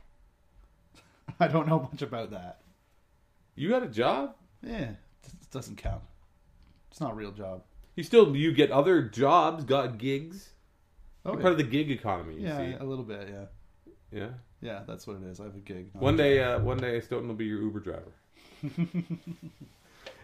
I 1.39 1.47
don't 1.47 1.67
know 1.67 1.87
much 1.91 2.01
about 2.01 2.31
that. 2.31 2.59
You 3.59 3.67
got 3.67 3.83
a 3.83 3.87
job. 3.87 4.35
Yeah, 4.63 4.91
it 5.23 5.51
doesn't 5.51 5.75
count. 5.75 6.01
It's 6.89 7.01
not 7.01 7.11
a 7.11 7.13
real 7.13 7.33
job. 7.33 7.63
You 7.97 8.03
still 8.03 8.33
you 8.33 8.53
get 8.53 8.71
other 8.71 9.01
jobs, 9.01 9.65
got 9.65 9.97
gigs. 9.97 10.51
Oh, 11.25 11.31
You're 11.31 11.39
yeah. 11.39 11.41
part 11.41 11.51
of 11.51 11.57
the 11.57 11.65
gig 11.65 11.91
economy. 11.91 12.35
You 12.35 12.47
yeah, 12.47 12.57
see, 12.57 12.77
a 12.79 12.83
little 12.85 13.03
bit, 13.03 13.27
yeah. 13.29 13.45
yeah. 14.17 14.27
Yeah, 14.61 14.83
that's 14.87 15.05
what 15.05 15.17
it 15.17 15.23
is. 15.23 15.41
I 15.41 15.43
have 15.43 15.55
a 15.55 15.59
gig. 15.59 15.89
One 15.91 16.13
a 16.13 16.17
day, 16.17 16.41
uh, 16.41 16.59
one 16.59 16.77
day, 16.77 17.01
Stoeten 17.01 17.27
will 17.27 17.35
be 17.35 17.45
your 17.45 17.61
Uber 17.61 17.81
driver. 17.81 18.13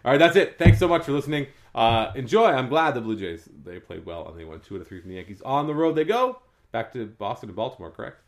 All 0.04 0.12
right, 0.12 0.18
that's 0.18 0.36
it. 0.36 0.56
Thanks 0.58 0.78
so 0.78 0.88
much 0.88 1.04
for 1.04 1.12
listening. 1.12 1.46
Uh, 1.74 2.12
enjoy. 2.14 2.46
I'm 2.46 2.70
glad 2.70 2.94
the 2.94 3.02
Blue 3.02 3.16
Jays 3.16 3.46
they 3.64 3.80
played 3.80 4.06
well 4.06 4.28
and 4.28 4.40
they 4.40 4.44
won 4.46 4.60
two 4.60 4.76
out 4.76 4.80
of 4.80 4.88
three 4.88 5.00
from 5.02 5.10
the 5.10 5.16
Yankees. 5.16 5.42
On 5.42 5.66
the 5.66 5.74
road 5.74 5.94
they 5.94 6.04
go 6.04 6.40
back 6.72 6.90
to 6.94 7.04
Boston 7.04 7.50
and 7.50 7.56
Baltimore. 7.56 7.90
Correct. 7.90 8.18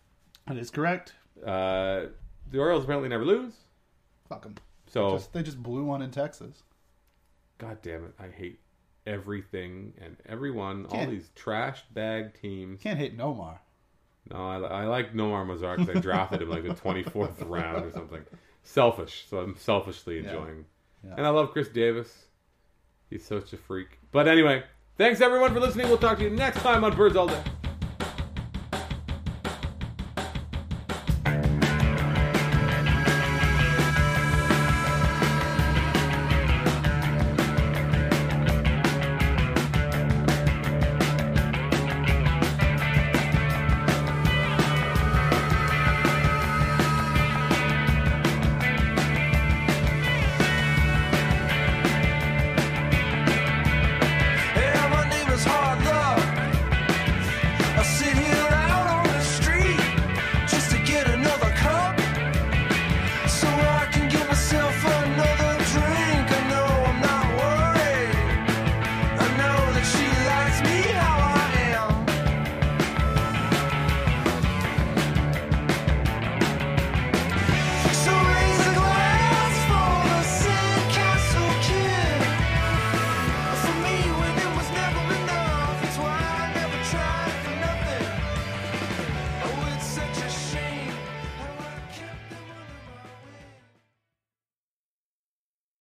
That 0.47 0.59
is 0.59 0.71
correct. 0.71 1.15
Uh, 1.43 2.07
the 2.51 2.59
Orioles 2.59 2.85
apparently 2.85 3.09
never 3.09 3.25
lose. 3.25 3.55
Fuck 4.29 4.45
'em. 4.45 4.57
So, 4.91 5.13
Just, 5.13 5.33
they 5.33 5.43
just 5.43 5.63
blew 5.63 5.85
one 5.85 6.03
in 6.03 6.11
Texas. 6.11 6.63
God 7.59 7.79
damn 7.83 8.05
it, 8.05 8.13
I 8.19 8.29
hate 8.29 8.61
everything 9.07 9.95
and 10.01 10.17
everyone. 10.27 10.85
All 10.87 10.91
Can't- 10.93 11.11
these 11.11 11.31
trash 11.35 11.83
bag 11.93 12.41
teams. 12.41 12.81
Can't 12.83 12.99
hate 12.99 13.17
Nomar. 13.19 13.59
No, 14.31 14.37
I, 14.37 14.83
I 14.83 14.85
like 14.85 15.15
Nomar 15.15 15.47
Mazara 15.47 15.79
because 15.79 15.97
I 15.97 16.01
drafted 16.01 16.43
him 16.43 16.51
like 16.51 16.63
the 16.63 16.75
24th 16.75 17.35
round 17.49 17.85
or 17.87 17.91
something. 17.91 18.21
Selfish, 18.63 19.27
so 19.29 19.39
I'm 19.39 19.57
selfishly 19.57 20.17
Yeah. 20.21 20.25
enjoying. 20.31 20.65
Yeah. 21.05 21.15
And 21.17 21.27
I 21.27 21.31
love 21.31 21.53
Chris 21.53 21.69
Davis. 21.69 22.27
He's 23.09 23.25
such 23.25 23.53
a 23.55 23.57
freak. 23.57 23.99
But 24.13 24.29
anyway, 24.29 24.65
thanks 24.99 25.21
everyone 25.23 25.55
for 25.55 25.61
listening. 25.61 25.89
We'll 25.89 25.97
talk 25.97 26.19
to 26.19 26.25
you 26.25 26.31
next 26.31 26.61
time 26.61 26.85
on 26.85 26.95
Birds 26.95 27.17
All 27.17 27.27
Day. 27.29 27.43